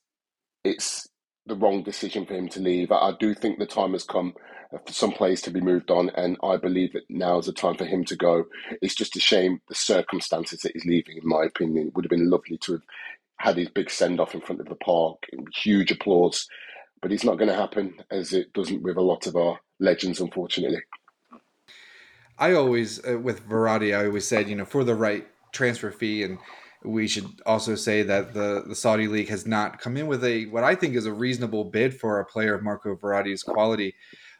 it's 0.65 1.07
the 1.47 1.55
wrong 1.55 1.83
decision 1.83 2.25
for 2.25 2.35
him 2.35 2.49
to 2.49 2.61
leave. 2.61 2.91
I, 2.91 2.97
I 2.97 3.13
do 3.19 3.33
think 3.33 3.59
the 3.59 3.67
time 3.67 3.93
has 3.93 4.03
come 4.05 4.35
some 4.87 5.11
players 5.11 5.41
to 5.41 5.51
be 5.51 5.61
moved 5.61 5.91
on, 5.91 6.09
and 6.11 6.37
I 6.43 6.57
believe 6.57 6.93
that 6.93 7.09
now 7.09 7.37
is 7.37 7.45
the 7.45 7.53
time 7.53 7.75
for 7.75 7.85
him 7.85 8.03
to 8.05 8.15
go. 8.15 8.45
It's 8.81 8.95
just 8.95 9.15
a 9.15 9.19
shame 9.19 9.61
the 9.67 9.75
circumstances 9.75 10.61
that 10.61 10.73
he's 10.73 10.85
leaving, 10.85 11.17
in 11.17 11.27
my 11.27 11.43
opinion. 11.43 11.87
It 11.87 11.95
would 11.95 12.05
have 12.05 12.09
been 12.09 12.29
lovely 12.29 12.57
to 12.59 12.73
have 12.73 12.81
had 13.37 13.57
his 13.57 13.69
big 13.69 13.89
send 13.89 14.19
off 14.19 14.33
in 14.33 14.41
front 14.41 14.61
of 14.61 14.67
the 14.67 14.75
park, 14.75 15.23
huge 15.53 15.91
applause, 15.91 16.47
but 17.01 17.11
it's 17.11 17.23
not 17.23 17.37
going 17.37 17.49
to 17.49 17.55
happen 17.55 17.95
as 18.09 18.33
it 18.33 18.53
doesn't 18.53 18.83
with 18.83 18.97
a 18.97 19.01
lot 19.01 19.27
of 19.27 19.35
our 19.35 19.59
legends, 19.79 20.19
unfortunately. 20.19 20.81
I 22.37 22.53
always, 22.53 23.05
uh, 23.05 23.19
with 23.19 23.47
Verratti, 23.47 23.97
I 23.97 24.05
always 24.05 24.27
said, 24.27 24.49
you 24.49 24.55
know, 24.55 24.65
for 24.65 24.83
the 24.83 24.95
right 24.95 25.27
transfer 25.51 25.91
fee 25.91 26.23
and 26.23 26.39
we 26.83 27.07
should 27.07 27.41
also 27.45 27.75
say 27.75 28.03
that 28.03 28.33
the, 28.33 28.63
the 28.67 28.75
Saudi 28.75 29.07
league 29.07 29.29
has 29.29 29.47
not 29.47 29.79
come 29.79 29.97
in 29.97 30.07
with 30.07 30.23
a 30.23 30.45
what 30.45 30.63
I 30.63 30.75
think 30.75 30.95
is 30.95 31.05
a 31.05 31.13
reasonable 31.13 31.65
bid 31.65 31.97
for 31.97 32.19
a 32.19 32.25
player 32.25 32.53
of 32.55 32.63
Marco 32.63 32.95
Verratti's 32.95 33.43
quality. 33.43 33.95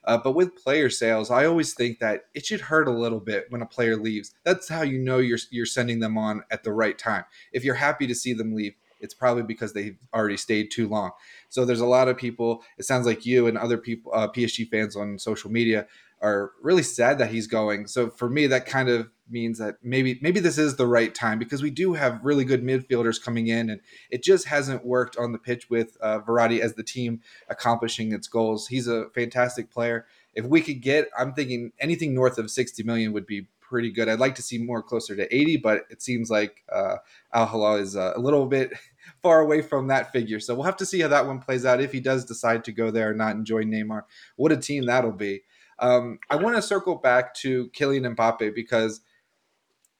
Uh, 0.06 0.18
but 0.18 0.36
with 0.36 0.56
player 0.56 0.90
sales, 0.90 1.32
I 1.32 1.46
always 1.46 1.74
think 1.74 2.00
that 2.00 2.26
it 2.34 2.46
should 2.46 2.62
hurt 2.62 2.88
a 2.88 2.92
little 2.92 3.20
bit 3.20 3.46
when 3.50 3.62
a 3.62 3.66
player 3.66 3.96
leaves. 3.96 4.34
That's 4.44 4.68
how 4.68 4.82
you 4.82 5.00
know 5.00 5.20
you're 5.20 5.40
you're 5.50 5.66
sending 5.66 6.00
them 6.00 6.18
on 6.18 6.44
at 6.52 6.64
the 6.64 6.74
right 6.74 6.98
time. 6.98 7.24
If 7.52 7.64
you're 7.64 7.76
happy 7.76 8.08
to 8.08 8.16
see 8.16 8.34
them 8.34 8.54
leave, 8.54 8.76
it's 9.04 9.14
probably 9.14 9.44
because 9.44 9.74
they've 9.74 9.98
already 10.14 10.38
stayed 10.38 10.72
too 10.72 10.88
long. 10.88 11.12
So 11.50 11.66
there's 11.66 11.82
a 11.82 11.86
lot 11.86 12.08
of 12.08 12.18
people. 12.18 12.64
It 12.78 12.84
sounds 12.84 13.06
like 13.06 13.26
you 13.26 13.48
and 13.48 13.58
other 13.58 13.78
people, 13.78 14.12
uh, 14.16 14.30
PSG 14.30 14.70
fans 14.70 14.96
on 14.96 15.20
social 15.20 15.52
media, 15.52 15.88
are 16.24 16.54
really 16.62 16.84
sad 16.84 17.20
that 17.20 17.32
he's 17.32 17.48
going. 17.48 17.86
So 17.86 18.10
for 18.10 18.30
me, 18.30 18.48
that 18.48 18.66
kind 18.66 18.88
of 18.88 19.10
means 19.30 19.60
that 19.60 19.76
maybe 19.84 20.20
maybe 20.22 20.40
this 20.40 20.58
is 20.58 20.78
the 20.78 20.88
right 20.88 21.14
time 21.14 21.38
because 21.38 21.62
we 21.62 21.70
do 21.70 21.94
have 21.94 22.24
really 22.24 22.46
good 22.46 22.64
midfielders 22.64 23.22
coming 23.22 23.48
in, 23.48 23.70
and 23.70 23.82
it 24.10 24.24
just 24.24 24.48
hasn't 24.48 24.86
worked 24.86 25.18
on 25.18 25.34
the 25.34 25.38
pitch 25.38 25.70
with 25.70 25.98
uh, 26.02 26.22
Verratti 26.22 26.60
as 26.60 26.76
the 26.76 26.84
team 26.84 27.22
accomplishing 27.50 28.14
its 28.14 28.28
goals. 28.28 28.68
He's 28.68 28.88
a 28.88 29.10
fantastic 29.14 29.70
player. 29.70 30.06
If 30.34 30.46
we 30.46 30.62
could 30.62 30.82
get, 30.82 31.10
I'm 31.18 31.34
thinking 31.34 31.74
anything 31.80 32.16
north 32.16 32.38
of 32.38 32.50
60 32.50 32.82
million 32.84 33.14
would 33.14 33.28
be 33.28 33.48
pretty 33.60 33.92
good. 33.92 34.08
I'd 34.08 34.20
like 34.20 34.36
to 34.36 34.42
see 34.42 34.58
more 34.58 34.82
closer 34.82 35.16
to 35.16 35.36
80, 35.36 35.58
but 35.58 35.86
it 35.90 36.02
seems 36.02 36.30
like 36.30 36.64
uh, 36.72 36.98
Al 37.34 37.48
Hilal 37.48 37.76
is 37.76 37.96
uh, 37.96 38.14
a 38.16 38.20
little 38.20 38.46
bit 38.46 38.72
far 39.22 39.42
away 39.42 39.62
from 39.62 39.88
that 39.88 40.12
figure. 40.12 40.40
So 40.40 40.56
we'll 40.56 40.64
have 40.64 40.78
to 40.78 40.86
see 40.86 41.02
how 41.02 41.10
that 41.10 41.28
one 41.28 41.40
plays 41.40 41.66
out 41.66 41.82
if 41.82 41.92
he 41.92 42.00
does 42.00 42.24
decide 42.24 42.64
to 42.66 42.72
go 42.72 42.92
there 42.92 43.10
and 43.10 43.18
not 43.18 43.36
enjoy 43.36 43.64
Neymar. 43.64 44.04
What 44.38 44.52
a 44.52 44.58
team 44.58 44.86
that'll 44.86 45.12
be. 45.12 45.44
Um, 45.84 46.20
I 46.30 46.38
want 46.38 46.56
to 46.56 46.62
circle 46.62 46.96
back 46.96 47.36
to 47.36 47.70
Kylian 47.78 48.16
Mbappe 48.16 48.56
because 48.56 49.02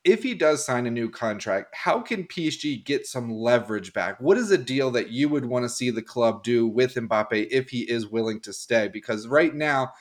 if 0.06 0.24
he 0.24 0.34
does 0.34 0.66
sign 0.66 0.88
a 0.88 0.92
new 0.92 1.10
contract, 1.10 1.76
how 1.76 2.00
can 2.00 2.24
PSG 2.24 2.84
get 2.86 3.06
some 3.06 3.30
leverage 3.30 3.92
back? 3.92 4.20
What 4.22 4.38
is 4.38 4.50
a 4.50 4.58
deal 4.58 4.92
that 4.92 5.10
you 5.10 5.28
would 5.28 5.46
want 5.46 5.64
to 5.64 5.70
see 5.70 5.90
the 5.90 6.02
club 6.02 6.42
do 6.42 6.66
with 6.66 6.96
Mbappe 6.96 7.48
if 7.52 7.70
he 7.70 7.82
is 7.82 8.08
willing 8.08 8.40
to 8.42 8.54
stay? 8.54 8.88
Because 8.88 9.28
right 9.28 9.54
now, 9.54 9.92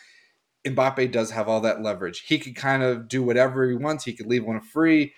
Mbappe 0.64 1.10
does 1.10 1.32
have 1.32 1.48
all 1.48 1.60
that 1.62 1.82
leverage. 1.82 2.20
He 2.20 2.38
could 2.38 2.54
kind 2.54 2.84
of 2.84 3.08
do 3.08 3.22
whatever 3.24 3.68
he 3.68 3.74
wants. 3.74 4.04
He 4.04 4.12
could 4.12 4.26
leave 4.26 4.44
one 4.44 4.60
free. 4.60 5.12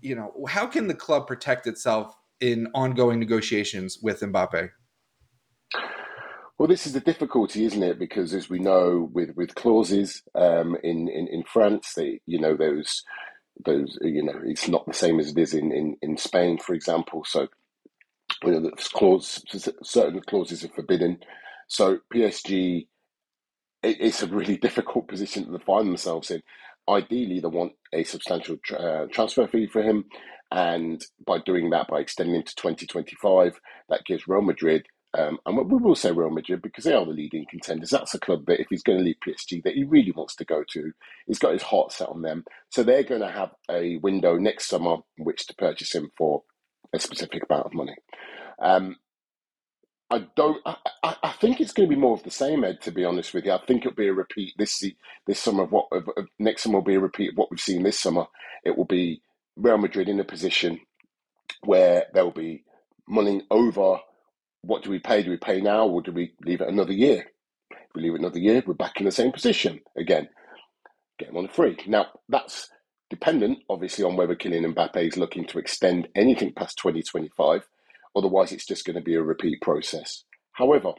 You 0.00 0.14
know, 0.14 0.46
how 0.48 0.68
can 0.68 0.86
the 0.86 0.94
club 0.94 1.26
protect 1.26 1.66
itself 1.66 2.14
in 2.40 2.68
ongoing 2.72 3.18
negotiations 3.18 3.98
with 4.00 4.20
Mbappe? 4.20 4.70
Well, 6.58 6.68
this 6.68 6.86
is 6.86 6.94
the 6.94 7.00
difficulty, 7.00 7.64
isn't 7.66 7.82
it? 7.84 8.00
Because 8.00 8.34
as 8.34 8.50
we 8.50 8.58
know, 8.58 9.08
with 9.12 9.36
with 9.36 9.54
clauses 9.54 10.22
um, 10.34 10.76
in, 10.82 11.08
in 11.08 11.28
in 11.28 11.44
France, 11.44 11.94
they 11.94 12.20
you 12.26 12.40
know 12.40 12.56
those 12.56 13.04
those 13.64 13.98
you 14.02 14.24
know 14.24 14.40
it's 14.44 14.68
not 14.68 14.86
the 14.86 14.94
same 14.94 15.20
as 15.20 15.30
it 15.30 15.38
is 15.38 15.54
in 15.54 15.72
in, 15.72 15.96
in 16.02 16.16
Spain, 16.16 16.58
for 16.58 16.74
example. 16.74 17.24
So 17.24 17.48
you 18.44 18.60
know, 18.60 18.70
clause 18.94 19.42
certain 19.82 20.20
clauses 20.22 20.64
are 20.64 20.68
forbidden. 20.70 21.20
So 21.68 22.00
PSG, 22.12 22.88
it, 23.82 23.96
it's 24.00 24.22
a 24.22 24.26
really 24.28 24.56
difficult 24.68 25.08
position 25.08 25.50
to 25.52 25.58
find 25.60 25.88
themselves 25.88 26.30
in. 26.30 26.42
Ideally, 26.88 27.40
they 27.40 27.48
want 27.48 27.72
a 27.92 28.04
substantial 28.04 28.56
uh, 28.76 29.06
transfer 29.12 29.46
fee 29.46 29.68
for 29.68 29.82
him, 29.82 30.06
and 30.50 31.04
by 31.26 31.38
doing 31.38 31.70
that, 31.70 31.88
by 31.88 32.00
extending 32.00 32.36
him 32.36 32.44
to 32.44 32.54
2025, 32.56 33.60
that 33.90 34.04
gives 34.06 34.26
Real 34.26 34.42
Madrid 34.42 34.86
um, 35.18 35.38
and 35.44 35.56
we 35.56 35.78
will 35.78 35.96
say 35.96 36.12
Real 36.12 36.30
Madrid 36.30 36.62
because 36.62 36.84
they 36.84 36.94
are 36.94 37.04
the 37.04 37.10
leading 37.10 37.44
contenders. 37.50 37.90
That's 37.90 38.14
a 38.14 38.20
club 38.20 38.46
that, 38.46 38.60
if 38.60 38.68
he's 38.70 38.84
going 38.84 38.98
to 38.98 39.04
leave 39.04 39.16
PSG, 39.26 39.64
that 39.64 39.74
he 39.74 39.82
really 39.82 40.12
wants 40.12 40.36
to 40.36 40.44
go 40.44 40.62
to. 40.70 40.92
He's 41.26 41.40
got 41.40 41.54
his 41.54 41.62
heart 41.62 41.92
set 41.92 42.08
on 42.08 42.22
them. 42.22 42.44
So 42.70 42.82
they're 42.82 43.02
going 43.02 43.22
to 43.22 43.30
have 43.30 43.50
a 43.68 43.96
window 43.96 44.36
next 44.36 44.68
summer 44.68 44.98
in 45.16 45.24
which 45.24 45.46
to 45.48 45.54
purchase 45.56 45.92
him 45.92 46.10
for 46.16 46.42
a 46.92 47.00
specific 47.00 47.42
amount 47.48 47.66
of 47.66 47.74
money. 47.74 47.96
Um, 48.62 48.96
I 50.10 50.26
don't. 50.36 50.62
I, 50.64 50.76
I, 51.22 51.32
think 51.32 51.60
it's 51.60 51.72
going 51.72 51.88
to 51.88 51.94
be 51.94 52.00
more 52.00 52.14
of 52.14 52.22
the 52.22 52.30
same, 52.30 52.64
Ed. 52.64 52.80
To 52.82 52.90
be 52.90 53.04
honest 53.04 53.34
with 53.34 53.44
you, 53.44 53.52
I 53.52 53.60
think 53.66 53.84
it'll 53.84 53.94
be 53.94 54.08
a 54.08 54.12
repeat 54.12 54.54
this 54.56 54.82
this 55.26 55.38
summer. 55.38 55.64
Of 55.64 55.72
what 55.72 55.88
of, 55.92 56.08
of, 56.16 56.28
next 56.38 56.62
summer 56.62 56.78
will 56.78 56.84
be 56.84 56.94
a 56.94 57.00
repeat 57.00 57.32
of 57.32 57.36
what 57.36 57.50
we've 57.50 57.60
seen 57.60 57.82
this 57.82 57.98
summer. 57.98 58.24
It 58.64 58.78
will 58.78 58.86
be 58.86 59.20
Real 59.56 59.76
Madrid 59.76 60.08
in 60.08 60.20
a 60.20 60.24
position 60.24 60.80
where 61.62 62.06
there 62.14 62.24
will 62.24 62.30
be 62.30 62.64
money 63.06 63.42
over 63.50 63.98
what 64.62 64.82
do 64.82 64.90
we 64.90 64.98
pay? 64.98 65.22
Do 65.22 65.30
we 65.30 65.36
pay 65.36 65.60
now 65.60 65.86
or 65.86 66.02
do 66.02 66.12
we 66.12 66.34
leave 66.44 66.60
it 66.60 66.68
another 66.68 66.92
year? 66.92 67.26
If 67.70 67.78
we 67.94 68.02
leave 68.02 68.14
it 68.14 68.20
another 68.20 68.38
year, 68.38 68.62
we're 68.66 68.74
back 68.74 68.98
in 68.98 69.06
the 69.06 69.12
same 69.12 69.32
position 69.32 69.80
again. 69.96 70.28
Get 71.18 71.30
him 71.30 71.36
on 71.36 71.46
a 71.46 71.48
free. 71.48 71.78
Now, 71.86 72.06
that's 72.28 72.68
dependent, 73.10 73.58
obviously, 73.68 74.04
on 74.04 74.16
whether 74.16 74.36
Kylian 74.36 74.74
Mbappe 74.74 74.96
is 75.08 75.16
looking 75.16 75.46
to 75.46 75.58
extend 75.58 76.08
anything 76.14 76.52
past 76.52 76.78
2025. 76.78 77.66
Otherwise, 78.16 78.52
it's 78.52 78.66
just 78.66 78.84
going 78.84 78.96
to 78.96 79.02
be 79.02 79.14
a 79.14 79.22
repeat 79.22 79.60
process. 79.60 80.24
However, 80.52 80.92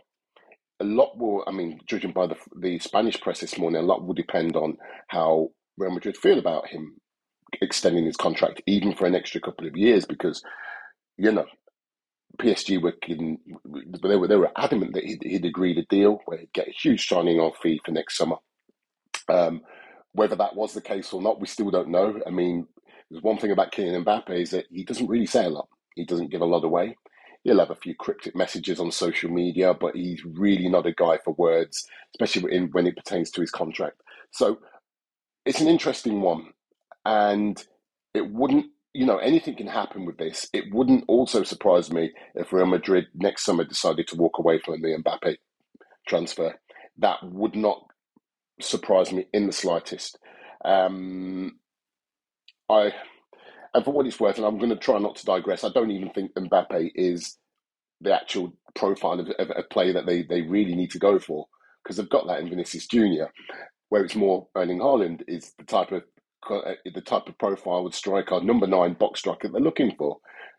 a 0.80 0.84
lot 0.86 1.18
will, 1.18 1.44
I 1.48 1.52
mean, 1.52 1.80
judging 1.86 2.12
by 2.12 2.28
the, 2.28 2.38
the 2.58 2.80
Spanish 2.80 3.20
press 3.20 3.40
this 3.42 3.58
morning, 3.58 3.82
a 3.82 3.86
lot 3.86 4.06
will 4.06 4.14
depend 4.14 4.56
on 4.56 4.78
how 5.08 5.50
Real 5.78 5.92
Madrid 5.92 6.18
feel 6.18 6.40
about 6.40 6.68
him 6.68 6.96
extending 7.62 8.06
his 8.06 8.16
contract, 8.16 8.62
even 8.68 8.94
for 8.94 9.06
an 9.06 9.16
extra 9.16 9.42
couple 9.42 9.68
of 9.68 9.76
years, 9.76 10.06
because, 10.06 10.42
you 11.18 11.32
know, 11.32 11.46
PSG 12.40 12.82
were 12.82 12.96
they 13.06 14.16
were 14.16 14.28
they 14.28 14.36
were 14.36 14.52
adamant 14.58 14.94
that 14.94 15.04
he'd, 15.04 15.22
he'd 15.24 15.46
agreed 15.46 15.78
a 15.78 15.86
deal 15.86 16.20
where 16.26 16.40
he'd 16.40 16.54
get 16.54 16.68
a 16.68 16.72
huge 16.72 17.08
signing 17.08 17.40
on 17.40 17.52
fee 17.62 17.80
for 17.84 17.92
next 17.92 18.18
summer. 18.18 18.38
Um, 19.28 19.62
whether 20.14 20.36
that 20.36 20.56
was 20.56 20.74
the 20.74 20.82
case 20.82 21.14
or 21.14 21.22
not, 21.22 21.40
we 21.40 21.48
still 21.48 21.70
don't 21.70 21.90
know. 21.90 22.20
I 22.26 22.32
mean, 22.32 22.68
there's 23.10 23.24
one 23.24 23.38
thing 23.38 23.52
about 23.52 23.72
Kylian 23.72 24.04
Mbappe 24.04 24.32
is 24.32 24.52
that 24.52 24.66
he 24.72 24.84
doesn't 24.84 25.08
really 25.08 25.26
say 25.26 25.46
a 25.46 25.50
lot. 25.50 25.68
He 25.96 26.06
doesn't 26.06 26.32
give 26.32 26.42
a 26.42 26.46
lot 26.46 26.64
away. 26.64 26.96
He'll 27.44 27.60
have 27.60 27.72
a 27.72 27.76
few 27.76 27.96
cryptic 27.96 28.36
messages 28.36 28.80
on 28.80 28.92
social 28.92 29.30
media, 29.30 29.74
but 29.74 29.96
he's 29.96 30.24
really 30.26 30.68
not 30.68 30.86
a 30.86 30.94
guy 30.94 31.20
for 31.24 31.34
words, 31.38 31.88
especially 32.16 32.54
in, 32.54 32.68
when 32.72 32.88
it 32.88 32.98
pertains 32.98 33.32
to 33.32 33.42
his 33.42 33.52
contract. 33.52 34.02
So 34.32 34.60
it's 35.46 35.62
an 35.62 35.68
interesting 35.68 36.22
one, 36.22 36.48
and 37.06 37.64
it 38.14 38.30
wouldn't 38.30 38.68
you 39.00 39.06
know, 39.06 39.18
anything 39.18 39.56
can 39.56 39.66
happen 39.66 40.04
with 40.04 40.18
this. 40.18 40.50
It 40.52 40.74
wouldn't 40.74 41.06
also 41.08 41.44
surprise 41.44 41.90
me 41.90 42.12
if 42.36 42.52
Real 42.52 42.66
Madrid 42.66 43.06
next 43.16 43.46
summer 43.46 43.64
decided 43.64 44.10
to 44.10 44.18
walk 44.18 44.40
away 44.40 44.60
from 44.60 44.82
the 44.82 44.90
Mbappe 44.90 45.38
transfer. 46.06 46.56
That 46.98 47.20
would 47.24 47.56
not 47.56 47.82
surprise 48.60 49.14
me 49.14 49.26
in 49.32 49.48
the 49.48 49.54
slightest. 49.54 50.20
Um, 50.66 51.60
I, 52.68 52.92
and 53.74 53.86
for 53.86 53.94
what 53.94 54.06
it's 54.06 54.20
worth, 54.20 54.36
and 54.36 54.46
I'm 54.46 54.58
going 54.58 54.70
to 54.70 54.76
try 54.76 55.00
not 55.00 55.16
to 55.16 55.26
digress. 55.26 55.64
I 55.64 55.70
don't 55.70 55.92
even 55.92 56.10
think 56.10 56.34
Mbappe 56.34 56.92
is 56.94 57.38
the 58.02 58.14
actual 58.14 58.52
profile 58.76 59.22
of, 59.22 59.30
of 59.40 59.50
a 59.56 59.64
player 59.64 59.94
that 59.94 60.08
they, 60.08 60.24
they 60.24 60.42
really 60.42 60.76
need 60.76 60.92
to 60.92 61.00
go 61.00 61.20
for 61.20 61.46
because 61.82 61.96
they've 61.96 62.10
got 62.10 62.28
that 62.28 62.42
in 62.42 62.50
Vinicius 62.50 62.86
Junior, 62.86 63.32
where 63.88 64.04
it's 64.04 64.18
more 64.18 64.50
Erling 64.58 64.80
Haaland 64.80 65.22
is 65.26 65.54
the 65.58 65.64
type 65.64 65.94
of 65.94 66.04
the 66.50 67.02
type 67.02 67.28
of 67.28 67.38
profile 67.38 67.84
with 67.84 67.96
striker, 67.96 68.42
number 68.42 68.68
nine 68.68 68.94
box 68.94 69.20
striker 69.20 69.50
they're 69.50 69.62
looking 69.62 69.96
for, 69.98 70.18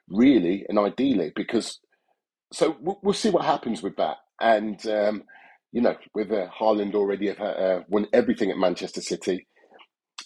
really 0.09 0.64
and 0.68 0.78
ideally. 0.78 1.33
Because 1.35 1.81
so 2.53 2.76
we'll, 2.81 3.01
we'll 3.03 3.14
see 3.14 3.31
what 3.31 3.45
happens 3.45 3.83
with 3.83 3.97
that. 3.97 4.16
And 4.41 4.85
um, 4.87 5.24
you 5.72 5.81
know, 5.81 5.97
with 6.14 6.33
uh, 6.33 6.49
Haaland 6.59 6.95
already 6.95 7.31
uh, 7.31 7.81
won 7.89 8.07
everything 8.12 8.51
at 8.51 8.59
Manchester 8.59 9.01
City, 9.01 9.47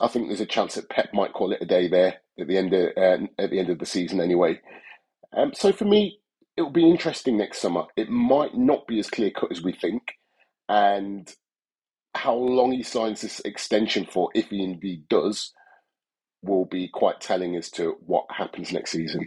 I 0.01 0.09
think 0.09 0.29
there's 0.29 0.41
a 0.41 0.47
chance 0.47 0.75
that 0.75 0.91
Pep 0.91 1.11
might 1.13 1.33
call 1.33 1.53
it 1.53 1.63
a 1.63 1.67
day 1.67 1.89
there 1.89 2.17
at 2.39 2.49
the 2.49 2.57
end 2.57 2.73
of 2.73 2.91
uh, 2.97 3.27
at 3.39 3.51
the 3.51 3.59
end 3.59 3.71
of 3.71 3.79
the 3.79 3.87
season 3.87 4.21
anyway. 4.21 4.61
Um, 5.37 5.53
so 5.55 5.73
for 5.73 5.85
me, 5.85 6.19
it 6.57 6.63
will 6.63 6.71
be 6.71 6.89
interesting 6.89 7.37
next 7.37 7.61
summer. 7.61 7.85
It 7.97 8.09
might 8.09 8.57
not 8.57 8.87
be 8.87 8.99
as 8.99 9.11
clear 9.11 9.31
cut 9.31 9.51
as 9.51 9.63
we 9.63 9.73
think, 9.73 10.03
and 10.69 11.33
how 12.15 12.35
long 12.35 12.73
he 12.73 12.83
signs 12.83 13.21
this 13.21 13.41
extension 13.41 14.07
for, 14.07 14.31
if 14.35 14.51
he 14.51 14.63
indeed 14.63 15.09
does, 15.09 15.53
will 16.43 16.65
be 16.65 16.89
quite 16.89 17.21
telling 17.21 17.57
as 17.57 17.71
to 17.71 17.97
what 18.07 18.27
happens 18.31 18.73
next 18.73 18.93
season. 18.93 19.27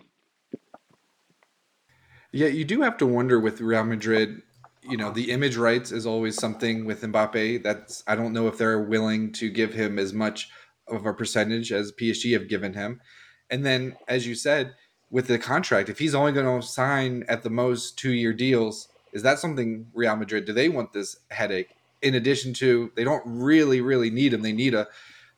Yeah, 2.31 2.47
you 2.47 2.65
do 2.65 2.81
have 2.81 2.97
to 2.97 3.05
wonder 3.07 3.39
with 3.39 3.61
Real 3.61 3.83
Madrid. 3.83 4.41
You 4.83 4.97
know, 4.97 5.11
the 5.11 5.31
image 5.31 5.57
rights 5.57 5.91
is 5.91 6.05
always 6.05 6.35
something 6.35 6.85
with 6.85 7.01
Mbappe. 7.01 7.63
That's 7.63 8.03
I 8.07 8.15
don't 8.15 8.33
know 8.33 8.47
if 8.47 8.57
they're 8.57 8.81
willing 8.81 9.31
to 9.33 9.49
give 9.49 9.73
him 9.73 9.97
as 9.97 10.13
much 10.13 10.49
of 10.87 11.05
a 11.05 11.13
percentage 11.13 11.71
as 11.71 11.91
PSG 11.91 12.33
have 12.33 12.47
given 12.47 12.73
him. 12.73 13.01
And 13.49 13.65
then, 13.65 13.95
as 14.07 14.27
you 14.27 14.35
said, 14.35 14.75
with 15.09 15.27
the 15.27 15.39
contract, 15.39 15.89
if 15.89 15.99
he's 15.99 16.15
only 16.15 16.31
going 16.31 16.61
to 16.61 16.65
sign 16.65 17.23
at 17.27 17.43
the 17.43 17.49
most 17.49 17.97
two 17.97 18.11
year 18.11 18.33
deals, 18.33 18.89
is 19.13 19.23
that 19.23 19.39
something 19.39 19.87
Real 19.93 20.15
Madrid 20.15 20.45
do 20.45 20.53
they 20.53 20.69
want 20.69 20.93
this 20.93 21.17
headache? 21.31 21.76
In 22.01 22.15
addition 22.15 22.53
to 22.55 22.91
they 22.95 23.03
don't 23.03 23.23
really 23.25 23.81
really 23.81 24.09
need 24.09 24.33
him, 24.33 24.41
they 24.41 24.53
need 24.53 24.73
a 24.73 24.87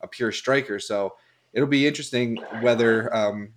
a 0.00 0.08
pure 0.08 0.32
striker. 0.32 0.78
So 0.78 1.14
it'll 1.52 1.68
be 1.68 1.86
interesting 1.86 2.36
whether 2.60 3.14
um, 3.14 3.52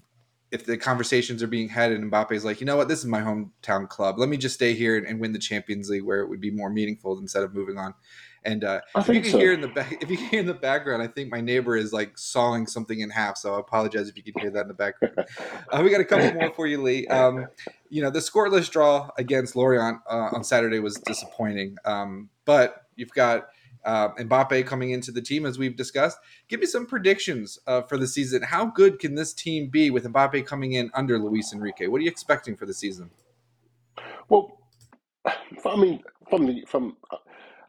if 0.51 0.65
the 0.65 0.77
conversations 0.77 1.41
are 1.41 1.47
being 1.47 1.67
had 1.67 1.91
and 1.91 2.11
Mbappe's 2.11 2.45
like, 2.45 2.59
you 2.59 2.65
know 2.65 2.77
what, 2.77 2.87
this 2.87 2.99
is 2.99 3.05
my 3.05 3.21
hometown 3.21 3.89
club. 3.89 4.19
Let 4.19 4.29
me 4.29 4.37
just 4.37 4.53
stay 4.53 4.73
here 4.73 4.97
and, 4.97 5.07
and 5.07 5.19
win 5.19 5.33
the 5.33 5.39
Champions 5.39 5.89
League 5.89 6.03
where 6.03 6.19
it 6.19 6.29
would 6.29 6.41
be 6.41 6.51
more 6.51 6.69
meaningful 6.69 7.17
instead 7.17 7.43
of 7.43 7.55
moving 7.55 7.77
on. 7.77 7.95
And 8.45 8.63
uh, 8.63 8.81
if 8.95 9.07
you 9.07 9.21
can 9.21 9.31
so. 9.31 9.39
hear 9.39 9.53
in 9.53 9.61
the 9.61 9.69
back, 9.69 10.03
if 10.03 10.11
you 10.11 10.17
can 10.17 10.27
hear 10.27 10.39
in 10.41 10.45
the 10.45 10.53
background, 10.53 11.01
I 11.01 11.07
think 11.07 11.31
my 11.31 11.41
neighbor 11.41 11.75
is 11.75 11.91
like 11.91 12.17
sawing 12.17 12.67
something 12.67 12.99
in 12.99 13.09
half. 13.09 13.37
So 13.37 13.55
I 13.55 13.59
apologize 13.59 14.09
if 14.09 14.17
you 14.17 14.21
can 14.21 14.39
hear 14.39 14.51
that 14.51 14.61
in 14.61 14.67
the 14.67 14.73
background. 14.73 15.15
uh, 15.71 15.81
we 15.83 15.89
got 15.89 16.01
a 16.01 16.05
couple 16.05 16.31
more 16.33 16.53
for 16.53 16.67
you, 16.67 16.81
Lee. 16.81 17.07
Um, 17.07 17.47
you 17.89 18.03
know, 18.03 18.09
the 18.11 18.19
scoreless 18.19 18.69
draw 18.69 19.09
against 19.17 19.55
Lorient 19.55 20.01
uh, 20.07 20.29
on 20.33 20.43
Saturday 20.43 20.79
was 20.79 20.95
disappointing, 20.95 21.77
um, 21.85 22.29
but 22.45 22.82
you've 22.95 23.13
got 23.13 23.47
uh, 23.85 24.09
Mbappe 24.15 24.65
coming 24.65 24.91
into 24.91 25.11
the 25.11 25.21
team, 25.21 25.45
as 25.45 25.57
we've 25.57 25.75
discussed. 25.75 26.17
Give 26.47 26.59
me 26.59 26.65
some 26.65 26.85
predictions 26.85 27.59
uh, 27.67 27.81
for 27.81 27.97
the 27.97 28.07
season. 28.07 28.41
How 28.41 28.65
good 28.65 28.99
can 28.99 29.15
this 29.15 29.33
team 29.33 29.67
be 29.67 29.89
with 29.89 30.05
Mbappe 30.05 30.45
coming 30.45 30.73
in 30.73 30.91
under 30.93 31.19
Luis 31.19 31.53
Enrique? 31.53 31.87
What 31.87 31.99
are 31.99 32.03
you 32.03 32.09
expecting 32.09 32.55
for 32.55 32.65
the 32.65 32.73
season? 32.73 33.09
Well, 34.29 34.57
I 35.25 35.75
mean, 35.75 36.01
from 36.29 36.45
the 36.47 36.65
from, 36.67 36.97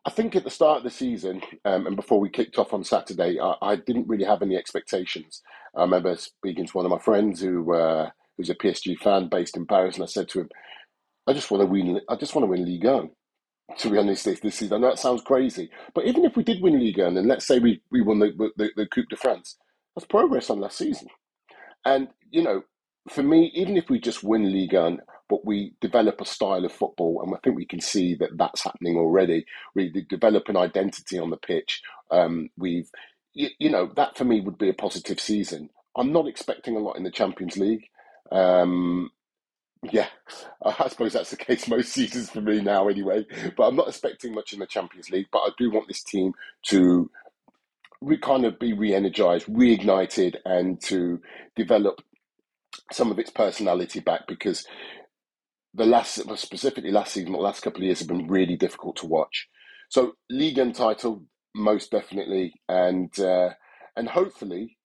I 0.04 0.10
think 0.10 0.36
at 0.36 0.44
the 0.44 0.50
start 0.50 0.78
of 0.78 0.84
the 0.84 0.90
season 0.90 1.42
um, 1.64 1.86
and 1.86 1.96
before 1.96 2.20
we 2.20 2.28
kicked 2.28 2.58
off 2.58 2.72
on 2.74 2.84
Saturday, 2.84 3.38
I, 3.40 3.54
I, 3.62 3.76
didn't 3.76 4.08
really 4.08 4.24
have 4.24 4.42
any 4.42 4.56
expectations. 4.56 5.42
I 5.74 5.82
remember 5.82 6.14
speaking 6.16 6.66
to 6.66 6.72
one 6.72 6.84
of 6.84 6.90
my 6.90 6.98
friends 6.98 7.40
who 7.40 7.74
uh, 7.74 8.10
who's 8.36 8.50
a 8.50 8.54
PSG 8.54 8.98
fan 8.98 9.28
based 9.28 9.56
in 9.56 9.66
Paris, 9.66 9.96
and 9.96 10.04
I 10.04 10.06
said 10.06 10.28
to 10.30 10.40
him, 10.40 10.48
"I 11.26 11.32
just 11.32 11.50
want 11.50 11.62
to 11.62 11.66
win. 11.66 12.00
I 12.08 12.16
just 12.16 12.34
want 12.34 12.44
to 12.44 12.50
win 12.50 12.64
Ligue 12.64 12.84
1." 12.84 13.10
To 13.78 13.90
be 13.90 13.98
honest, 13.98 14.24
this, 14.24 14.40
this 14.40 14.56
season. 14.56 14.82
that 14.82 14.98
sounds 14.98 15.22
crazy. 15.22 15.70
But 15.94 16.04
even 16.06 16.24
if 16.24 16.36
we 16.36 16.44
did 16.44 16.62
win 16.62 16.78
Ligue 16.78 16.98
1, 16.98 17.16
and 17.16 17.28
let's 17.28 17.46
say 17.46 17.58
we, 17.58 17.80
we 17.90 18.02
won 18.02 18.18
the, 18.18 18.32
the, 18.56 18.70
the 18.76 18.86
Coupe 18.86 19.08
de 19.08 19.16
France, 19.16 19.56
that's 19.94 20.06
progress 20.06 20.50
on 20.50 20.60
last 20.60 20.78
season. 20.78 21.08
And, 21.84 22.08
you 22.30 22.42
know, 22.42 22.62
for 23.08 23.22
me, 23.22 23.50
even 23.54 23.76
if 23.76 23.90
we 23.90 24.00
just 24.00 24.22
win 24.22 24.52
Ligue 24.52 24.74
1, 24.74 25.00
but 25.28 25.44
we 25.44 25.74
develop 25.80 26.20
a 26.20 26.26
style 26.26 26.64
of 26.64 26.72
football, 26.72 27.22
and 27.22 27.34
I 27.34 27.38
think 27.42 27.56
we 27.56 27.66
can 27.66 27.80
see 27.80 28.14
that 28.16 28.36
that's 28.36 28.64
happening 28.64 28.96
already. 28.96 29.46
We 29.74 29.90
develop 30.08 30.48
an 30.48 30.56
identity 30.56 31.18
on 31.18 31.30
the 31.30 31.36
pitch. 31.36 31.82
Um, 32.10 32.50
we've, 32.58 32.90
you, 33.32 33.48
you, 33.58 33.70
know, 33.70 33.90
that 33.96 34.18
for 34.18 34.24
me 34.24 34.40
would 34.40 34.58
be 34.58 34.68
a 34.68 34.74
positive 34.74 35.18
season. 35.18 35.70
I'm 35.96 36.12
not 36.12 36.28
expecting 36.28 36.76
a 36.76 36.80
lot 36.80 36.96
in 36.96 37.04
the 37.04 37.10
Champions 37.10 37.56
League. 37.56 37.84
Um, 38.30 39.10
yeah, 39.92 40.08
I 40.64 40.88
suppose 40.88 41.12
that's 41.12 41.30
the 41.30 41.36
case 41.38 41.68
most 41.68 41.92
seasons 41.92 42.30
for 42.30 42.40
me 42.40 42.60
now, 42.60 42.88
anyway. 42.88 43.26
But 43.56 43.68
I'm 43.68 43.76
not 43.76 43.88
expecting 43.88 44.34
much 44.34 44.52
in 44.52 44.60
the 44.60 44.66
Champions 44.66 45.10
League. 45.10 45.26
But 45.32 45.40
I 45.40 45.50
do 45.58 45.70
want 45.70 45.88
this 45.88 46.02
team 46.02 46.34
to 46.68 47.10
re- 48.00 48.18
kind 48.18 48.44
of 48.44 48.58
be 48.58 48.72
re-energized, 48.72 49.46
reignited, 49.46 50.36
and 50.44 50.80
to 50.82 51.20
develop 51.56 52.02
some 52.92 53.10
of 53.10 53.18
its 53.18 53.30
personality 53.30 54.00
back 54.00 54.26
because 54.26 54.66
the 55.74 55.86
last, 55.86 56.20
specifically 56.38 56.92
last 56.92 57.14
season, 57.14 57.32
the 57.32 57.38
last 57.38 57.62
couple 57.62 57.80
of 57.80 57.84
years 57.84 57.98
have 58.00 58.08
been 58.08 58.28
really 58.28 58.56
difficult 58.56 58.96
to 58.96 59.06
watch. 59.06 59.48
So, 59.88 60.14
league 60.30 60.58
and 60.58 60.74
title, 60.74 61.24
most 61.54 61.90
definitely, 61.90 62.54
and 62.68 63.16
uh, 63.18 63.50
and 63.96 64.08
hopefully 64.08 64.76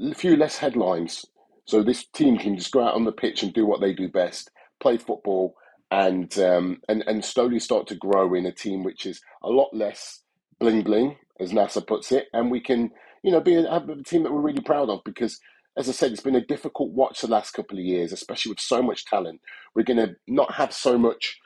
a 0.00 0.14
few 0.14 0.36
less 0.36 0.58
headlines 0.58 1.24
so 1.64 1.82
this 1.82 2.04
team 2.06 2.38
can 2.38 2.56
just 2.56 2.72
go 2.72 2.86
out 2.86 2.94
on 2.94 3.04
the 3.04 3.12
pitch 3.12 3.42
and 3.42 3.52
do 3.52 3.66
what 3.66 3.80
they 3.80 3.92
do 3.92 4.08
best, 4.08 4.50
play 4.80 4.96
football, 4.96 5.54
and 5.90 6.36
um, 6.38 6.80
and 6.88 7.04
and 7.06 7.24
slowly 7.24 7.58
start 7.58 7.86
to 7.88 7.94
grow 7.94 8.34
in 8.34 8.46
a 8.46 8.52
team 8.52 8.82
which 8.82 9.06
is 9.06 9.20
a 9.42 9.48
lot 9.48 9.74
less 9.74 10.22
bling 10.58 10.82
bling, 10.82 11.16
as 11.38 11.52
Nasser 11.52 11.80
puts 11.80 12.12
it, 12.12 12.26
and 12.32 12.50
we 12.50 12.60
can 12.60 12.90
you 13.22 13.30
know 13.30 13.40
be 13.40 13.54
a, 13.54 13.70
have 13.70 13.88
a 13.88 14.02
team 14.02 14.22
that 14.24 14.32
we're 14.32 14.40
really 14.40 14.62
proud 14.62 14.90
of 14.90 15.00
because. 15.04 15.38
As 15.74 15.88
I 15.88 15.92
said, 15.92 16.12
it's 16.12 16.20
been 16.20 16.36
a 16.36 16.44
difficult 16.44 16.90
watch 16.90 17.22
the 17.22 17.28
last 17.28 17.52
couple 17.52 17.78
of 17.78 17.84
years, 17.86 18.12
especially 18.12 18.50
with 18.50 18.60
so 18.60 18.82
much 18.82 19.06
talent. 19.06 19.40
We're 19.74 19.84
going 19.84 20.06
to 20.06 20.16
not 20.28 20.52
have 20.52 20.70
so 20.70 20.98
much 20.98 21.40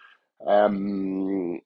um, 0.44 1.60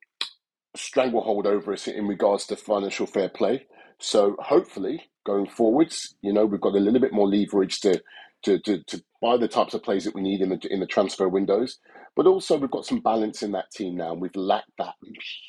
stranglehold 0.76 1.46
over 1.46 1.72
us 1.72 1.88
in 1.88 2.06
regards 2.06 2.46
to 2.46 2.56
financial 2.56 3.06
fair 3.06 3.28
play. 3.28 3.66
So 3.98 4.36
hopefully, 4.38 5.10
going 5.24 5.46
forwards, 5.46 6.14
you 6.22 6.32
know, 6.32 6.46
we've 6.46 6.60
got 6.60 6.74
a 6.74 6.80
little 6.80 7.00
bit 7.00 7.12
more 7.12 7.28
leverage 7.28 7.80
to 7.80 8.02
to, 8.44 8.58
to, 8.60 8.82
to 8.84 9.02
buy 9.22 9.36
the 9.36 9.48
types 9.48 9.74
of 9.74 9.82
players 9.82 10.04
that 10.04 10.14
we 10.14 10.22
need 10.22 10.40
in 10.40 10.50
the 10.50 10.60
in 10.70 10.80
the 10.80 10.86
transfer 10.86 11.28
windows. 11.28 11.78
But 12.16 12.26
also 12.26 12.58
we've 12.58 12.70
got 12.70 12.86
some 12.86 13.00
balance 13.00 13.42
in 13.42 13.52
that 13.52 13.70
team 13.72 13.96
now, 13.96 14.12
and 14.12 14.20
we've 14.20 14.36
lacked 14.36 14.72
that 14.78 14.94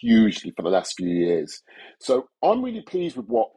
hugely 0.02 0.54
for 0.56 0.64
the 0.64 0.70
last 0.70 0.96
few 0.98 1.10
years. 1.10 1.62
So 2.00 2.28
I'm 2.44 2.64
really 2.64 2.82
pleased 2.82 3.18
with 3.18 3.28
what 3.28 3.50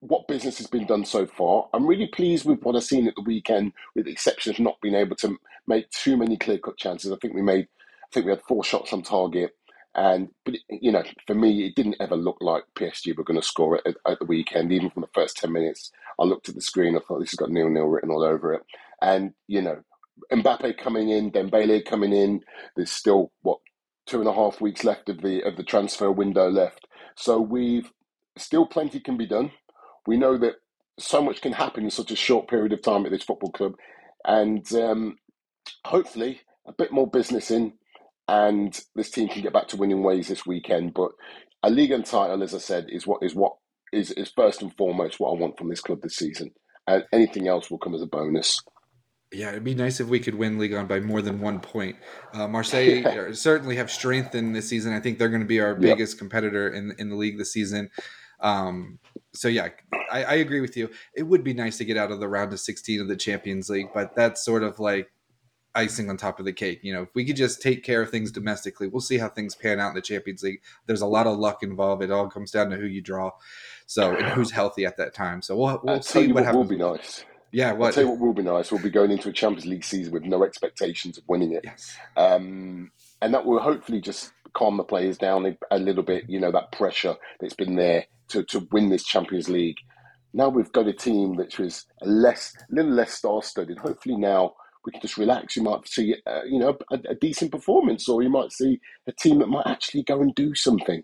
what 0.00 0.28
business 0.28 0.58
has 0.58 0.66
been 0.66 0.86
done 0.86 1.04
so 1.04 1.26
far. 1.26 1.68
I'm 1.74 1.86
really 1.86 2.08
pleased 2.08 2.46
with 2.46 2.60
what 2.62 2.76
I've 2.76 2.84
seen 2.84 3.06
at 3.06 3.14
the 3.16 3.22
weekend, 3.22 3.72
with 3.94 4.06
the 4.06 4.12
exception 4.12 4.52
of 4.52 4.60
not 4.60 4.80
being 4.82 4.94
able 4.94 5.16
to 5.16 5.36
make 5.66 5.90
too 5.90 6.16
many 6.16 6.36
clear 6.36 6.58
cut 6.58 6.78
chances. 6.78 7.12
I 7.12 7.16
think 7.20 7.34
we 7.34 7.42
made, 7.42 7.66
I 7.66 8.08
think 8.12 8.26
we 8.26 8.32
had 8.32 8.42
four 8.48 8.64
shots 8.64 8.92
on 8.92 9.02
target. 9.02 9.52
And 9.94 10.28
but 10.44 10.54
you 10.68 10.92
know, 10.92 11.02
for 11.26 11.34
me, 11.34 11.66
it 11.66 11.74
didn't 11.74 11.96
ever 12.00 12.16
look 12.16 12.38
like 12.40 12.64
PSG 12.76 13.16
were 13.16 13.24
going 13.24 13.40
to 13.40 13.46
score 13.46 13.76
it 13.76 13.82
at, 13.86 13.96
at, 14.10 14.18
the 14.20 14.24
weekend. 14.24 14.72
Even 14.72 14.90
from 14.90 15.02
the 15.02 15.08
first 15.14 15.36
ten 15.36 15.52
minutes, 15.52 15.90
I 16.18 16.24
looked 16.24 16.48
at 16.48 16.54
the 16.54 16.60
screen. 16.60 16.96
I 16.96 17.00
thought 17.00 17.20
this 17.20 17.30
has 17.30 17.38
got 17.38 17.50
nil 17.50 17.68
nil 17.68 17.86
written 17.86 18.10
all 18.10 18.22
over 18.22 18.54
it. 18.54 18.62
And 19.02 19.32
you 19.48 19.62
know, 19.62 19.80
Mbappe 20.32 20.78
coming 20.78 21.08
in, 21.08 21.32
Dembele 21.32 21.84
coming 21.84 22.12
in. 22.12 22.40
There's 22.76 22.92
still 22.92 23.32
what 23.42 23.58
two 24.06 24.20
and 24.20 24.28
a 24.28 24.34
half 24.34 24.60
weeks 24.60 24.84
left 24.84 25.08
of 25.08 25.22
the 25.22 25.42
of 25.42 25.56
the 25.56 25.64
transfer 25.64 26.12
window 26.12 26.48
left. 26.48 26.86
So 27.16 27.40
we've 27.40 27.90
still 28.38 28.66
plenty 28.66 29.00
can 29.00 29.16
be 29.16 29.26
done. 29.26 29.50
We 30.06 30.16
know 30.16 30.38
that 30.38 30.56
so 31.00 31.20
much 31.20 31.40
can 31.40 31.52
happen 31.52 31.84
in 31.84 31.90
such 31.90 32.12
a 32.12 32.16
short 32.16 32.48
period 32.48 32.72
of 32.72 32.82
time 32.82 33.06
at 33.06 33.10
this 33.12 33.24
football 33.24 33.50
club, 33.50 33.74
and 34.24 34.72
um, 34.74 35.16
hopefully 35.84 36.42
a 36.66 36.72
bit 36.72 36.92
more 36.92 37.08
business 37.08 37.50
in 37.50 37.72
and 38.30 38.80
this 38.94 39.10
team 39.10 39.28
can 39.28 39.42
get 39.42 39.52
back 39.52 39.66
to 39.68 39.76
winning 39.76 40.04
ways 40.04 40.28
this 40.28 40.46
weekend. 40.46 40.94
But 40.94 41.10
a 41.64 41.70
league 41.70 41.90
and 41.90 42.06
title, 42.06 42.44
as 42.44 42.54
I 42.54 42.58
said, 42.58 42.86
is 42.88 43.06
what 43.06 43.22
is 43.22 43.34
what 43.34 43.56
is 43.92 44.12
is 44.12 44.30
first 44.30 44.62
and 44.62 44.74
foremost 44.76 45.18
what 45.18 45.30
I 45.30 45.40
want 45.40 45.58
from 45.58 45.68
this 45.68 45.80
club 45.80 46.00
this 46.00 46.14
season, 46.14 46.52
and 46.86 47.04
anything 47.12 47.48
else 47.48 47.70
will 47.70 47.78
come 47.78 47.94
as 47.94 48.02
a 48.02 48.06
bonus. 48.06 48.62
Yeah, 49.32 49.50
it'd 49.50 49.64
be 49.64 49.74
nice 49.74 50.00
if 50.00 50.08
we 50.08 50.18
could 50.18 50.34
win 50.34 50.58
Ligue 50.58 50.74
1 50.74 50.86
by 50.88 50.98
more 50.98 51.22
than 51.22 51.40
one 51.40 51.60
point. 51.60 51.96
Uh, 52.32 52.48
Marseille 52.48 53.32
certainly 53.32 53.76
have 53.76 53.88
strength 53.88 54.34
in 54.34 54.52
this 54.52 54.68
season. 54.68 54.92
I 54.92 54.98
think 54.98 55.18
they're 55.18 55.28
going 55.28 55.42
to 55.42 55.46
be 55.46 55.60
our 55.60 55.70
yep. 55.70 55.80
biggest 55.80 56.18
competitor 56.18 56.68
in 56.68 56.94
in 56.98 57.10
the 57.10 57.16
league 57.16 57.36
this 57.36 57.52
season. 57.52 57.90
Um, 58.40 59.00
so 59.34 59.48
yeah, 59.48 59.68
I, 60.10 60.24
I, 60.24 60.34
agree 60.36 60.62
with 60.62 60.74
you. 60.74 60.88
It 61.14 61.24
would 61.24 61.44
be 61.44 61.52
nice 61.52 61.76
to 61.76 61.84
get 61.84 61.98
out 61.98 62.10
of 62.10 62.20
the 62.20 62.28
round 62.28 62.54
of 62.54 62.60
16 62.60 62.98
of 62.98 63.06
the 63.06 63.14
Champions 63.14 63.68
League, 63.68 63.88
but 63.92 64.16
that's 64.16 64.42
sort 64.42 64.62
of 64.62 64.80
like 64.80 65.10
icing 65.74 66.10
on 66.10 66.16
top 66.16 66.38
of 66.38 66.44
the 66.44 66.52
cake. 66.52 66.80
You 66.82 66.92
know, 66.92 67.02
if 67.02 67.14
we 67.14 67.24
could 67.24 67.36
just 67.36 67.62
take 67.62 67.84
care 67.84 68.02
of 68.02 68.10
things 68.10 68.32
domestically, 68.32 68.88
we'll 68.88 69.00
see 69.00 69.18
how 69.18 69.28
things 69.28 69.54
pan 69.54 69.80
out 69.80 69.90
in 69.90 69.94
the 69.94 70.02
Champions 70.02 70.42
League. 70.42 70.62
There's 70.86 71.00
a 71.00 71.06
lot 71.06 71.26
of 71.26 71.38
luck 71.38 71.62
involved. 71.62 72.02
It 72.02 72.10
all 72.10 72.28
comes 72.28 72.50
down 72.50 72.70
to 72.70 72.76
who 72.76 72.86
you 72.86 73.00
draw, 73.00 73.32
so 73.86 74.14
and 74.16 74.26
who's 74.28 74.50
healthy 74.50 74.84
at 74.86 74.96
that 74.96 75.14
time. 75.14 75.42
So 75.42 75.56
we'll 75.56 75.80
we'll 75.82 75.94
I'll 75.96 76.02
see 76.02 76.28
what, 76.28 76.34
what 76.34 76.44
happens. 76.44 76.56
Will 76.56 76.76
be 76.76 76.82
nice. 76.82 77.24
Yeah, 77.52 77.72
what? 77.72 77.88
I'll 77.88 77.92
tell 77.92 78.04
you 78.04 78.10
what 78.10 78.20
will 78.20 78.32
be 78.32 78.42
nice. 78.42 78.70
We'll 78.70 78.82
be 78.82 78.90
going 78.90 79.10
into 79.10 79.28
a 79.28 79.32
Champions 79.32 79.66
League 79.66 79.84
season 79.84 80.12
with 80.12 80.24
no 80.24 80.44
expectations 80.44 81.18
of 81.18 81.24
winning 81.28 81.52
it, 81.52 81.62
yes. 81.64 81.96
um, 82.16 82.90
and 83.22 83.34
that 83.34 83.44
will 83.44 83.60
hopefully 83.60 84.00
just 84.00 84.32
calm 84.52 84.76
the 84.76 84.84
players 84.84 85.18
down 85.18 85.56
a 85.70 85.78
little 85.78 86.02
bit. 86.02 86.24
You 86.28 86.40
know, 86.40 86.52
that 86.52 86.72
pressure 86.72 87.16
that's 87.40 87.54
been 87.54 87.76
there 87.76 88.06
to 88.28 88.44
to 88.44 88.68
win 88.70 88.88
this 88.90 89.04
Champions 89.04 89.48
League. 89.48 89.78
Now 90.32 90.48
we've 90.48 90.70
got 90.70 90.86
a 90.86 90.92
team 90.92 91.34
that 91.38 91.58
was 91.58 91.86
less, 92.02 92.54
a 92.70 92.72
little 92.72 92.92
less 92.92 93.14
star-studded. 93.14 93.78
Hopefully 93.78 94.16
now 94.16 94.54
we 94.84 94.92
can 94.92 95.00
just 95.00 95.16
relax. 95.16 95.56
You 95.56 95.62
might 95.62 95.86
see, 95.86 96.16
uh, 96.26 96.42
you 96.44 96.58
know, 96.58 96.76
a, 96.90 96.98
a, 97.10 97.14
decent 97.14 97.52
performance, 97.52 98.08
or 98.08 98.22
you 98.22 98.30
might 98.30 98.52
see 98.52 98.80
a 99.06 99.12
team 99.12 99.38
that 99.40 99.48
might 99.48 99.66
actually 99.66 100.02
go 100.02 100.20
and 100.20 100.34
do 100.34 100.54
something 100.54 101.02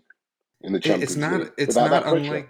in 0.61 0.73
the 0.73 0.79
Champions 0.79 1.11
It's 1.11 1.15
not. 1.17 1.39
League 1.39 1.51
it's 1.57 1.75
not 1.75 2.07
unlike. 2.07 2.49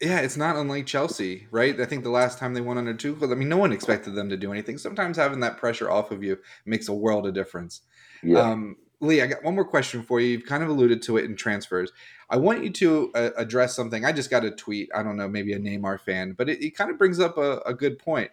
Yeah, 0.00 0.20
it's 0.20 0.36
not 0.36 0.54
unlike 0.54 0.86
Chelsea, 0.86 1.48
right? 1.50 1.78
I 1.80 1.84
think 1.84 2.04
the 2.04 2.10
last 2.10 2.38
time 2.38 2.54
they 2.54 2.60
won 2.60 2.78
under 2.78 2.94
Tuchel, 2.94 3.32
I 3.32 3.34
mean, 3.34 3.48
no 3.48 3.56
one 3.56 3.72
expected 3.72 4.14
them 4.14 4.28
to 4.28 4.36
do 4.36 4.52
anything. 4.52 4.78
Sometimes 4.78 5.16
having 5.16 5.40
that 5.40 5.56
pressure 5.56 5.90
off 5.90 6.12
of 6.12 6.22
you 6.22 6.38
makes 6.64 6.86
a 6.86 6.94
world 6.94 7.26
of 7.26 7.34
difference. 7.34 7.82
Yeah. 8.22 8.38
Um, 8.38 8.76
Lee, 9.00 9.22
I 9.22 9.26
got 9.26 9.42
one 9.42 9.56
more 9.56 9.64
question 9.64 10.02
for 10.04 10.20
you. 10.20 10.28
You've 10.28 10.46
kind 10.46 10.62
of 10.62 10.68
alluded 10.68 11.02
to 11.02 11.16
it 11.16 11.24
in 11.24 11.34
transfers. 11.34 11.92
I 12.30 12.36
want 12.36 12.62
you 12.62 12.70
to 12.70 13.10
uh, 13.14 13.30
address 13.36 13.74
something. 13.74 14.04
I 14.04 14.12
just 14.12 14.30
got 14.30 14.44
a 14.44 14.52
tweet. 14.52 14.88
I 14.94 15.02
don't 15.02 15.16
know, 15.16 15.28
maybe 15.28 15.52
a 15.52 15.58
Neymar 15.58 16.00
fan, 16.00 16.32
but 16.32 16.48
it, 16.48 16.62
it 16.62 16.76
kind 16.76 16.90
of 16.90 16.98
brings 16.98 17.18
up 17.18 17.36
a, 17.36 17.58
a 17.66 17.74
good 17.74 17.98
point 17.98 18.30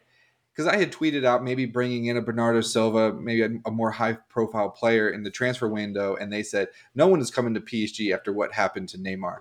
because 0.55 0.71
I 0.71 0.77
had 0.77 0.91
tweeted 0.91 1.25
out 1.25 1.43
maybe 1.43 1.65
bringing 1.65 2.05
in 2.05 2.15
a 2.15 2.21
Bernardo 2.21 2.61
Silva, 2.61 3.13
maybe 3.13 3.41
a, 3.41 3.49
a 3.67 3.71
more 3.71 3.91
high 3.91 4.13
profile 4.29 4.69
player 4.69 5.09
in 5.09 5.23
the 5.23 5.29
transfer 5.29 5.67
window, 5.67 6.15
and 6.15 6.31
they 6.31 6.43
said 6.43 6.69
no 6.93 7.07
one 7.07 7.19
is 7.19 7.29
coming 7.29 7.53
to 7.55 7.59
PSG 7.59 8.13
after 8.13 8.31
what 8.31 8.53
happened 8.53 8.87
to 8.89 8.97
Neymar. 8.97 9.39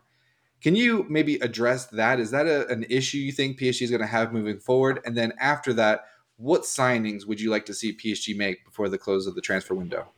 Can 0.61 0.75
you 0.75 1.07
maybe 1.09 1.37
address 1.37 1.87
that? 1.87 2.19
Is 2.19 2.31
that 2.33 2.47
a, 2.47 2.67
an 2.69 2.85
issue 2.89 3.19
you 3.19 3.33
think 3.33 3.61
PSG 3.61 3.83
is 3.83 3.91
going 3.91 4.01
to 4.01 4.07
have 4.07 4.33
moving 4.33 4.59
forward? 4.59 5.01
And 5.05 5.17
then 5.17 5.33
after 5.39 5.73
that, 5.75 6.07
what 6.37 6.63
signings 6.63 7.27
would 7.27 7.41
you 7.41 7.51
like 7.51 7.67
to 7.67 7.75
see 7.75 7.97
PSG 7.97 8.37
make 8.37 8.65
before 8.65 8.89
the 8.89 8.99
close 8.99 9.27
of 9.27 9.37
the 9.37 9.41
transfer 9.41 9.75
window? 9.75 10.09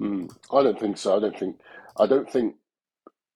Mm, 0.00 0.34
I 0.52 0.62
don't 0.62 0.80
think 0.80 0.98
so. 0.98 1.16
I 1.16 1.20
don't 1.20 1.38
think. 1.38 1.60
I 1.98 2.06
don't 2.06 2.30
think 2.30 2.56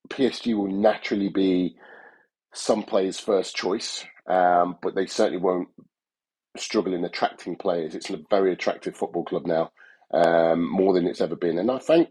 PSG 0.09 0.55
will 0.57 0.71
naturally 0.71 1.29
be 1.29 1.77
some 2.53 2.83
players' 2.83 3.21
first 3.21 3.55
choice, 3.55 4.05
um, 4.27 4.77
but 4.83 4.95
they 4.95 5.07
certainly 5.07 5.41
won't 5.41 5.69
struggle 6.57 6.95
in 6.95 7.05
attracting 7.05 7.57
players. 7.57 7.95
It's 7.95 8.11
a 8.11 8.21
very 8.31 8.53
attractive 8.53 8.97
football 8.97 9.25
club 9.25 9.47
now, 9.47 9.73
um, 10.13 10.71
more 10.71 10.95
than 10.95 11.07
it's 11.07 11.21
ever 11.23 11.37
been. 11.37 11.59
And 11.59 11.71
I 11.71 11.79
thank 11.79 12.11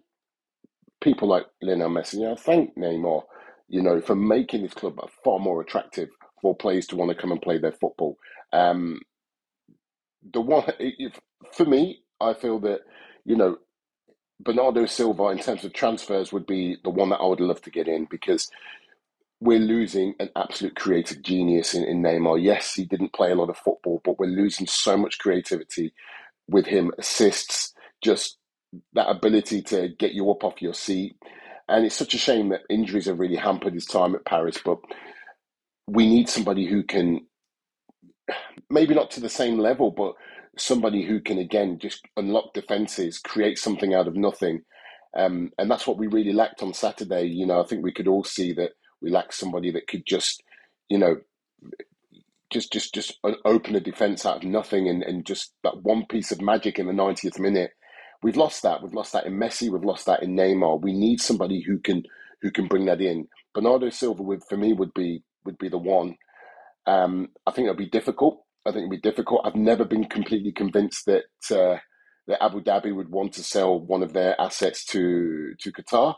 people 1.01 1.27
like 1.27 1.45
Lionel 1.61 1.89
Messi. 1.89 2.31
I 2.31 2.35
thank 2.35 2.77
Neymar, 2.77 3.23
you 3.67 3.81
know, 3.81 4.01
for 4.01 4.15
making 4.15 4.63
this 4.63 4.73
club 4.73 4.99
far 5.23 5.39
more 5.39 5.61
attractive 5.61 6.09
for 6.41 6.55
players 6.55 6.87
to 6.87 6.95
want 6.95 7.11
to 7.11 7.17
come 7.21 7.31
and 7.31 7.41
play 7.41 7.57
their 7.59 7.71
football. 7.73 8.17
Um, 8.53 9.01
the 10.33 10.41
one, 10.41 10.65
if, 10.79 11.19
for 11.53 11.65
me, 11.65 12.03
I 12.21 12.33
feel 12.33 12.59
that 12.61 12.81
you 13.25 13.35
know 13.37 13.57
Bernardo 14.39 14.85
Silva, 14.85 15.27
in 15.29 15.39
terms 15.39 15.65
of 15.65 15.73
transfers, 15.73 16.33
would 16.33 16.47
be 16.47 16.77
the 16.83 16.91
one 16.91 17.09
that 17.09 17.17
I 17.21 17.27
would 17.27 17.41
love 17.41 17.61
to 17.63 17.71
get 17.71 17.87
in 17.87 18.07
because 18.09 18.49
we're 19.41 19.59
losing 19.59 20.15
an 20.19 20.29
absolute 20.35 20.75
creative 20.75 21.21
genius 21.21 21.73
in, 21.73 21.83
in 21.83 22.01
Neymar. 22.01 22.43
Yes, 22.43 22.73
he 22.73 22.85
didn't 22.85 23.13
play 23.13 23.31
a 23.31 23.35
lot 23.35 23.49
of 23.49 23.57
football, 23.57 24.01
but 24.03 24.19
we're 24.19 24.27
losing 24.27 24.67
so 24.67 24.97
much 24.97 25.19
creativity 25.19 25.93
with 26.49 26.65
him, 26.65 26.91
assists, 26.97 27.73
just 28.03 28.37
that 28.93 29.09
ability 29.09 29.61
to 29.61 29.89
get 29.97 30.13
you 30.13 30.29
up 30.29 30.43
off 30.43 30.61
your 30.61 30.73
seat. 30.73 31.15
And 31.69 31.85
it's 31.85 31.95
such 31.95 32.13
a 32.13 32.17
shame 32.19 32.49
that 32.49 32.61
injuries 32.69 33.05
have 33.05 33.19
really 33.19 33.35
hampered 33.35 33.73
his 33.73 33.85
time 33.85 34.15
at 34.15 34.25
Paris, 34.25 34.59
but 34.63 34.79
we 35.87 36.07
need 36.07 36.27
somebody 36.27 36.65
who 36.65 36.83
can, 36.83 37.21
maybe 38.69 38.93
not 38.93 39.11
to 39.11 39.21
the 39.21 39.29
same 39.29 39.57
level, 39.57 39.91
but 39.91 40.15
somebody 40.57 41.05
who 41.05 41.21
can 41.21 41.37
again 41.37 41.79
just 41.79 42.05
unlock 42.17 42.53
defenses, 42.53 43.19
create 43.19 43.57
something 43.57 43.93
out 43.93 44.07
of 44.07 44.15
nothing. 44.15 44.63
Um, 45.15 45.51
and 45.57 45.71
that's 45.71 45.87
what 45.87 45.97
we 45.97 46.07
really 46.07 46.33
lacked 46.33 46.61
on 46.61 46.73
Saturday. 46.73 47.25
You 47.25 47.45
know, 47.45 47.61
I 47.61 47.65
think 47.65 47.83
we 47.83 47.93
could 47.93 48.07
all 48.07 48.23
see 48.23 48.51
that 48.53 48.71
we 49.01 49.09
lack 49.09 49.33
somebody 49.33 49.71
that 49.71 49.87
could 49.87 50.05
just, 50.05 50.43
you 50.89 50.97
know, 50.97 51.17
just 52.51 52.73
just 52.73 52.93
just 52.93 53.19
open 53.45 53.75
a 53.75 53.79
defense 53.79 54.25
out 54.25 54.37
of 54.37 54.43
nothing 54.43 54.89
and, 54.89 55.03
and 55.03 55.25
just 55.25 55.53
that 55.63 55.83
one 55.83 56.05
piece 56.07 56.31
of 56.31 56.41
magic 56.41 56.79
in 56.79 56.87
the 56.87 56.93
90th 56.93 57.39
minute. 57.39 57.71
We've 58.21 58.37
lost 58.37 58.63
that. 58.63 58.81
We've 58.81 58.93
lost 58.93 59.13
that 59.13 59.25
in 59.25 59.33
Messi. 59.33 59.69
We've 59.69 59.83
lost 59.83 60.05
that 60.07 60.23
in 60.23 60.35
Neymar. 60.35 60.81
We 60.81 60.93
need 60.93 61.21
somebody 61.21 61.61
who 61.61 61.79
can 61.79 62.03
who 62.41 62.51
can 62.51 62.67
bring 62.67 62.85
that 62.85 63.01
in. 63.01 63.27
Bernardo 63.53 63.89
Silva 63.89 64.23
would 64.23 64.43
for 64.49 64.57
me 64.57 64.73
would 64.73 64.93
be 64.93 65.23
would 65.45 65.57
be 65.57 65.69
the 65.69 65.77
one. 65.77 66.15
Um, 66.85 67.29
I 67.45 67.51
think 67.51 67.65
it'll 67.65 67.77
be 67.77 67.89
difficult. 67.89 68.43
I 68.65 68.71
think 68.71 68.79
it'd 68.79 69.01
be 69.01 69.09
difficult. 69.09 69.41
I've 69.45 69.55
never 69.55 69.85
been 69.85 70.05
completely 70.05 70.51
convinced 70.51 71.05
that 71.05 71.25
uh, 71.51 71.77
that 72.27 72.43
Abu 72.43 72.61
Dhabi 72.61 72.95
would 72.95 73.09
want 73.09 73.33
to 73.33 73.43
sell 73.43 73.79
one 73.79 74.03
of 74.03 74.13
their 74.13 74.39
assets 74.41 74.85
to 74.85 75.53
to 75.59 75.71
Qatar, 75.71 76.15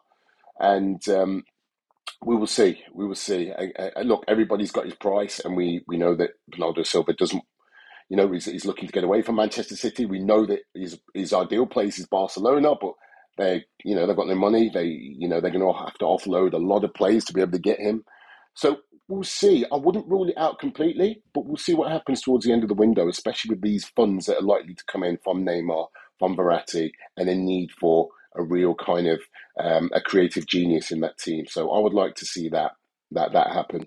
and 0.59 1.07
um, 1.09 1.43
we 2.23 2.35
will 2.35 2.47
see. 2.47 2.83
We 2.93 3.07
will 3.07 3.15
see. 3.15 3.51
I, 3.51 3.91
I, 3.97 4.01
look, 4.01 4.23
everybody's 4.27 4.71
got 4.71 4.85
his 4.85 4.95
price, 4.95 5.39
and 5.39 5.55
we 5.55 5.83
we 5.87 5.97
know 5.97 6.15
that 6.15 6.31
Bernardo 6.47 6.83
Silva 6.83 7.13
doesn't. 7.13 7.43
You 8.09 8.17
know, 8.17 8.31
he's, 8.31 8.45
he's 8.45 8.65
looking 8.65 8.87
to 8.87 8.93
get 8.93 9.05
away 9.05 9.21
from 9.21 9.35
Manchester 9.35 9.75
City. 9.75 10.05
We 10.05 10.19
know 10.19 10.45
that 10.45 10.59
his 10.75 10.99
his 11.13 11.33
ideal 11.33 11.65
place 11.65 11.97
is 11.97 12.07
Barcelona, 12.07 12.73
but 12.79 12.93
they, 13.37 13.65
you 13.83 13.95
know, 13.95 14.05
they've 14.05 14.15
got 14.15 14.27
no 14.27 14.35
money. 14.35 14.69
They, 14.73 14.85
you 14.85 15.27
know, 15.27 15.41
they're 15.41 15.51
going 15.51 15.65
to 15.65 15.79
have 15.79 15.97
to 15.99 16.05
offload 16.05 16.53
a 16.53 16.57
lot 16.57 16.83
of 16.83 16.93
players 16.93 17.25
to 17.25 17.33
be 17.33 17.41
able 17.41 17.53
to 17.53 17.59
get 17.59 17.79
him. 17.79 18.03
So 18.53 18.77
we'll 19.07 19.23
see. 19.23 19.65
I 19.71 19.77
wouldn't 19.77 20.07
rule 20.07 20.27
it 20.29 20.37
out 20.37 20.59
completely, 20.59 21.23
but 21.33 21.45
we'll 21.45 21.57
see 21.57 21.73
what 21.73 21.91
happens 21.91 22.21
towards 22.21 22.45
the 22.45 22.51
end 22.51 22.63
of 22.63 22.69
the 22.69 22.75
window, 22.75 23.07
especially 23.07 23.49
with 23.55 23.61
these 23.61 23.85
funds 23.95 24.25
that 24.25 24.37
are 24.37 24.43
likely 24.43 24.75
to 24.75 24.83
come 24.91 25.03
in 25.03 25.17
from 25.23 25.45
Neymar, 25.45 25.87
from 26.19 26.35
Verratti, 26.35 26.91
and 27.17 27.29
a 27.29 27.35
need 27.35 27.71
for 27.71 28.09
a 28.35 28.43
real 28.43 28.75
kind 28.75 29.07
of 29.07 29.21
um, 29.59 29.89
a 29.93 30.01
creative 30.01 30.45
genius 30.47 30.91
in 30.91 31.01
that 31.01 31.17
team. 31.17 31.45
So 31.47 31.71
I 31.71 31.79
would 31.79 31.93
like 31.93 32.15
to 32.15 32.25
see 32.25 32.49
that 32.49 32.73
that 33.11 33.33
that 33.33 33.51
happen. 33.51 33.85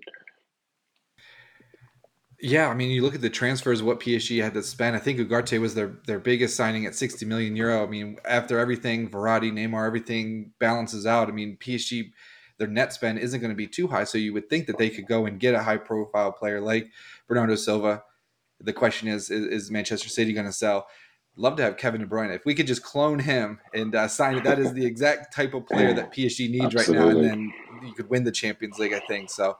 Yeah, 2.40 2.68
I 2.68 2.74
mean, 2.74 2.90
you 2.90 3.00
look 3.00 3.14
at 3.14 3.22
the 3.22 3.30
transfers, 3.30 3.82
what 3.82 4.00
PSG 4.00 4.42
had 4.42 4.52
to 4.52 4.62
spend. 4.62 4.96
I 4.96 4.98
think 4.98 5.18
Ugarte 5.18 5.58
was 5.60 5.74
their 5.74 5.96
their 6.06 6.18
biggest 6.18 6.56
signing 6.56 6.84
at 6.84 6.94
60 6.94 7.24
million 7.26 7.56
euro. 7.56 7.82
I 7.82 7.86
mean, 7.86 8.18
after 8.24 8.58
everything, 8.58 9.08
Verratti, 9.08 9.50
Neymar, 9.50 9.86
everything 9.86 10.52
balances 10.58 11.06
out. 11.06 11.28
I 11.28 11.32
mean, 11.32 11.56
PSG 11.58 12.10
their 12.58 12.68
net 12.68 12.92
spend 12.92 13.18
isn't 13.18 13.40
going 13.40 13.50
to 13.50 13.56
be 13.56 13.66
too 13.66 13.88
high. 13.88 14.04
So 14.04 14.18
you 14.18 14.32
would 14.32 14.48
think 14.48 14.66
that 14.66 14.78
they 14.78 14.90
could 14.90 15.06
go 15.06 15.26
and 15.26 15.40
get 15.40 15.54
a 15.54 15.62
high 15.62 15.76
profile 15.76 16.32
player 16.32 16.60
like 16.60 16.90
Bernardo 17.28 17.56
Silva. 17.56 18.02
The 18.60 18.72
question 18.72 19.08
is, 19.08 19.30
is, 19.30 19.46
is 19.46 19.70
Manchester 19.70 20.08
City 20.08 20.32
going 20.32 20.46
to 20.46 20.52
sell? 20.52 20.86
Love 21.36 21.56
to 21.56 21.62
have 21.62 21.76
Kevin 21.76 22.00
De 22.00 22.06
Bruyne. 22.06 22.34
If 22.34 22.44
we 22.44 22.54
could 22.54 22.66
just 22.66 22.82
clone 22.82 23.18
him 23.18 23.60
and 23.72 23.94
uh, 23.94 24.06
sign 24.08 24.36
it, 24.36 24.44
that 24.44 24.58
is 24.58 24.72
the 24.72 24.86
exact 24.86 25.34
type 25.34 25.54
of 25.54 25.66
player 25.66 25.92
that 25.92 26.12
PSG 26.16 26.48
needs 26.50 26.74
Absolutely. 26.74 26.96
right 26.96 27.14
now. 27.14 27.18
And 27.18 27.24
then 27.24 27.52
you 27.82 27.92
could 27.92 28.08
win 28.08 28.24
the 28.24 28.32
Champions 28.32 28.78
League, 28.78 28.92
I 28.92 29.00
think. 29.00 29.30
So 29.30 29.58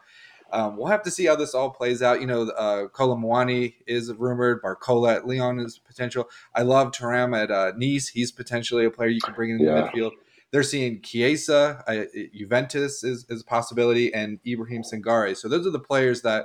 um, 0.53 0.77
we'll 0.77 0.87
have 0.87 1.03
to 1.03 1.11
see 1.11 1.27
how 1.27 1.35
this 1.35 1.55
all 1.55 1.70
plays 1.70 2.01
out. 2.01 2.20
You 2.20 2.27
know, 2.27 2.43
uh, 2.51 2.87
Kolo 2.89 3.16
Muani 3.16 3.75
is 3.87 4.12
rumored. 4.12 4.62
Barcola 4.62 5.16
at 5.16 5.27
Lyon 5.27 5.59
is 5.59 5.79
potential. 5.79 6.29
I 6.55 6.62
love 6.62 6.93
Thuram 6.93 7.37
at 7.37 7.51
uh, 7.51 7.72
Nice. 7.77 8.09
He's 8.09 8.31
potentially 8.31 8.85
a 8.85 8.91
player 8.91 9.09
you 9.09 9.20
can 9.20 9.35
bring 9.35 9.51
in 9.51 9.59
yeah. 9.59 9.75
the 9.75 10.01
midfield 10.01 10.12
they're 10.55 10.62
seeing 10.62 11.03
Chiesa, 11.03 11.83
uh, 11.89 12.05
Juventus 12.33 13.03
is, 13.03 13.27
is 13.29 13.41
a 13.41 13.45
possibility, 13.45 14.14
and 14.14 14.39
Ibrahim 14.47 14.83
Sangare. 14.85 15.37
So 15.37 15.49
those 15.49 15.66
are 15.66 15.70
the 15.70 15.81
players 15.81 16.22
that 16.22 16.45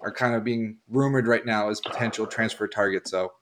are 0.00 0.12
kind 0.12 0.34
of 0.34 0.44
being 0.44 0.76
rumored 0.90 1.26
right 1.26 1.46
now 1.46 1.70
as 1.70 1.80
potential 1.80 2.26
transfer 2.26 2.68
targets. 2.68 3.10
So, 3.10 3.32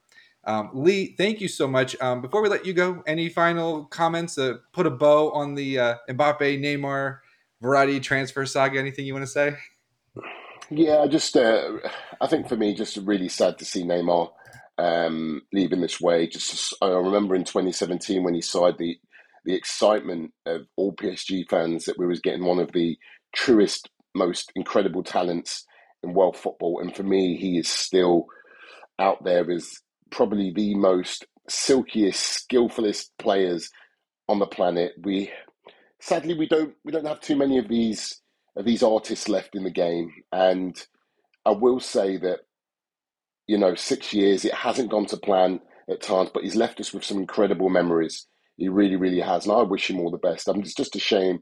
um, 0.45 0.71
Lee, 0.73 1.15
thank 1.17 1.41
you 1.41 1.49
so 1.49 1.67
much. 1.67 2.01
Um, 2.01 2.21
before 2.23 2.43
we 2.43 2.49
let 2.49 2.65
you 2.65 2.73
go, 2.73 3.03
any 3.07 3.29
final 3.29 3.85
comments 3.87 4.37
to 4.37 4.61
put 4.73 4.87
a 4.87 4.91
bow 4.91 5.31
on 5.33 5.55
the 5.55 5.79
uh, 5.79 5.95
Mbappe, 6.09 6.61
Neymar, 6.61 7.19
Verratti 7.63 8.03
transfer 8.03 8.47
saga? 8.47 8.79
Anything 8.79 9.05
you 9.05 9.15
want 9.15 9.27
to 9.27 9.31
say? 9.31 9.57
Yeah, 10.71 11.07
just 11.07 11.37
uh, 11.37 11.79
I 12.21 12.27
think 12.27 12.49
for 12.49 12.57
me, 12.57 12.75
just 12.75 12.97
really 12.99 13.29
sad 13.29 13.59
to 13.59 13.65
see 13.65 13.85
Neymar 13.85 14.31
um, 14.79 15.43
leaving 15.53 15.81
this 15.81 16.01
way. 16.01 16.27
Just 16.27 16.75
I 16.81 16.89
remember 16.89 17.35
in 17.35 17.45
2017 17.45 18.23
when 18.23 18.35
he 18.35 18.41
signed 18.41 18.77
the 18.79 18.99
the 19.45 19.55
excitement 19.55 20.33
of 20.47 20.67
all 20.77 20.95
PSG 20.95 21.49
fans 21.49 21.87
that 21.87 21.99
we 21.99 22.07
was 22.07 22.21
getting 22.21 22.45
one 22.45 22.59
of 22.59 22.73
the 22.73 22.99
truest, 23.35 23.89
most 24.15 24.53
incredible 24.55 25.03
talents 25.03 25.65
in 26.03 26.13
world 26.13 26.37
football. 26.37 26.81
And 26.81 26.95
for 26.95 27.03
me, 27.03 27.37
he 27.37 27.59
is 27.59 27.69
still 27.69 28.27
out 28.99 29.25
there 29.25 29.51
as 29.51 29.81
probably 30.11 30.53
the 30.53 30.75
most 30.75 31.27
silkiest, 31.49 32.21
skillfulest 32.49 33.11
players 33.19 33.71
on 34.29 34.39
the 34.39 34.47
planet. 34.47 34.93
We 35.03 35.31
sadly 36.01 36.35
we 36.35 36.47
don't 36.47 36.75
we 36.85 36.93
don't 36.93 37.07
have 37.07 37.21
too 37.21 37.37
many 37.37 37.59
of 37.59 37.69
these 37.69 38.21
of 38.57 38.65
these 38.65 38.83
artists 38.83 39.29
left 39.29 39.55
in 39.55 39.65
the 39.65 39.71
game. 39.71 40.13
And 40.33 40.77
I 41.47 41.53
will 41.53 41.81
say 41.81 42.17
that, 42.19 42.41
you 43.47 43.57
know, 43.59 43.75
six 43.75 44.13
years, 44.13 44.45
it 44.45 44.55
hasn't 44.55 44.91
gone 44.91 45.07
to 45.07 45.17
plan 45.17 45.61
at 45.89 46.03
times, 46.03 46.31
but 46.35 46.43
he's 46.43 46.57
left 46.57 46.81
us 46.81 46.93
with 46.93 47.05
some 47.05 47.19
incredible 47.19 47.71
memories. 47.71 48.27
He 48.57 48.69
really, 48.69 48.97
really 48.97 49.21
has, 49.21 49.47
and 49.47 49.55
I 49.55 49.63
wish 49.63 49.89
him 49.89 50.01
all 50.01 50.11
the 50.11 50.19
best. 50.19 50.49
I 50.49 50.53
mean, 50.53 50.63
it's 50.63 50.75
just 50.75 50.97
a 50.97 51.01
shame 51.01 51.41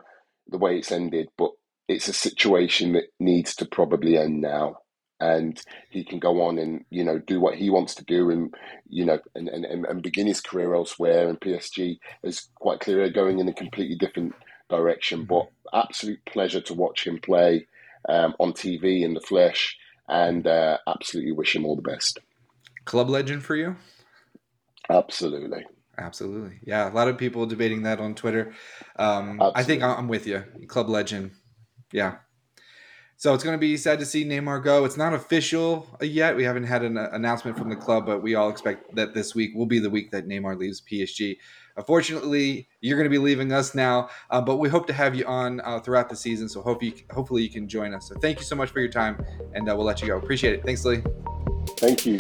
the 0.48 0.58
way 0.58 0.76
it's 0.76 0.92
ended, 0.92 1.28
but 1.38 1.50
it's 1.88 2.08
a 2.08 2.12
situation 2.12 2.92
that 2.92 3.04
needs 3.18 3.54
to 3.56 3.64
probably 3.64 4.18
end 4.18 4.40
now 4.40 4.76
and 5.20 5.62
he 5.90 6.04
can 6.04 6.18
go 6.18 6.42
on 6.42 6.58
and 6.58 6.84
you 6.90 7.04
know 7.04 7.18
do 7.18 7.40
what 7.40 7.54
he 7.54 7.70
wants 7.70 7.94
to 7.94 8.04
do 8.04 8.30
and 8.30 8.54
you 8.88 9.04
know 9.04 9.18
and, 9.34 9.48
and, 9.48 9.64
and 9.64 10.02
begin 10.02 10.26
his 10.26 10.40
career 10.40 10.74
elsewhere 10.74 11.28
and 11.28 11.40
PSG 11.40 11.98
is 12.22 12.48
quite 12.56 12.80
clearly 12.80 13.10
going 13.10 13.38
in 13.38 13.48
a 13.48 13.54
completely 13.54 13.96
different 13.96 14.34
direction 14.68 15.20
mm-hmm. 15.20 15.28
but 15.28 15.48
absolute 15.72 16.24
pleasure 16.26 16.60
to 16.60 16.74
watch 16.74 17.06
him 17.06 17.18
play 17.18 17.66
um, 18.08 18.34
on 18.38 18.52
TV 18.52 19.02
in 19.02 19.14
the 19.14 19.20
flesh 19.20 19.76
and 20.08 20.46
uh, 20.46 20.78
absolutely 20.86 21.32
wish 21.32 21.56
him 21.56 21.64
all 21.64 21.76
the 21.76 21.82
best 21.82 22.18
club 22.84 23.08
legend 23.08 23.42
for 23.42 23.56
you 23.56 23.76
absolutely 24.90 25.64
Absolutely. 25.98 26.58
Yeah. 26.62 26.90
A 26.90 26.92
lot 26.92 27.08
of 27.08 27.16
people 27.16 27.46
debating 27.46 27.84
that 27.84 28.00
on 28.00 28.14
Twitter. 28.14 28.52
Um, 28.96 29.40
I 29.54 29.62
think 29.62 29.82
I'm 29.82 30.08
with 30.08 30.26
you. 30.26 30.44
Club 30.68 30.88
legend. 30.90 31.30
Yeah. 31.92 32.16
So 33.18 33.32
it's 33.32 33.42
going 33.42 33.54
to 33.54 33.60
be 33.60 33.76
sad 33.78 33.98
to 34.00 34.06
see 34.06 34.24
Neymar 34.24 34.62
go. 34.62 34.84
It's 34.84 34.98
not 34.98 35.14
official 35.14 35.86
yet. 36.02 36.36
We 36.36 36.44
haven't 36.44 36.64
had 36.64 36.82
an 36.82 36.98
uh, 36.98 37.08
announcement 37.12 37.56
from 37.56 37.70
the 37.70 37.76
club, 37.76 38.04
but 38.04 38.22
we 38.22 38.34
all 38.34 38.50
expect 38.50 38.94
that 38.94 39.14
this 39.14 39.34
week 39.34 39.54
will 39.54 39.66
be 39.66 39.78
the 39.78 39.88
week 39.88 40.10
that 40.10 40.28
Neymar 40.28 40.58
leaves 40.58 40.82
PSG. 40.82 41.38
Unfortunately, 41.78 42.68
you're 42.80 42.98
going 42.98 43.10
to 43.10 43.10
be 43.10 43.18
leaving 43.18 43.52
us 43.52 43.74
now, 43.74 44.10
uh, 44.30 44.40
but 44.40 44.56
we 44.56 44.68
hope 44.68 44.86
to 44.86 44.92
have 44.92 45.14
you 45.14 45.24
on 45.24 45.60
uh, 45.60 45.80
throughout 45.80 46.10
the 46.10 46.16
season. 46.16 46.48
So 46.48 46.60
hope 46.60 46.82
you, 46.82 46.92
hopefully 47.10 47.42
you 47.42 47.50
can 47.50 47.68
join 47.68 47.94
us. 47.94 48.08
So 48.08 48.16
thank 48.16 48.38
you 48.38 48.44
so 48.44 48.56
much 48.56 48.70
for 48.70 48.80
your 48.80 48.90
time, 48.90 49.24
and 49.54 49.68
uh, 49.68 49.74
we'll 49.74 49.86
let 49.86 50.02
you 50.02 50.08
go. 50.08 50.18
Appreciate 50.18 50.54
it. 50.54 50.64
Thanks, 50.64 50.84
Lee. 50.84 51.02
Thank 51.78 52.04
you. 52.06 52.18